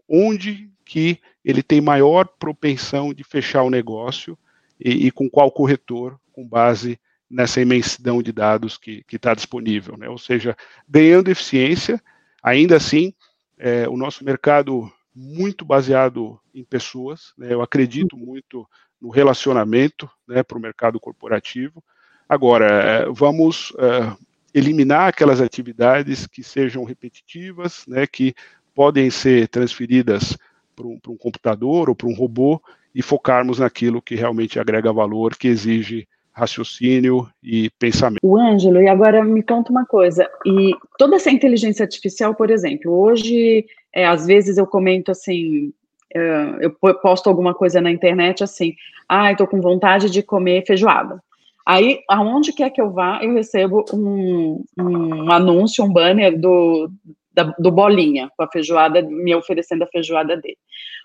onde 0.07 0.71
que 0.83 1.19
ele 1.45 1.61
tem 1.61 1.79
maior 1.79 2.27
propensão 2.27 3.13
de 3.13 3.23
fechar 3.23 3.61
o 3.61 3.69
negócio 3.69 4.37
e, 4.79 5.07
e 5.07 5.11
com 5.11 5.29
qual 5.29 5.51
corretor, 5.51 6.19
com 6.33 6.47
base 6.47 6.99
nessa 7.29 7.61
imensidão 7.61 8.23
de 8.23 8.31
dados 8.31 8.77
que 8.77 9.05
está 9.11 9.35
disponível. 9.35 9.95
Né? 9.95 10.09
Ou 10.09 10.17
seja, 10.17 10.57
ganhando 10.87 11.29
eficiência, 11.29 12.01
ainda 12.41 12.77
assim, 12.77 13.13
é, 13.59 13.87
o 13.89 13.97
nosso 13.97 14.23
mercado 14.23 14.89
muito 15.13 15.65
baseado 15.65 16.39
em 16.55 16.63
pessoas, 16.63 17.33
né, 17.37 17.53
eu 17.53 17.61
acredito 17.61 18.17
muito 18.17 18.65
no 19.01 19.09
relacionamento 19.09 20.09
né, 20.25 20.41
para 20.41 20.57
o 20.57 20.61
mercado 20.61 20.99
corporativo. 20.99 21.83
Agora, 22.27 22.65
é, 22.65 23.05
vamos 23.09 23.73
é, 23.77 24.15
eliminar 24.53 25.09
aquelas 25.09 25.41
atividades 25.41 26.25
que 26.25 26.41
sejam 26.41 26.83
repetitivas, 26.85 27.85
né, 27.85 28.07
que 28.07 28.33
podem 28.73 29.09
ser 29.09 29.47
transferidas 29.49 30.37
para 30.75 30.87
um, 30.87 30.99
um 31.07 31.17
computador 31.17 31.89
ou 31.89 31.95
para 31.95 32.07
um 32.07 32.15
robô 32.15 32.61
e 32.95 33.01
focarmos 33.01 33.59
naquilo 33.59 34.01
que 34.01 34.15
realmente 34.15 34.59
agrega 34.59 34.93
valor, 34.93 35.35
que 35.35 35.47
exige 35.47 36.07
raciocínio 36.39 37.27
e 37.43 37.69
pensamento. 37.77 38.19
O 38.23 38.37
Ângelo, 38.37 38.81
e 38.81 38.87
agora 38.87 39.23
me 39.23 39.43
conta 39.43 39.71
uma 39.71 39.85
coisa, 39.85 40.27
e 40.45 40.73
toda 40.97 41.17
essa 41.17 41.29
inteligência 41.29 41.83
artificial, 41.83 42.33
por 42.33 42.49
exemplo, 42.49 42.91
hoje, 42.91 43.65
é, 43.93 44.05
às 44.05 44.25
vezes 44.25 44.57
eu 44.57 44.65
comento 44.65 45.11
assim, 45.11 45.73
é, 46.13 46.55
eu 46.61 46.71
posto 47.01 47.29
alguma 47.29 47.53
coisa 47.53 47.81
na 47.81 47.91
internet 47.91 48.43
assim, 48.43 48.73
ah, 49.07 49.31
estou 49.31 49.47
com 49.47 49.61
vontade 49.61 50.09
de 50.09 50.23
comer 50.23 50.65
feijoada. 50.65 51.21
Aí, 51.65 51.99
aonde 52.09 52.51
quer 52.51 52.71
que 52.71 52.81
eu 52.81 52.89
vá, 52.89 53.19
eu 53.21 53.33
recebo 53.33 53.85
um, 53.93 54.63
um 54.79 55.31
anúncio, 55.31 55.83
um 55.83 55.93
banner 55.93 56.39
do, 56.39 56.89
da, 57.31 57.43
do 57.59 57.71
Bolinha, 57.71 58.31
com 58.35 58.43
a 58.43 58.47
feijoada, 58.47 59.01
me 59.03 59.35
oferecendo 59.35 59.83
a 59.83 59.87
feijoada 59.87 60.35
dele. 60.35 60.57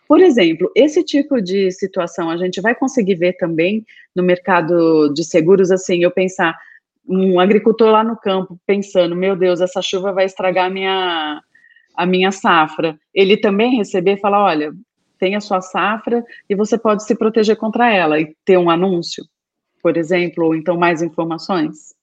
Por 0.06 0.20
exemplo, 0.20 0.70
esse 0.74 1.02
tipo 1.02 1.40
de 1.40 1.70
situação 1.70 2.28
a 2.30 2.36
gente 2.36 2.60
vai 2.60 2.74
conseguir 2.74 3.14
ver 3.14 3.34
também 3.34 3.84
no 4.14 4.22
mercado 4.22 5.12
de 5.14 5.24
seguros, 5.24 5.70
assim, 5.70 6.02
eu 6.02 6.10
pensar, 6.10 6.54
um 7.06 7.38
agricultor 7.38 7.90
lá 7.90 8.04
no 8.04 8.16
campo 8.16 8.58
pensando, 8.66 9.14
meu 9.16 9.36
Deus, 9.36 9.60
essa 9.60 9.82
chuva 9.82 10.12
vai 10.12 10.24
estragar 10.24 10.66
a 10.66 10.70
minha, 10.70 11.42
a 11.94 12.06
minha 12.06 12.30
safra. 12.30 12.98
Ele 13.14 13.36
também 13.36 13.76
receber 13.76 14.14
e 14.14 14.20
falar, 14.20 14.42
olha, 14.44 14.72
tem 15.18 15.36
a 15.36 15.40
sua 15.40 15.60
safra 15.60 16.24
e 16.48 16.54
você 16.54 16.76
pode 16.76 17.04
se 17.04 17.14
proteger 17.14 17.56
contra 17.56 17.90
ela 17.90 18.20
e 18.20 18.34
ter 18.44 18.58
um 18.58 18.70
anúncio, 18.70 19.24
por 19.82 19.96
exemplo, 19.96 20.46
ou 20.46 20.54
então 20.54 20.76
mais 20.76 21.02
informações? 21.02 21.93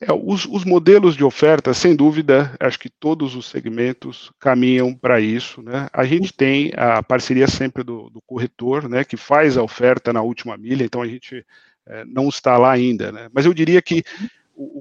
É, 0.00 0.12
os, 0.12 0.46
os, 0.46 0.64
modelos 0.64 1.16
de 1.16 1.24
oferta, 1.24 1.74
sem 1.74 1.96
dúvida, 1.96 2.54
acho 2.60 2.78
que 2.78 2.88
todos 2.88 3.34
os 3.34 3.46
segmentos 3.46 4.30
caminham 4.38 4.94
para 4.94 5.20
isso. 5.20 5.60
Né? 5.60 5.88
A 5.92 6.04
gente 6.04 6.32
tem 6.32 6.70
a 6.76 7.02
parceria 7.02 7.48
sempre 7.48 7.82
do, 7.82 8.08
do, 8.08 8.22
corretor, 8.22 8.88
né, 8.88 9.02
que 9.02 9.16
faz 9.16 9.56
a 9.56 9.62
oferta 9.62 10.12
na 10.12 10.22
última 10.22 10.56
milha, 10.56 10.84
então 10.84 11.02
a 11.02 11.06
gente 11.06 11.44
é, 11.84 12.04
não 12.04 12.28
está 12.28 12.56
lá 12.56 12.70
ainda. 12.70 13.10
Né? 13.10 13.28
Mas 13.32 13.44
eu 13.44 13.52
diria 13.52 13.82
que 13.82 14.04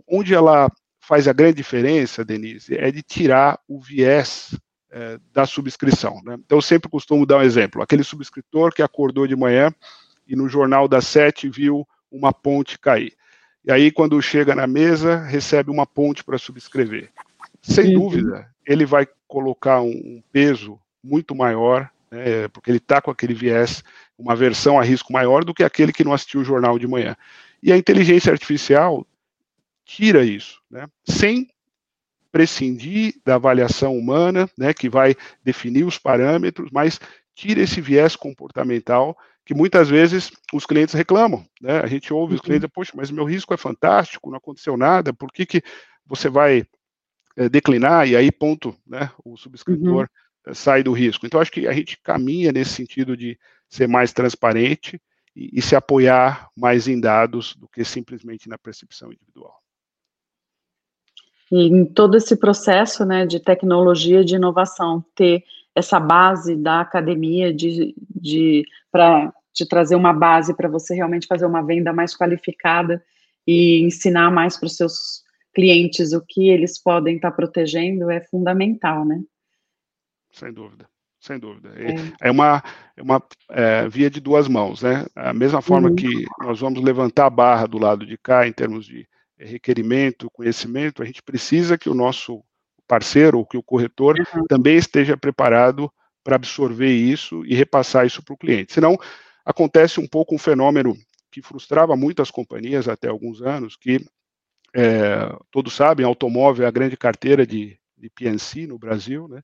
onde 0.07 0.35
ela 0.35 0.71
faz 0.99 1.27
a 1.27 1.33
grande 1.33 1.57
diferença, 1.57 2.23
Denise, 2.23 2.77
é 2.77 2.91
de 2.91 3.01
tirar 3.01 3.59
o 3.67 3.81
viés 3.81 4.55
é, 4.91 5.17
da 5.33 5.47
subscrição. 5.47 6.21
Né? 6.23 6.35
Então 6.45 6.59
eu 6.59 6.61
sempre 6.61 6.91
costumo 6.91 7.25
dar 7.25 7.37
um 7.37 7.43
exemplo: 7.43 7.81
aquele 7.81 8.03
subscritor 8.03 8.71
que 8.71 8.83
acordou 8.83 9.25
de 9.25 9.35
manhã 9.35 9.73
e 10.27 10.35
no 10.35 10.47
jornal 10.47 10.87
das 10.87 11.07
sete 11.07 11.49
viu 11.49 11.87
uma 12.11 12.31
ponte 12.31 12.77
cair 12.77 13.17
e 13.67 13.71
aí, 13.71 13.91
quando 13.91 14.21
chega 14.21 14.55
na 14.55 14.65
mesa, 14.65 15.17
recebe 15.17 15.69
uma 15.69 15.85
ponte 15.85 16.23
para 16.23 16.37
subscrever. 16.37 17.11
Sem 17.61 17.93
dúvida, 17.93 18.49
ele 18.65 18.85
vai 18.85 19.05
colocar 19.27 19.81
um 19.81 20.23
peso 20.31 20.79
muito 21.03 21.35
maior, 21.35 21.91
né, 22.09 22.47
porque 22.47 22.71
ele 22.71 22.77
está 22.77 23.01
com 23.01 23.11
aquele 23.11 23.33
viés, 23.33 23.83
uma 24.17 24.37
versão 24.37 24.79
a 24.79 24.83
risco 24.83 25.11
maior 25.11 25.43
do 25.43 25.53
que 25.53 25.65
aquele 25.65 25.91
que 25.91 26.05
não 26.05 26.13
assistiu 26.13 26.39
o 26.39 26.45
jornal 26.45 26.79
de 26.79 26.87
manhã. 26.87 27.13
E 27.61 27.73
a 27.73 27.77
inteligência 27.77 28.31
artificial 28.31 29.05
tira 29.83 30.23
isso, 30.23 30.61
né, 30.71 30.87
sem 31.05 31.49
prescindir 32.31 33.15
da 33.25 33.35
avaliação 33.35 33.97
humana, 33.97 34.49
né, 34.57 34.73
que 34.73 34.87
vai 34.87 35.13
definir 35.43 35.83
os 35.83 35.97
parâmetros, 35.97 36.69
mas 36.71 37.01
tira 37.35 37.61
esse 37.61 37.81
viés 37.81 38.15
comportamental 38.15 39.17
que 39.47 39.53
muitas 39.53 39.89
vezes 39.89 40.29
os 40.53 40.65
clientes 40.65 40.93
reclamam, 40.93 41.45
né? 41.61 41.79
A 41.79 41.87
gente 41.87 42.13
ouve 42.13 42.35
os 42.35 42.41
clientes, 42.41 42.65
uhum. 42.65 42.69
poxa, 42.69 42.91
mas 42.93 43.09
meu 43.09 43.23
risco 43.23 43.53
é 43.53 43.57
fantástico, 43.57 44.29
não 44.29 44.37
aconteceu 44.37 44.75
nada, 44.75 45.13
por 45.13 45.31
que, 45.31 45.45
que 45.45 45.63
você 46.05 46.27
vai 46.27 46.65
é, 47.37 47.47
declinar? 47.47 48.05
E 48.09 48.17
aí, 48.17 48.29
ponto, 48.29 48.75
né? 48.85 49.09
O 49.23 49.37
subscritor 49.37 50.09
uhum. 50.45 50.53
sai 50.53 50.83
do 50.83 50.91
risco. 50.91 51.25
Então, 51.25 51.39
acho 51.39 51.49
que 51.53 51.65
a 51.65 51.71
gente 51.71 51.97
caminha 52.03 52.51
nesse 52.51 52.71
sentido 52.71 53.15
de 53.15 53.39
ser 53.69 53.87
mais 53.87 54.11
transparente 54.11 55.01
e, 55.33 55.49
e 55.53 55.61
se 55.61 55.77
apoiar 55.77 56.49
mais 56.53 56.89
em 56.89 56.99
dados 56.99 57.55
do 57.55 57.69
que 57.69 57.85
simplesmente 57.85 58.49
na 58.49 58.57
percepção 58.57 59.13
individual. 59.13 59.55
E 61.49 61.67
em 61.67 61.85
todo 61.85 62.17
esse 62.17 62.35
processo 62.35 63.05
né, 63.05 63.25
de 63.25 63.39
tecnologia, 63.39 64.25
de 64.25 64.35
inovação, 64.35 65.05
ter 65.15 65.45
essa 65.73 66.01
base 66.01 66.53
da 66.53 66.81
academia 66.81 67.53
de, 67.53 67.95
de 68.13 68.65
para 68.91 69.31
te 69.57 69.67
trazer 69.67 69.95
uma 69.95 70.13
base 70.13 70.55
para 70.55 70.69
você 70.69 70.93
realmente 70.93 71.25
fazer 71.25 71.45
uma 71.45 71.63
venda 71.63 71.91
mais 71.91 72.15
qualificada 72.15 73.03
e 73.45 73.81
ensinar 73.81 74.29
mais 74.29 74.55
para 74.57 74.67
os 74.67 74.75
seus 74.75 75.23
clientes 75.53 76.13
o 76.13 76.21
que 76.21 76.49
eles 76.49 76.81
podem 76.81 77.15
estar 77.15 77.31
tá 77.31 77.35
protegendo 77.35 78.11
é 78.11 78.21
fundamental, 78.21 79.03
né? 79.03 79.19
Sem 80.31 80.53
dúvida, 80.53 80.87
sem 81.19 81.39
dúvida. 81.39 81.69
É, 81.75 82.27
é 82.27 82.31
uma, 82.31 82.63
é 82.95 83.01
uma 83.01 83.23
é, 83.49 83.89
via 83.89 84.11
de 84.11 84.21
duas 84.21 84.47
mãos, 84.47 84.83
né? 84.83 85.07
A 85.15 85.33
mesma 85.33 85.61
forma 85.61 85.89
uhum. 85.89 85.95
que 85.95 86.25
nós 86.39 86.59
vamos 86.59 86.83
levantar 86.83 87.25
a 87.25 87.31
barra 87.31 87.65
do 87.65 87.79
lado 87.79 88.05
de 88.05 88.17
cá 88.17 88.47
em 88.47 88.53
termos 88.53 88.85
de 88.85 89.07
requerimento, 89.39 90.29
conhecimento, 90.29 91.01
a 91.01 91.05
gente 91.05 91.23
precisa 91.23 91.77
que 91.77 91.89
o 91.89 91.95
nosso 91.95 92.43
parceiro 92.87 93.39
ou 93.39 93.45
que 93.45 93.57
o 93.57 93.63
corretor 93.63 94.15
uhum. 94.19 94.45
também 94.47 94.77
esteja 94.77 95.17
preparado 95.17 95.91
para 96.23 96.35
absorver 96.35 96.91
isso 96.91 97.45
e 97.45 97.55
repassar 97.55 98.05
isso 98.05 98.21
para 98.21 98.33
o 98.33 98.37
cliente. 98.37 98.73
Senão, 98.73 98.97
acontece 99.47 100.01
um 100.01 100.07
pouco 100.07 100.35
um 100.35 100.37
fenômeno 100.37 100.93
que 101.31 101.41
frustrava 101.41 101.95
muitas 101.95 102.29
companhias 102.29 102.89
até 102.89 103.07
alguns 103.07 103.41
anos, 103.41 103.77
que 103.77 104.05
é, 104.75 105.33
todos 105.49 105.73
sabem, 105.73 106.05
automóvel 106.05 106.65
é 106.65 106.67
a 106.67 106.71
grande 106.71 106.97
carteira 106.97 107.47
de, 107.47 107.79
de 107.97 108.09
PNC 108.09 108.67
no 108.67 108.77
Brasil, 108.77 109.25
né? 109.29 109.41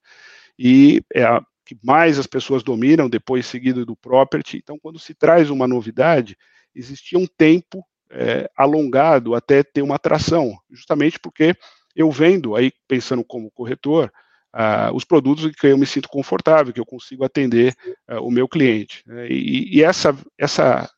E 0.60 1.02
é 1.14 1.24
a 1.24 1.42
que 1.66 1.78
mais 1.82 2.20
as 2.20 2.28
pessoas 2.28 2.62
dominam, 2.62 3.10
depois 3.10 3.46
seguido 3.46 3.86
do 3.86 3.96
property. 3.96 4.58
Então, 4.58 4.78
quando 4.78 5.00
se 5.00 5.14
traz 5.14 5.50
uma 5.50 5.66
novidade, 5.66 6.38
existia 6.76 7.18
um 7.18 7.26
tempo 7.26 7.82
é, 8.12 8.50
alongado 8.58 9.34
até 9.34 9.64
ter 9.64 9.82
uma 9.82 9.96
atração, 9.96 10.58
justamente 10.70 11.18
porque 11.18 11.56
eu 11.96 12.12
vendo, 12.12 12.54
aí 12.54 12.70
pensando 12.86 13.24
como 13.24 13.50
corretor, 13.50 14.12
uh, 14.54 14.94
os 14.96 15.04
produtos 15.04 15.54
que 15.56 15.68
eu 15.68 15.78
me 15.78 15.86
sinto 15.86 16.08
confortável, 16.08 16.74
que 16.74 16.80
eu 16.80 16.86
consigo 16.86 17.24
atender 17.24 17.76
uh, 18.10 18.20
o 18.22 18.32
meu 18.32 18.48
cliente. 18.48 19.04
Né? 19.06 19.28
E, 19.30 19.78
e, 19.78 19.84
essa, 19.84 20.16
essa 20.38 20.90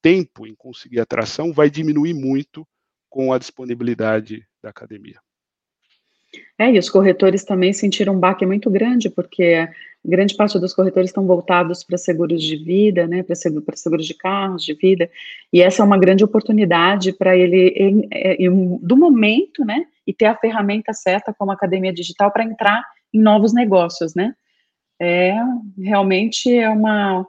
tempo 0.00 0.46
em 0.46 0.54
conseguir 0.54 1.00
atração 1.00 1.52
vai 1.52 1.70
diminuir 1.70 2.14
muito 2.14 2.66
com 3.08 3.32
a 3.32 3.38
disponibilidade 3.38 4.44
da 4.62 4.70
academia. 4.70 5.20
É, 6.58 6.70
e 6.70 6.78
os 6.78 6.88
corretores 6.88 7.44
também 7.44 7.74
sentiram 7.74 8.14
um 8.14 8.18
baque 8.18 8.46
muito 8.46 8.70
grande, 8.70 9.10
porque 9.10 9.68
grande 10.02 10.34
parte 10.34 10.58
dos 10.58 10.72
corretores 10.72 11.10
estão 11.10 11.26
voltados 11.26 11.84
para 11.84 11.98
seguros 11.98 12.42
de 12.42 12.56
vida, 12.56 13.06
né, 13.06 13.22
para 13.22 13.34
seguro, 13.34 13.64
seguros 13.74 14.06
de 14.06 14.14
carros, 14.14 14.64
de 14.64 14.72
vida, 14.72 15.10
e 15.52 15.60
essa 15.60 15.82
é 15.82 15.84
uma 15.84 15.98
grande 15.98 16.24
oportunidade 16.24 17.12
para 17.12 17.36
ele, 17.36 17.74
ele, 17.76 18.08
ele, 18.10 18.46
é, 18.46 18.50
do 18.80 18.96
momento, 18.96 19.62
né, 19.62 19.86
e 20.06 20.14
ter 20.14 20.24
a 20.24 20.34
ferramenta 20.34 20.94
certa 20.94 21.34
como 21.34 21.52
academia 21.52 21.92
digital 21.92 22.30
para 22.30 22.44
entrar 22.44 22.82
em 23.12 23.20
novos 23.20 23.52
negócios, 23.52 24.14
né. 24.14 24.34
É, 25.00 25.34
realmente 25.78 26.54
é 26.54 26.68
uma, 26.68 27.26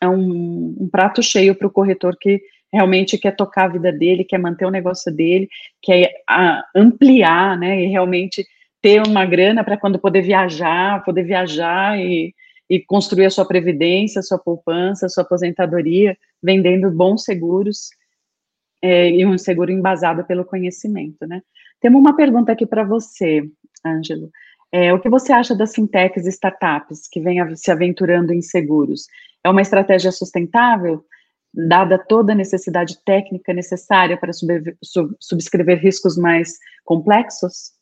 é 0.00 0.08
um, 0.08 0.76
um 0.80 0.88
prato 0.90 1.22
cheio 1.22 1.54
para 1.54 1.68
o 1.68 1.70
corretor 1.70 2.16
que 2.20 2.42
realmente 2.72 3.18
quer 3.18 3.36
tocar 3.36 3.66
a 3.66 3.72
vida 3.72 3.92
dele, 3.92 4.24
quer 4.24 4.38
manter 4.38 4.64
o 4.64 4.70
negócio 4.70 5.14
dele, 5.14 5.48
quer 5.80 6.10
a, 6.28 6.64
ampliar, 6.74 7.56
né, 7.58 7.82
e 7.84 7.86
realmente 7.86 8.44
ter 8.80 9.06
uma 9.06 9.24
grana 9.24 9.62
para 9.62 9.76
quando 9.76 9.98
poder 9.98 10.22
viajar, 10.22 11.04
poder 11.04 11.22
viajar 11.22 12.00
e, 12.00 12.34
e 12.68 12.80
construir 12.80 13.26
a 13.26 13.30
sua 13.30 13.46
previdência, 13.46 14.18
a 14.18 14.22
sua 14.22 14.38
poupança, 14.38 15.06
a 15.06 15.08
sua 15.08 15.22
aposentadoria, 15.22 16.16
vendendo 16.42 16.90
bons 16.90 17.22
seguros 17.22 17.90
é, 18.82 19.10
e 19.10 19.24
um 19.24 19.38
seguro 19.38 19.70
embasado 19.70 20.24
pelo 20.24 20.44
conhecimento, 20.44 21.26
né. 21.26 21.42
Temos 21.80 22.00
uma 22.00 22.16
pergunta 22.16 22.52
aqui 22.52 22.64
para 22.64 22.84
você, 22.84 23.42
Ângelo. 23.84 24.30
É, 24.72 24.92
o 24.92 24.98
que 24.98 25.10
você 25.10 25.32
acha 25.32 25.54
das 25.54 25.74
fintechs 25.74 26.26
e 26.26 26.30
startups 26.30 27.06
que 27.10 27.20
vêm 27.20 27.54
se 27.54 27.70
aventurando 27.70 28.32
em 28.32 28.40
seguros? 28.40 29.06
É 29.44 29.50
uma 29.50 29.60
estratégia 29.60 30.10
sustentável? 30.10 31.04
dada 31.52 31.98
toda 31.98 32.32
a 32.32 32.36
necessidade 32.36 32.98
técnica 33.04 33.52
necessária 33.52 34.16
para 34.16 34.32
subscrever 35.20 35.78
riscos 35.78 36.16
mais 36.16 36.58
complexos? 36.84 37.72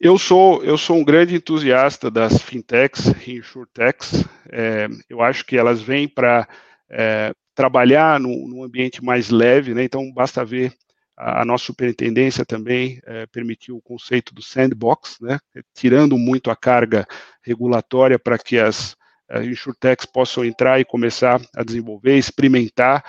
Eu 0.00 0.16
sou, 0.16 0.62
eu 0.62 0.78
sou 0.78 0.96
um 0.96 1.04
grande 1.04 1.34
entusiasta 1.34 2.10
das 2.10 2.40
fintechs 2.40 3.06
e 3.26 3.38
insurtechs. 3.38 4.24
É, 4.48 4.86
eu 5.08 5.20
acho 5.20 5.44
que 5.44 5.56
elas 5.56 5.80
vêm 5.82 6.06
para 6.06 6.46
é, 6.88 7.32
trabalhar 7.54 8.20
num, 8.20 8.62
ambiente 8.62 9.02
mais 9.02 9.30
leve, 9.30 9.74
né? 9.74 9.82
então 9.82 10.12
basta 10.12 10.44
ver 10.44 10.72
a, 11.18 11.44
nossa 11.44 11.64
superintendência 11.64 12.46
também 12.46 13.00
é, 13.04 13.26
permitiu 13.26 13.76
o 13.76 13.82
conceito 13.82 14.32
do 14.32 14.40
sandbox, 14.40 15.18
né? 15.20 15.38
tirando 15.74 16.16
muito 16.16 16.50
a 16.50 16.56
carga 16.56 17.04
regulatória 17.42 18.18
para 18.18 18.38
que 18.38 18.58
as 18.58 18.92
uh, 19.32 19.42
insurtechs 19.42 20.06
possam 20.06 20.44
entrar 20.44 20.80
e 20.80 20.84
começar 20.84 21.40
a 21.56 21.64
desenvolver, 21.64 22.16
experimentar 22.16 23.04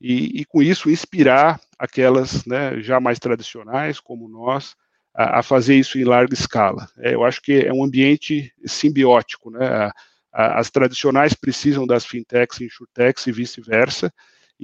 e, 0.00 0.40
e 0.40 0.44
com 0.44 0.60
isso 0.60 0.90
inspirar 0.90 1.60
aquelas 1.78 2.44
né, 2.44 2.80
já 2.80 2.98
mais 2.98 3.20
tradicionais, 3.20 4.00
como 4.00 4.28
nós, 4.28 4.74
a, 5.14 5.38
a 5.38 5.42
fazer 5.42 5.76
isso 5.76 5.98
em 5.98 6.04
larga 6.04 6.34
escala. 6.34 6.88
É, 6.98 7.14
eu 7.14 7.22
acho 7.22 7.40
que 7.40 7.64
é 7.64 7.72
um 7.72 7.84
ambiente 7.84 8.52
simbiótico, 8.66 9.50
né? 9.50 9.66
A, 9.66 9.92
a, 10.32 10.58
as 10.58 10.70
tradicionais 10.70 11.34
precisam 11.34 11.86
das 11.86 12.04
fintechs 12.04 12.60
e 12.60 12.64
insurtechs 12.64 13.26
e 13.26 13.32
vice-versa, 13.32 14.12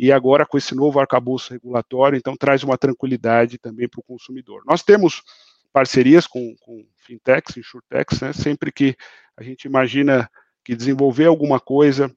e 0.00 0.12
agora 0.12 0.46
com 0.46 0.56
esse 0.56 0.76
novo 0.76 1.00
arcabouço 1.00 1.52
regulatório, 1.52 2.16
então 2.16 2.36
traz 2.36 2.62
uma 2.62 2.78
tranquilidade 2.78 3.58
também 3.58 3.88
para 3.88 3.98
o 3.98 4.04
consumidor. 4.04 4.62
Nós 4.64 4.80
temos 4.80 5.24
parcerias 5.72 6.24
com, 6.24 6.54
com 6.60 6.86
fintechs, 6.96 7.56
insurtechs, 7.56 8.20
né? 8.20 8.32
sempre 8.32 8.70
que 8.70 8.96
a 9.36 9.42
gente 9.42 9.64
imagina 9.64 10.30
que 10.64 10.76
desenvolver 10.76 11.24
alguma 11.24 11.58
coisa 11.58 12.14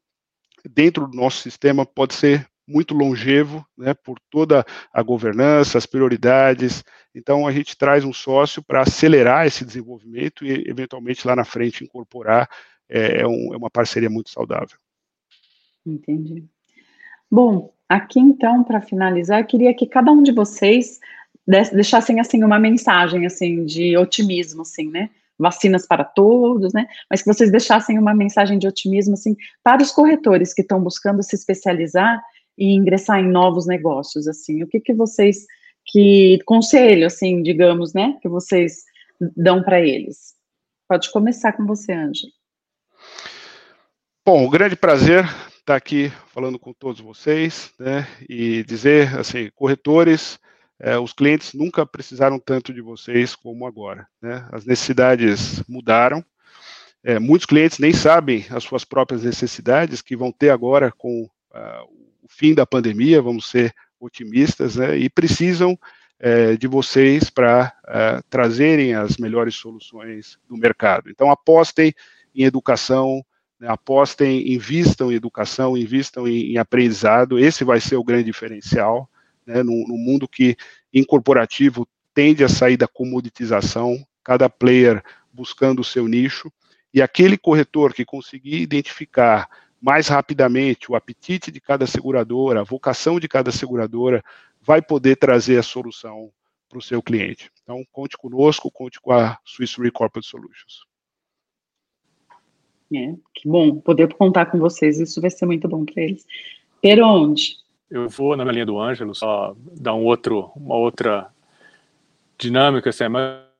dentro 0.70 1.08
do 1.08 1.18
nosso 1.18 1.42
sistema 1.42 1.84
pode 1.84 2.14
ser 2.14 2.48
muito 2.68 2.94
longevo, 2.94 3.66
né, 3.76 3.94
por 3.96 4.18
toda 4.30 4.64
a 4.94 5.02
governança, 5.02 5.78
as 5.78 5.88
prioridades. 5.88 6.84
Então, 7.14 7.48
a 7.48 7.52
gente 7.52 7.76
traz 7.76 8.06
um 8.06 8.14
sócio 8.14 8.64
para 8.64 8.82
acelerar 8.82 9.48
esse 9.48 9.66
desenvolvimento 9.66 10.46
e, 10.46 10.70
eventualmente, 10.70 11.26
lá 11.28 11.36
na 11.36 11.44
frente, 11.44 11.84
incorporar. 11.84 12.48
É, 12.88 13.22
é, 13.22 13.28
um, 13.28 13.54
é 13.54 13.58
uma 13.58 13.70
parceria 13.70 14.10
muito 14.10 14.30
saudável. 14.30 14.78
Entendi. 15.86 16.48
Bom, 17.32 17.72
aqui 17.88 18.20
então, 18.20 18.64
para 18.64 18.82
finalizar, 18.82 19.46
queria 19.48 19.74
que 19.74 19.88
cada 19.88 20.12
um 20.12 20.22
de 20.22 20.32
vocês 20.32 21.00
deixassem 21.48 22.20
assim 22.20 22.44
uma 22.44 22.60
mensagem 22.60 23.26
assim 23.26 23.66
de 23.66 23.98
otimismo, 23.98 24.64
assim, 24.64 24.90
né? 24.90 25.10
vacinas 25.42 25.88
para 25.88 26.04
todos, 26.04 26.72
né? 26.72 26.88
Mas 27.10 27.22
que 27.22 27.34
vocês 27.34 27.52
deixassem 27.52 27.98
uma 27.98 28.14
mensagem 28.14 28.60
de 28.60 28.68
otimismo, 28.68 29.16
assim, 29.16 29.36
para 29.64 29.82
os 29.82 29.92
corretores 29.92 30.54
que 30.54 30.62
estão 30.62 30.82
buscando 30.82 31.24
se 31.24 31.36
especializar 31.36 32.22
e 32.58 32.76
ingressar 32.76 33.20
em 33.20 33.28
novos 33.28 33.66
negócios, 33.66 34.28
assim. 34.28 34.62
O 34.62 34.68
que 34.68 34.80
que 34.80 34.94
vocês, 34.94 35.46
que 35.86 36.40
conselho, 36.46 37.08
assim, 37.08 37.42
digamos, 37.42 37.94
né, 37.94 38.18
que 38.22 38.30
vocês 38.30 38.84
dão 39.36 39.64
para 39.64 39.82
eles? 39.82 40.36
Pode 40.88 41.12
começar 41.12 41.54
com 41.54 41.66
você, 41.66 41.92
Ângelo. 41.92 42.32
Bom, 44.24 44.46
um 44.46 44.50
grande 44.50 44.76
prazer 44.76 45.26
estar 45.62 45.76
aqui 45.76 46.12
falando 46.34 46.60
com 46.60 46.74
todos 46.74 47.00
vocês, 47.00 47.72
né, 47.80 48.08
e 48.28 48.64
dizer, 48.64 49.18
assim, 49.18 49.50
corretores, 49.56 50.40
é, 50.80 50.98
os 50.98 51.14
clientes 51.14 51.54
nunca 51.54 51.86
precisaram 51.86 52.40
tanto 52.40 52.74
de 52.74 52.82
vocês 52.82 53.36
como 53.36 53.68
agora. 53.68 54.08
Né? 54.20 54.48
As 54.52 54.66
necessidades 54.66 55.64
mudaram. 55.68 56.26
É, 57.04 57.20
muitos 57.20 57.46
clientes 57.46 57.78
nem 57.78 57.94
sabem 57.94 58.46
as 58.50 58.64
suas 58.64 58.84
próprias 58.84 59.24
necessidades 59.24 60.02
que 60.02 60.16
vão 60.16 60.32
ter 60.32 60.50
agora 60.50 60.92
com 60.92 61.24
uh, 61.24 61.84
o 62.24 62.28
fim 62.28 62.56
da 62.56 62.66
pandemia, 62.66 63.22
vamos 63.22 63.50
ser 63.50 63.74
otimistas, 64.00 64.76
né? 64.76 64.98
e 64.98 65.10
precisam 65.10 65.78
é, 66.20 66.56
de 66.56 66.68
vocês 66.68 67.30
para 67.30 67.74
uh, 67.86 68.24
trazerem 68.30 68.96
as 68.96 69.18
melhores 69.18 69.56
soluções 69.56 70.40
do 70.48 70.58
mercado. 70.58 71.10
Então, 71.10 71.30
apostem 71.30 71.94
em 72.34 72.44
educação, 72.44 73.24
né? 73.62 73.68
apostem, 73.70 74.52
invistam 74.52 75.12
em 75.12 75.16
educação, 75.16 75.78
invistam 75.78 76.28
em, 76.28 76.54
em 76.54 76.58
aprendizado, 76.58 77.38
esse 77.38 77.64
vai 77.64 77.80
ser 77.80 77.96
o 77.96 78.04
grande 78.04 78.24
diferencial 78.24 79.08
né, 79.46 79.62
no, 79.62 79.88
no 79.88 79.96
mundo 79.96 80.28
que 80.28 80.58
em 80.92 81.04
corporativo 81.04 81.88
tende 82.14 82.44
a 82.44 82.50
sair 82.50 82.76
da 82.76 82.88
comoditização, 82.88 84.04
cada 84.24 84.50
player 84.50 85.04
buscando 85.32 85.80
o 85.80 85.86
seu 85.86 86.08
nicho, 86.08 86.52
e 86.94 87.02
aquele 87.02 87.38
corretor 87.38 87.94
que 87.94 88.04
conseguir 88.04 88.62
identificar 88.62 89.48
mais 89.80 90.08
rapidamente 90.08 90.92
o 90.92 90.96
apetite 90.96 91.52
de 91.52 91.62
cada 91.62 91.88
seguradora, 91.88 92.62
a 92.62 92.66
vocação 92.66 93.20
de 93.20 93.28
cada 93.28 93.52
seguradora, 93.52 94.24
vai 94.62 94.82
poder 94.82 95.16
trazer 95.16 95.58
a 95.58 95.64
solução 95.64 96.32
para 96.68 96.78
o 96.78 96.82
seu 96.82 97.02
cliente. 97.02 97.50
Então, 97.64 97.84
conte 97.92 98.18
conosco, 98.18 98.70
conte 98.70 99.00
com 99.00 99.12
a 99.12 99.38
Swiss 99.46 99.76
Re 99.78 99.90
Corporate 99.90 100.28
Solutions. 100.28 100.91
É, 102.94 103.16
que 103.34 103.48
bom 103.48 103.80
poder 103.80 104.14
contar 104.14 104.48
com 104.48 104.58
vocês, 104.58 105.00
isso 105.00 105.22
vai 105.22 105.30
ser 105.30 105.46
muito 105.46 105.68
bom 105.68 105.86
para 105.86 106.04
eles. 106.04 106.26
Per 106.82 107.02
onde? 107.04 107.58
Eu 107.90 108.10
vou 108.10 108.36
na 108.36 108.44
linha 108.46 108.66
do 108.66 108.80
Ângelo, 108.80 109.16
só 109.16 109.56
dar 109.80 109.94
um 109.94 110.04
outro, 110.04 110.52
uma 110.56 110.76
outra 110.76 111.32
dinâmica, 112.38 112.90
assim, 112.90 113.08
mas 113.08 113.52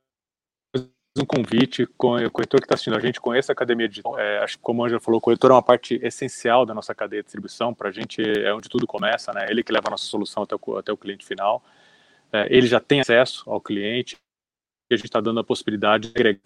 um 1.18 1.26
convite 1.26 1.86
com 1.98 2.16
o 2.16 2.32
corretor 2.32 2.60
que 2.60 2.66
está 2.66 2.76
assistindo 2.76 2.96
a 2.96 3.00
gente, 3.00 3.20
conheça 3.20 3.52
a 3.52 3.54
Academia 3.54 3.88
Digital. 3.88 4.18
É, 4.18 4.40
acho 4.40 4.58
que, 4.58 4.64
como 4.64 4.82
o 4.82 4.86
Ângelo 4.86 5.02
falou, 5.02 5.18
o 5.18 5.22
corretor 5.22 5.52
é 5.52 5.54
uma 5.54 5.62
parte 5.62 6.00
essencial 6.02 6.66
da 6.66 6.74
nossa 6.74 6.96
cadeia 6.96 7.22
de 7.22 7.26
distribuição. 7.26 7.74
Para 7.74 7.90
a 7.90 7.92
gente 7.92 8.22
é 8.22 8.54
onde 8.54 8.70
tudo 8.70 8.88
começa, 8.88 9.34
né? 9.34 9.46
Ele 9.50 9.64
que 9.64 9.74
leva 9.74 9.88
a 9.88 9.92
nossa 9.92 10.06
solução 10.06 10.44
até 10.44 10.56
o, 10.56 10.78
até 10.78 10.92
o 10.92 10.98
cliente 10.98 11.26
final. 11.26 11.62
É, 12.32 12.48
ele 12.50 12.68
já 12.68 12.80
tem 12.80 13.02
acesso 13.02 13.50
ao 13.50 13.60
cliente 13.60 14.16
e 14.90 14.94
a 14.94 14.98
gente 14.98 15.06
está 15.06 15.20
dando 15.20 15.42
a 15.42 15.44
possibilidade 15.44 16.14
de 16.14 16.40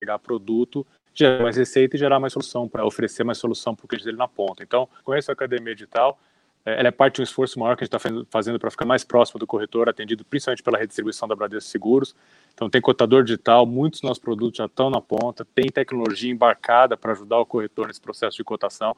agregar 0.00 0.18
produto, 0.20 0.86
gerar 1.14 1.42
mais 1.42 1.56
receita 1.56 1.96
e 1.96 1.98
gerar 1.98 2.18
mais 2.18 2.32
solução, 2.32 2.68
para 2.68 2.84
oferecer 2.84 3.24
mais 3.24 3.38
solução 3.38 3.74
para 3.74 3.84
o 3.84 3.88
cliente 3.88 4.04
dele 4.04 4.16
na 4.16 4.28
ponta. 4.28 4.62
Então, 4.62 4.88
conheça 5.04 5.32
a 5.32 5.34
Academia 5.34 5.74
Digital. 5.74 6.18
É, 6.64 6.78
ela 6.78 6.88
é 6.88 6.90
parte 6.90 7.16
de 7.16 7.22
um 7.22 7.24
esforço 7.24 7.58
maior 7.58 7.76
que 7.76 7.84
a 7.84 7.86
gente 7.86 7.94
está 7.94 8.24
fazendo 8.30 8.58
para 8.58 8.70
ficar 8.70 8.86
mais 8.86 9.04
próximo 9.04 9.38
do 9.38 9.46
corretor, 9.46 9.88
atendido 9.88 10.24
principalmente 10.24 10.62
pela 10.62 10.78
redistribuição 10.78 11.28
da 11.28 11.34
Bradesco 11.34 11.70
Seguros. 11.70 12.14
Então, 12.54 12.70
tem 12.70 12.80
cotador 12.80 13.24
digital, 13.24 13.66
muitos 13.66 14.00
dos 14.00 14.08
nossos 14.08 14.22
produtos 14.22 14.58
já 14.58 14.66
estão 14.66 14.88
na 14.88 15.00
ponta, 15.00 15.44
tem 15.54 15.66
tecnologia 15.66 16.30
embarcada 16.30 16.96
para 16.96 17.12
ajudar 17.12 17.38
o 17.38 17.46
corretor 17.46 17.88
nesse 17.88 18.00
processo 18.00 18.36
de 18.36 18.44
cotação. 18.44 18.96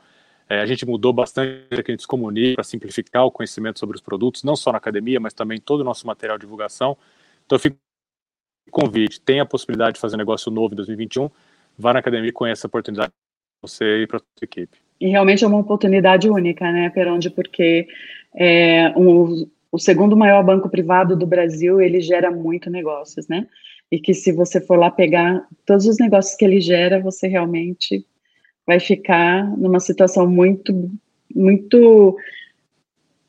É, 0.49 0.61
a 0.61 0.67
gente 0.67 0.85
mudou 0.85 1.13
bastante 1.13 1.67
que 1.69 1.91
a 1.91 1.93
gente 1.93 2.03
se 2.03 2.07
comunica 2.07 2.57
para 2.57 2.65
simplificar 2.65 3.25
o 3.25 3.31
conhecimento 3.31 3.79
sobre 3.79 3.97
os 3.97 4.03
produtos, 4.03 4.43
não 4.43 4.55
só 4.55 4.71
na 4.71 4.79
academia, 4.79 5.19
mas 5.19 5.33
também 5.33 5.59
todo 5.59 5.81
o 5.81 5.85
nosso 5.85 6.07
material 6.07 6.37
de 6.37 6.43
divulgação. 6.43 6.99
Então, 7.47 7.59
fico 7.59 7.79
convite, 8.71 9.21
tem 9.21 9.41
a 9.41 9.47
possibilidade 9.47 9.95
de 9.95 10.01
fazer 10.01 10.17
negócio 10.17 10.51
novo 10.51 10.75
em 10.75 10.77
2021, 10.77 11.31
vá 11.79 11.93
na 11.93 11.99
academia 12.01 12.29
e 12.29 12.33
conheça 12.33 12.67
a 12.67 12.69
oportunidade 12.69 13.11
para 13.11 13.69
você 13.69 14.03
e 14.03 14.07
para 14.07 14.19
a 14.19 14.21
sua 14.21 14.45
equipe. 14.45 14.79
E 15.01 15.09
realmente 15.09 15.45
é 15.45 15.47
uma 15.47 15.59
oportunidade 15.59 16.29
única, 16.29 16.71
né, 16.71 16.89
Peronde, 16.91 17.31
porque 17.31 17.87
é, 18.35 18.93
um, 18.97 19.49
o 19.71 19.79
segundo 19.79 20.17
maior 20.17 20.43
banco 20.45 20.69
privado 20.69 21.17
do 21.17 21.27
Brasil, 21.27 21.81
ele 21.81 22.01
gera 22.01 22.31
muito 22.31 22.71
negócios, 22.71 23.27
né? 23.29 23.47
E 23.91 23.99
que 23.99 24.15
se 24.15 24.33
você 24.33 24.61
for 24.61 24.79
lá 24.79 24.91
pegar 24.91 25.47
todos 25.67 25.87
os 25.87 25.99
negócios 25.99 26.37
que 26.37 26.45
ele 26.45 26.61
gera, 26.61 27.01
você 27.01 27.27
realmente 27.27 28.07
vai 28.67 28.81
ficar 28.81 29.45
numa 29.59 29.81
situação 29.81 30.27
muito, 30.27 30.91
muito 31.35 32.17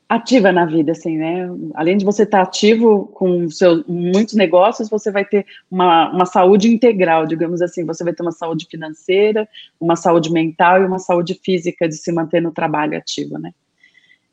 ativa 0.08 0.52
na 0.52 0.64
vida, 0.64 0.92
assim, 0.92 1.16
né? 1.16 1.48
Além 1.74 1.96
de 1.96 2.04
você 2.04 2.22
estar 2.22 2.42
ativo 2.42 3.06
com 3.14 3.50
seus, 3.50 3.84
muitos 3.86 4.34
negócios, 4.34 4.88
você 4.88 5.10
vai 5.10 5.24
ter 5.24 5.44
uma, 5.70 6.10
uma 6.10 6.26
saúde 6.26 6.68
integral, 6.68 7.26
digamos 7.26 7.60
assim. 7.60 7.84
Você 7.84 8.04
vai 8.04 8.12
ter 8.12 8.22
uma 8.22 8.32
saúde 8.32 8.66
financeira, 8.70 9.48
uma 9.80 9.96
saúde 9.96 10.30
mental 10.30 10.80
e 10.80 10.86
uma 10.86 10.98
saúde 10.98 11.38
física 11.42 11.88
de 11.88 11.96
se 11.96 12.12
manter 12.12 12.40
no 12.40 12.52
trabalho 12.52 12.96
ativo, 12.96 13.38
né? 13.38 13.52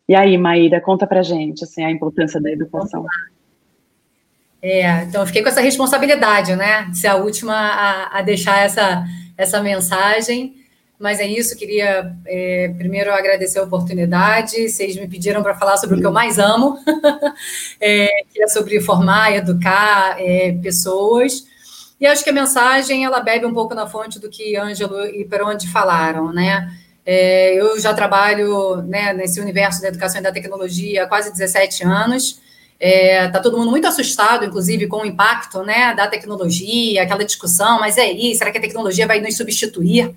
E 0.07 0.13
aí, 0.13 0.37
Maíra, 0.37 0.79
conta 0.81 1.07
pra 1.07 1.23
gente, 1.23 1.63
assim, 1.63 1.83
a 1.83 1.89
importância 1.89 2.39
da 2.39 2.51
educação. 2.51 3.05
É, 4.61 5.03
então 5.03 5.21
eu 5.21 5.27
fiquei 5.27 5.41
com 5.41 5.49
essa 5.49 5.61
responsabilidade, 5.61 6.55
né? 6.55 6.89
Ser 6.93 7.07
a 7.07 7.15
última 7.15 7.53
a, 7.53 8.19
a 8.19 8.21
deixar 8.21 8.59
essa, 8.59 9.03
essa 9.37 9.61
mensagem. 9.61 10.62
Mas 10.99 11.19
é 11.19 11.25
isso, 11.25 11.57
queria 11.57 12.15
é, 12.25 12.73
primeiro 12.77 13.11
agradecer 13.11 13.59
a 13.59 13.63
oportunidade. 13.63 14.69
Vocês 14.69 14.95
me 14.95 15.07
pediram 15.07 15.43
para 15.43 15.55
falar 15.55 15.77
sobre 15.77 15.97
o 15.97 15.99
que 15.99 16.05
eu 16.05 16.11
mais 16.11 16.39
amo, 16.39 16.77
é, 17.81 18.07
que 18.31 18.41
é 18.41 18.47
sobre 18.47 18.79
formar, 18.79 19.35
educar 19.35 20.15
é, 20.19 20.53
pessoas. 20.61 21.45
E 21.99 22.05
acho 22.05 22.23
que 22.23 22.29
a 22.29 22.33
mensagem 22.33 23.05
ela 23.05 23.19
bebe 23.19 23.45
um 23.45 23.53
pouco 23.53 23.73
na 23.73 23.87
fonte 23.87 24.19
do 24.19 24.29
que 24.29 24.55
Ângelo 24.55 25.05
e 25.05 25.25
Peronde 25.25 25.67
falaram, 25.69 26.31
né? 26.31 26.71
É, 27.05 27.53
eu 27.59 27.79
já 27.79 27.93
trabalho 27.93 28.77
né, 28.83 29.13
nesse 29.13 29.39
universo 29.39 29.81
da 29.81 29.89
educação 29.89 30.21
e 30.21 30.23
da 30.23 30.31
tecnologia 30.31 31.03
há 31.03 31.07
quase 31.07 31.31
17 31.31 31.83
anos. 31.83 32.41
Está 32.79 32.87
é, 32.87 33.27
tá 33.29 33.39
todo 33.39 33.57
mundo 33.57 33.71
muito 33.71 33.87
assustado, 33.87 34.45
inclusive, 34.45 34.87
com 34.87 34.97
o 34.97 35.05
impacto 35.05 35.63
né, 35.63 35.93
da 35.95 36.07
tecnologia, 36.07 37.03
aquela 37.03 37.23
discussão, 37.23 37.79
mas 37.79 37.97
é 37.97 38.11
isso, 38.11 38.39
será 38.39 38.51
que 38.51 38.57
a 38.57 38.61
tecnologia 38.61 39.07
vai 39.07 39.21
nos 39.21 39.37
substituir? 39.37 40.13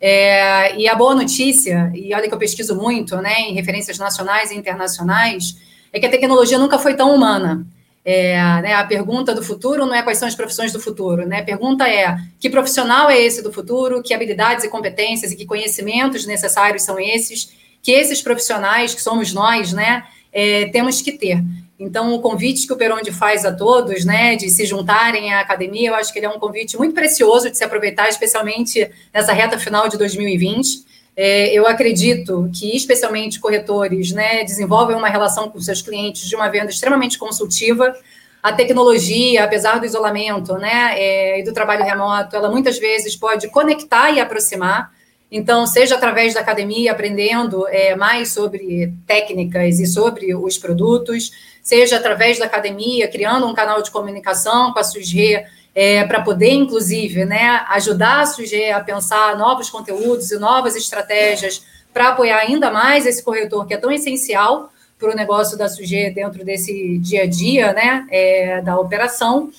É, 0.00 0.76
e 0.76 0.88
a 0.88 0.94
boa 0.94 1.14
notícia, 1.14 1.90
e 1.94 2.14
olha 2.14 2.28
que 2.28 2.34
eu 2.34 2.38
pesquiso 2.38 2.76
muito 2.76 3.16
né, 3.16 3.40
em 3.40 3.54
referências 3.54 3.98
nacionais 3.98 4.50
e 4.50 4.56
internacionais, 4.56 5.56
é 5.92 5.98
que 5.98 6.06
a 6.06 6.10
tecnologia 6.10 6.58
nunca 6.58 6.78
foi 6.78 6.94
tão 6.94 7.14
humana. 7.14 7.66
É, 8.04 8.36
né, 8.62 8.74
a 8.74 8.84
pergunta 8.84 9.34
do 9.34 9.42
futuro 9.42 9.84
não 9.84 9.94
é 9.94 10.02
quais 10.02 10.18
são 10.18 10.26
as 10.26 10.34
profissões 10.34 10.72
do 10.72 10.80
futuro, 10.80 11.26
né? 11.26 11.40
A 11.40 11.44
pergunta 11.44 11.86
é 11.86 12.16
que 12.40 12.48
profissional 12.48 13.10
é 13.10 13.20
esse 13.20 13.42
do 13.42 13.52
futuro, 13.52 14.02
que 14.02 14.14
habilidades 14.14 14.64
e 14.64 14.68
competências 14.68 15.30
e 15.30 15.36
que 15.36 15.44
conhecimentos 15.44 16.24
necessários 16.24 16.84
são 16.84 16.98
esses, 16.98 17.52
que 17.82 17.92
esses 17.92 18.22
profissionais, 18.22 18.94
que 18.94 19.02
somos 19.02 19.34
nós, 19.34 19.74
né, 19.74 20.04
é, 20.32 20.66
temos 20.66 21.02
que 21.02 21.12
ter. 21.12 21.42
Então, 21.78 22.12
o 22.12 22.20
convite 22.20 22.66
que 22.66 22.72
o 22.72 22.76
Peronde 22.76 23.12
faz 23.12 23.44
a 23.44 23.52
todos, 23.52 24.04
né, 24.04 24.34
de 24.34 24.50
se 24.50 24.66
juntarem 24.66 25.32
à 25.32 25.40
academia, 25.40 25.90
eu 25.90 25.94
acho 25.94 26.12
que 26.12 26.18
ele 26.18 26.26
é 26.26 26.28
um 26.28 26.38
convite 26.38 26.76
muito 26.76 26.92
precioso 26.92 27.48
de 27.48 27.56
se 27.56 27.62
aproveitar, 27.62 28.08
especialmente 28.08 28.90
nessa 29.14 29.32
reta 29.32 29.58
final 29.58 29.88
de 29.88 29.96
2020. 29.96 30.84
É, 31.16 31.52
eu 31.52 31.66
acredito 31.66 32.50
que, 32.52 32.76
especialmente 32.76 33.38
corretores, 33.38 34.10
né, 34.10 34.42
desenvolvem 34.42 34.96
uma 34.96 35.08
relação 35.08 35.48
com 35.48 35.60
seus 35.60 35.80
clientes 35.80 36.28
de 36.28 36.34
uma 36.34 36.48
venda 36.48 36.70
extremamente 36.70 37.16
consultiva. 37.16 37.94
A 38.42 38.52
tecnologia, 38.52 39.44
apesar 39.44 39.78
do 39.78 39.86
isolamento 39.86 40.54
né, 40.54 40.94
é, 40.96 41.40
e 41.40 41.44
do 41.44 41.52
trabalho 41.52 41.84
remoto, 41.84 42.34
ela 42.34 42.50
muitas 42.50 42.78
vezes 42.78 43.14
pode 43.14 43.48
conectar 43.48 44.10
e 44.10 44.20
aproximar. 44.20 44.92
Então, 45.30 45.66
seja 45.66 45.94
através 45.94 46.34
da 46.34 46.40
academia, 46.40 46.92
aprendendo 46.92 47.68
é, 47.68 47.94
mais 47.94 48.32
sobre 48.32 48.92
técnicas 49.06 49.78
e 49.78 49.86
sobre 49.86 50.34
os 50.34 50.56
produtos, 50.56 51.30
seja 51.62 51.96
através 51.96 52.38
da 52.38 52.46
academia, 52.46 53.08
criando 53.08 53.46
um 53.46 53.54
canal 53.54 53.82
de 53.82 53.90
comunicação 53.90 54.72
com 54.72 54.78
a 54.78 54.84
SUSG, 54.84 55.44
é, 55.74 56.04
para 56.04 56.22
poder, 56.22 56.52
inclusive, 56.52 57.24
né, 57.24 57.64
ajudar 57.68 58.22
a 58.22 58.26
SUG 58.26 58.70
a 58.70 58.80
pensar 58.80 59.36
novos 59.36 59.70
conteúdos 59.70 60.32
e 60.32 60.38
novas 60.38 60.74
estratégias 60.74 61.62
para 61.92 62.08
apoiar 62.08 62.38
ainda 62.38 62.70
mais 62.70 63.06
esse 63.06 63.22
corretor 63.22 63.66
que 63.66 63.74
é 63.74 63.76
tão 63.76 63.92
essencial 63.92 64.72
para 64.98 65.12
o 65.12 65.14
negócio 65.14 65.56
da 65.56 65.68
SUG 65.68 66.10
dentro 66.10 66.44
desse 66.44 66.98
dia 66.98 67.22
a 67.22 67.26
dia 67.26 67.72
né, 67.72 68.06
é, 68.10 68.60
da 68.62 68.76
operação. 68.78 69.50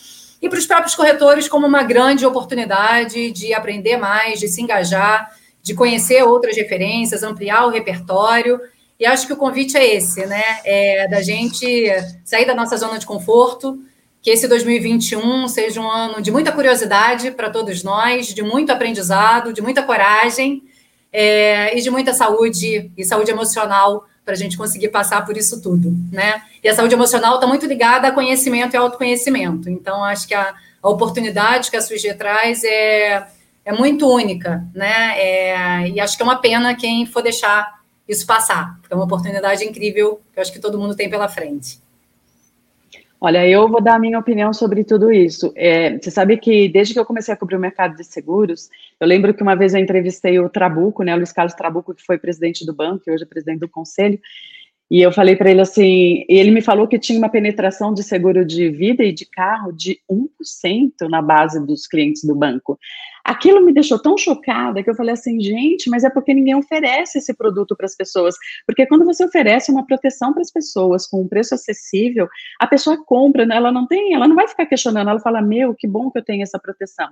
E 0.41 0.49
para 0.49 0.59
os 0.59 0.65
próprios 0.65 0.95
corretores, 0.95 1.47
como 1.47 1.65
uma 1.65 1.83
grande 1.83 2.25
oportunidade 2.25 3.31
de 3.31 3.53
aprender 3.53 3.97
mais, 3.97 4.39
de 4.39 4.47
se 4.47 4.61
engajar, 4.61 5.31
de 5.61 5.73
conhecer 5.73 6.23
outras 6.23 6.55
referências, 6.55 7.23
ampliar 7.23 7.65
o 7.65 7.69
repertório. 7.69 8.59
E 8.99 9.05
acho 9.05 9.27
que 9.27 9.33
o 9.33 9.37
convite 9.37 9.77
é 9.77 9.95
esse, 9.95 10.25
né? 10.25 10.43
É 10.65 11.07
da 11.07 11.21
gente 11.21 11.87
sair 12.23 12.45
da 12.45 12.55
nossa 12.55 12.75
zona 12.77 12.99
de 12.99 13.05
conforto, 13.05 13.79
que 14.21 14.29
esse 14.29 14.47
2021 14.47 15.47
seja 15.47 15.79
um 15.79 15.89
ano 15.89 16.21
de 16.21 16.31
muita 16.31 16.51
curiosidade 16.51 17.31
para 17.31 17.49
todos 17.49 17.83
nós, 17.83 18.27
de 18.27 18.41
muito 18.43 18.71
aprendizado, 18.71 19.53
de 19.53 19.61
muita 19.61 19.81
coragem 19.83 20.63
é, 21.11 21.77
e 21.77 21.81
de 21.81 21.89
muita 21.89 22.13
saúde 22.13 22.91
e 22.97 23.03
saúde 23.05 23.31
emocional 23.31 24.05
para 24.25 24.33
a 24.33 24.37
gente 24.37 24.57
conseguir 24.57 24.89
passar 24.89 25.25
por 25.25 25.35
isso 25.37 25.61
tudo, 25.61 25.91
né? 26.11 26.43
E 26.63 26.69
a 26.69 26.75
saúde 26.75 26.93
emocional 26.93 27.35
está 27.35 27.47
muito 27.47 27.65
ligada 27.65 28.09
a 28.09 28.11
conhecimento 28.11 28.73
e 28.73 28.77
autoconhecimento. 28.77 29.69
Então, 29.69 30.03
acho 30.03 30.27
que 30.27 30.35
a, 30.35 30.53
a 30.83 30.89
oportunidade 30.89 31.71
que 31.71 31.77
a 31.77 31.81
SUG 31.81 32.13
traz 32.13 32.63
é, 32.63 33.25
é 33.69 33.73
muito 33.73 34.07
única, 34.11 34.67
né? 34.73 35.19
É, 35.19 35.89
e 35.89 35.99
acho 35.99 36.17
que 36.17 36.23
é 36.23 36.25
uma 36.25 36.41
pena 36.41 36.75
quem 36.75 37.05
for 37.05 37.21
deixar 37.21 37.79
isso 38.07 38.25
passar, 38.25 38.79
porque 38.81 38.91
é 38.91 38.95
uma 38.95 39.05
oportunidade 39.05 39.63
incrível 39.63 40.19
que 40.33 40.39
eu 40.39 40.41
acho 40.41 40.51
que 40.51 40.59
todo 40.59 40.79
mundo 40.79 40.95
tem 40.95 41.07
pela 41.07 41.29
frente. 41.29 41.79
Olha, 43.21 43.47
eu 43.47 43.69
vou 43.69 43.79
dar 43.79 43.95
a 43.95 43.99
minha 43.99 44.17
opinião 44.17 44.51
sobre 44.53 44.83
tudo 44.83 45.11
isso. 45.11 45.53
É, 45.55 45.99
você 45.99 46.09
sabe 46.09 46.37
que 46.37 46.67
desde 46.69 46.93
que 46.93 46.99
eu 46.99 47.05
comecei 47.05 47.31
a 47.31 47.37
cobrir 47.37 47.57
o 47.57 47.59
mercado 47.59 47.95
de 47.95 48.03
seguros, 48.03 48.69
eu 48.99 49.05
lembro 49.05 49.35
que 49.35 49.43
uma 49.43 49.55
vez 49.55 49.75
eu 49.75 49.79
entrevistei 49.79 50.39
o 50.39 50.49
Trabuco, 50.49 51.03
né, 51.03 51.13
o 51.13 51.17
Luiz 51.17 51.31
Carlos 51.31 51.53
Trabuco, 51.53 51.93
que 51.93 52.03
foi 52.03 52.17
presidente 52.17 52.65
do 52.65 52.73
banco 52.73 53.03
e 53.05 53.11
hoje 53.11 53.23
é 53.23 53.27
presidente 53.27 53.59
do 53.59 53.69
conselho, 53.69 54.19
e 54.89 55.03
eu 55.03 55.11
falei 55.11 55.35
para 55.35 55.51
ele 55.51 55.61
assim, 55.61 56.25
ele 56.27 56.49
me 56.49 56.61
falou 56.61 56.87
que 56.87 56.97
tinha 56.97 57.19
uma 57.19 57.29
penetração 57.29 57.93
de 57.93 58.01
seguro 58.01 58.43
de 58.43 58.69
vida 58.69 59.03
e 59.03 59.11
de 59.11 59.23
carro 59.23 59.71
de 59.71 59.99
1% 60.09 61.07
na 61.07 61.21
base 61.21 61.63
dos 61.63 61.85
clientes 61.85 62.23
do 62.23 62.33
banco. 62.33 62.79
Aquilo 63.23 63.61
me 63.61 63.73
deixou 63.73 63.99
tão 63.99 64.17
chocada 64.17 64.83
que 64.83 64.89
eu 64.89 64.95
falei 64.95 65.13
assim, 65.13 65.39
gente, 65.39 65.89
mas 65.89 66.03
é 66.03 66.09
porque 66.09 66.33
ninguém 66.33 66.55
oferece 66.55 67.17
esse 67.17 67.33
produto 67.33 67.75
para 67.75 67.85
as 67.85 67.95
pessoas. 67.95 68.35
Porque 68.65 68.85
quando 68.85 69.05
você 69.05 69.23
oferece 69.23 69.71
uma 69.71 69.85
proteção 69.85 70.33
para 70.33 70.41
as 70.41 70.51
pessoas 70.51 71.07
com 71.07 71.21
um 71.21 71.27
preço 71.27 71.53
acessível, 71.55 72.27
a 72.59 72.67
pessoa 72.67 73.03
compra, 73.05 73.45
né? 73.45 73.55
ela 73.55 73.71
não 73.71 73.87
tem, 73.87 74.13
ela 74.13 74.27
não 74.27 74.35
vai 74.35 74.47
ficar 74.47 74.65
questionando, 74.65 75.09
ela 75.09 75.19
fala, 75.19 75.41
meu, 75.41 75.73
que 75.75 75.87
bom 75.87 76.09
que 76.09 76.19
eu 76.19 76.23
tenho 76.23 76.43
essa 76.43 76.59
proteção. 76.59 77.09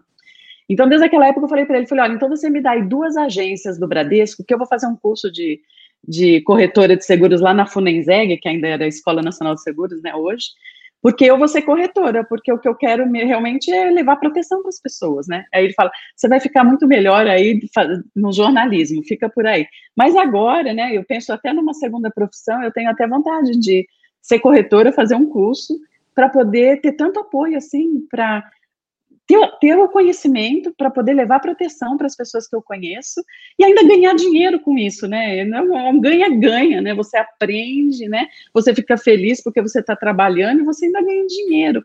Então, 0.69 0.87
desde 0.87 1.05
aquela 1.05 1.27
época, 1.27 1.45
eu 1.45 1.49
falei 1.49 1.65
para 1.65 1.77
ele, 1.77 1.87
falei, 1.87 2.03
olha, 2.03 2.13
então 2.13 2.27
você 2.27 2.49
me 2.49 2.61
dá 2.61 2.71
aí 2.71 2.83
duas 2.83 3.15
agências 3.15 3.79
do 3.79 3.87
Bradesco, 3.87 4.43
que 4.43 4.53
eu 4.53 4.57
vou 4.57 4.67
fazer 4.67 4.87
um 4.87 4.95
curso 4.95 5.31
de 5.31 5.61
de 6.07 6.41
corretora 6.41 6.95
de 6.95 7.03
seguros 7.03 7.41
lá 7.41 7.53
na 7.53 7.65
Funenseg, 7.65 8.37
que 8.37 8.47
ainda 8.47 8.67
era 8.67 8.85
a 8.85 8.87
Escola 8.87 9.21
Nacional 9.21 9.55
de 9.55 9.61
Seguros, 9.61 10.01
né, 10.01 10.15
hoje, 10.15 10.47
porque 11.01 11.25
eu 11.25 11.37
vou 11.37 11.47
ser 11.47 11.61
corretora, 11.61 12.23
porque 12.23 12.51
o 12.51 12.57
que 12.57 12.67
eu 12.67 12.75
quero 12.75 13.09
realmente 13.11 13.71
é 13.71 13.89
levar 13.89 14.17
proteção 14.17 14.61
para 14.61 14.69
as 14.69 14.81
pessoas, 14.81 15.27
né? 15.27 15.45
Aí 15.53 15.65
ele 15.65 15.73
fala, 15.73 15.91
você 16.15 16.27
vai 16.27 16.39
ficar 16.39 16.63
muito 16.63 16.87
melhor 16.87 17.27
aí 17.27 17.59
no 18.15 18.31
jornalismo, 18.31 19.03
fica 19.03 19.29
por 19.29 19.45
aí. 19.45 19.67
Mas 19.95 20.15
agora, 20.15 20.73
né, 20.73 20.95
eu 20.95 21.03
penso 21.03 21.31
até 21.31 21.53
numa 21.53 21.73
segunda 21.73 22.09
profissão, 22.09 22.61
eu 22.63 22.71
tenho 22.71 22.89
até 22.89 23.07
vontade 23.07 23.51
de 23.51 23.87
ser 24.21 24.39
corretora, 24.39 24.91
fazer 24.91 25.15
um 25.15 25.27
curso, 25.27 25.79
para 26.13 26.29
poder 26.29 26.81
ter 26.81 26.93
tanto 26.93 27.19
apoio, 27.19 27.57
assim, 27.57 28.01
para 28.09 28.43
ter, 29.27 29.51
ter 29.59 29.77
o 29.77 29.89
conhecimento 29.89 30.73
para 30.75 30.89
poder 30.89 31.13
levar 31.13 31.39
proteção 31.39 31.97
para 31.97 32.07
as 32.07 32.15
pessoas 32.15 32.47
que 32.47 32.55
eu 32.55 32.61
conheço 32.61 33.21
e 33.59 33.63
ainda 33.63 33.83
ganhar 33.83 34.15
dinheiro 34.15 34.59
com 34.61 34.77
isso, 34.77 35.07
né? 35.07 35.43
Não 35.43 35.77
é 35.77 35.89
um 35.89 35.99
ganha-ganha, 35.99 36.81
né? 36.81 36.95
Você 36.95 37.17
aprende, 37.17 38.07
né? 38.07 38.27
Você 38.53 38.73
fica 38.73 38.97
feliz 38.97 39.43
porque 39.43 39.61
você 39.61 39.81
está 39.81 39.95
trabalhando 39.95 40.61
e 40.61 40.65
você 40.65 40.85
ainda 40.85 41.03
ganha 41.03 41.27
dinheiro. 41.27 41.83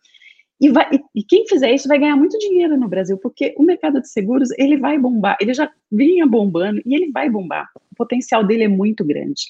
E, 0.60 0.70
vai, 0.70 0.88
e, 1.12 1.24
quem 1.24 1.44
fizer 1.48 1.72
isso 1.72 1.88
vai 1.88 1.98
ganhar 1.98 2.14
muito 2.14 2.38
dinheiro 2.38 2.76
no 2.76 2.88
Brasil, 2.88 3.18
porque 3.18 3.52
o 3.58 3.64
mercado 3.64 4.00
de 4.00 4.08
seguros 4.08 4.48
ele 4.56 4.76
vai 4.76 4.96
bombar, 4.96 5.36
ele 5.40 5.52
já 5.52 5.68
vinha 5.90 6.24
bombando 6.24 6.80
e 6.86 6.94
ele 6.94 7.10
vai 7.10 7.28
bombar. 7.28 7.68
O 7.90 7.96
potencial 7.96 8.44
dele 8.44 8.62
é 8.62 8.68
muito 8.68 9.04
grande. 9.04 9.42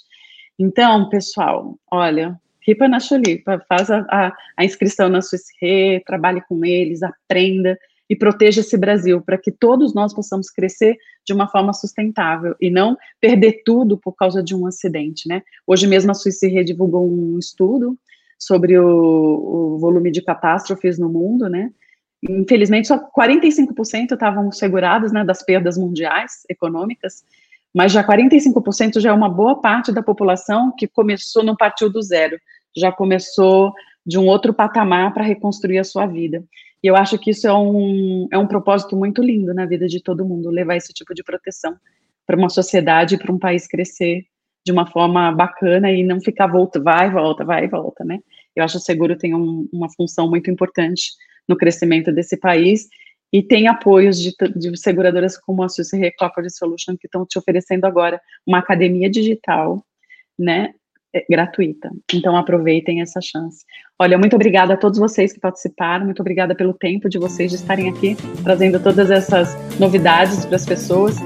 Então, 0.58 1.10
pessoal, 1.10 1.78
olha, 1.90 2.40
Ripa 2.66 2.88
na 2.88 3.00
Chulipa, 3.00 3.64
faz 3.68 3.90
a, 3.90 4.06
a, 4.08 4.32
a, 4.56 4.64
inscrição 4.64 5.08
na 5.08 5.20
Swiss 5.20 5.46
Re, 5.60 6.02
trabalhe 6.06 6.40
com 6.48 6.64
eles, 6.64 7.02
aprenda 7.02 7.78
e 8.08 8.16
proteja 8.16 8.60
esse 8.60 8.76
Brasil, 8.76 9.20
para 9.20 9.38
que 9.38 9.50
todos 9.50 9.94
nós 9.94 10.14
possamos 10.14 10.50
crescer 10.50 10.96
de 11.24 11.32
uma 11.32 11.48
forma 11.48 11.72
sustentável 11.72 12.54
e 12.60 12.70
não 12.70 12.96
perder 13.20 13.62
tudo 13.64 13.96
por 13.96 14.12
causa 14.12 14.42
de 14.42 14.54
um 14.54 14.66
acidente, 14.66 15.28
né? 15.28 15.42
Hoje 15.66 15.86
mesmo 15.86 16.10
a 16.10 16.14
Swiss 16.14 16.42
Re 16.42 16.64
divulgou 16.64 17.08
um 17.08 17.38
estudo 17.38 17.98
sobre 18.38 18.78
o, 18.78 18.86
o 18.86 19.78
volume 19.78 20.10
de 20.10 20.20
catástrofes 20.20 20.98
no 20.98 21.08
mundo, 21.08 21.48
né? 21.48 21.70
Infelizmente, 22.28 22.86
só 22.86 22.98
45% 22.98 24.12
estavam 24.12 24.52
segurados, 24.52 25.12
né, 25.12 25.24
das 25.24 25.42
perdas 25.42 25.76
mundiais 25.76 26.44
econômicas, 26.48 27.24
mas 27.74 27.92
já 27.92 28.04
45% 28.04 29.00
já 29.00 29.10
é 29.10 29.12
uma 29.12 29.28
boa 29.28 29.60
parte 29.60 29.92
da 29.92 30.02
população 30.02 30.74
que 30.76 30.86
começou, 30.86 31.42
não 31.42 31.56
partiu 31.56 31.90
do 31.90 32.02
zero, 32.02 32.38
já 32.76 32.92
começou 32.92 33.72
de 34.04 34.18
um 34.18 34.26
outro 34.26 34.52
patamar 34.52 35.12
para 35.14 35.24
reconstruir 35.24 35.78
a 35.78 35.84
sua 35.84 36.06
vida. 36.06 36.44
E 36.82 36.86
eu 36.86 36.96
acho 36.96 37.18
que 37.18 37.30
isso 37.30 37.46
é 37.46 37.54
um, 37.54 38.28
é 38.32 38.36
um 38.36 38.46
propósito 38.46 38.96
muito 38.96 39.22
lindo 39.22 39.54
na 39.54 39.64
vida 39.64 39.86
de 39.86 40.02
todo 40.02 40.24
mundo, 40.24 40.50
levar 40.50 40.76
esse 40.76 40.92
tipo 40.92 41.14
de 41.14 41.22
proteção 41.22 41.76
para 42.26 42.36
uma 42.36 42.48
sociedade, 42.48 43.16
para 43.16 43.32
um 43.32 43.38
país 43.38 43.66
crescer 43.66 44.24
de 44.64 44.72
uma 44.72 44.86
forma 44.86 45.30
bacana 45.32 45.90
e 45.90 46.02
não 46.02 46.20
ficar 46.20 46.46
volta, 46.46 46.80
vai 46.80 47.10
volta, 47.10 47.44
vai 47.44 47.68
volta, 47.68 48.04
né? 48.04 48.18
Eu 48.54 48.64
acho 48.64 48.74
que 48.74 48.82
o 48.82 48.84
seguro 48.84 49.16
tem 49.16 49.34
um, 49.34 49.68
uma 49.72 49.88
função 49.90 50.28
muito 50.28 50.50
importante 50.50 51.12
no 51.48 51.56
crescimento 51.56 52.12
desse 52.12 52.36
país 52.36 52.88
e 53.32 53.42
tem 53.42 53.66
apoios 53.66 54.20
de, 54.20 54.34
de 54.54 54.76
seguradoras 54.76 55.38
como 55.38 55.62
a 55.62 55.68
Swiss 55.68 55.92
Re 55.92 56.12
Corporate 56.12 56.54
Solution 56.54 56.96
que 56.96 57.06
estão 57.06 57.24
te 57.26 57.38
oferecendo 57.38 57.86
agora 57.86 58.20
uma 58.46 58.58
academia 58.58 59.08
digital, 59.08 59.84
né, 60.38 60.74
gratuita. 61.28 61.90
Então 62.12 62.36
aproveitem 62.36 63.00
essa 63.00 63.20
chance. 63.20 63.64
Olha, 63.98 64.18
muito 64.18 64.34
obrigada 64.34 64.74
a 64.74 64.76
todos 64.76 64.98
vocês 64.98 65.32
que 65.32 65.40
participaram, 65.40 66.04
muito 66.04 66.20
obrigada 66.20 66.54
pelo 66.54 66.72
tempo 66.72 67.08
de 67.08 67.18
vocês 67.18 67.50
de 67.50 67.56
estarem 67.56 67.88
aqui 67.88 68.16
trazendo 68.42 68.80
todas 68.80 69.10
essas 69.10 69.56
novidades 69.78 70.44
para 70.44 70.56
as 70.56 70.66
pessoas. 70.66 71.16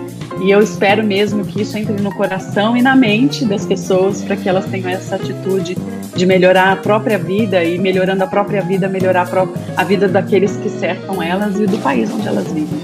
E 0.43 0.51
eu 0.51 0.61
espero 0.61 1.03
mesmo 1.03 1.45
que 1.45 1.63
isso 1.63 1.79
entre 1.79 1.95
no 2.03 2.15
coração 2.15 2.77
e 2.77 2.83
na 2.83 2.95
mente 2.95 3.45
das 3.47 3.65
pessoas 3.65 4.23
para 4.23 4.37
que 4.37 4.49
elas 4.49 4.67
tenham 4.67 4.91
essa 4.91 5.17
atitude 5.17 5.77
de 6.15 6.27
melhorar 6.27 6.73
a 6.73 6.77
própria 6.77 7.19
vida 7.19 7.65
e 7.65 7.79
melhorando 7.79 8.25
a 8.25 8.27
própria 8.27 8.61
vida, 8.63 8.89
melhorar 8.89 9.23
a, 9.23 9.27
própria, 9.27 9.63
a 9.77 9.85
vida 9.85 10.09
daqueles 10.09 10.57
que 10.57 10.69
cercam 10.69 11.23
elas 11.23 11.59
e 11.59 11.67
do 11.67 11.79
país 11.79 12.11
onde 12.13 12.29
elas 12.29 12.51
vivem. 12.53 12.81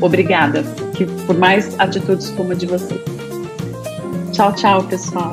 Obrigada 0.00 0.62
que, 0.96 1.06
por 1.26 1.36
mais 1.36 1.78
atitudes 1.80 2.30
como 2.30 2.52
a 2.52 2.54
de 2.54 2.66
vocês. 2.66 3.00
Tchau, 4.32 4.52
tchau, 4.54 4.84
pessoal. 4.84 5.32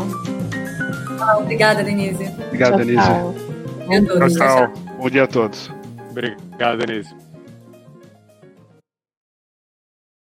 Obrigada, 1.37 1.83
Denise. 1.83 2.31
Obrigada, 2.47 2.77
tchau, 2.77 2.85
Denise. 2.85 3.03
Tchau. 3.03 3.35
Tchau, 4.17 4.29
tchau. 4.29 4.73
Bom 4.97 5.09
dia 5.09 5.23
a 5.23 5.27
todos. 5.27 5.71
Obrigado, 6.11 6.77
Denise. 6.85 7.20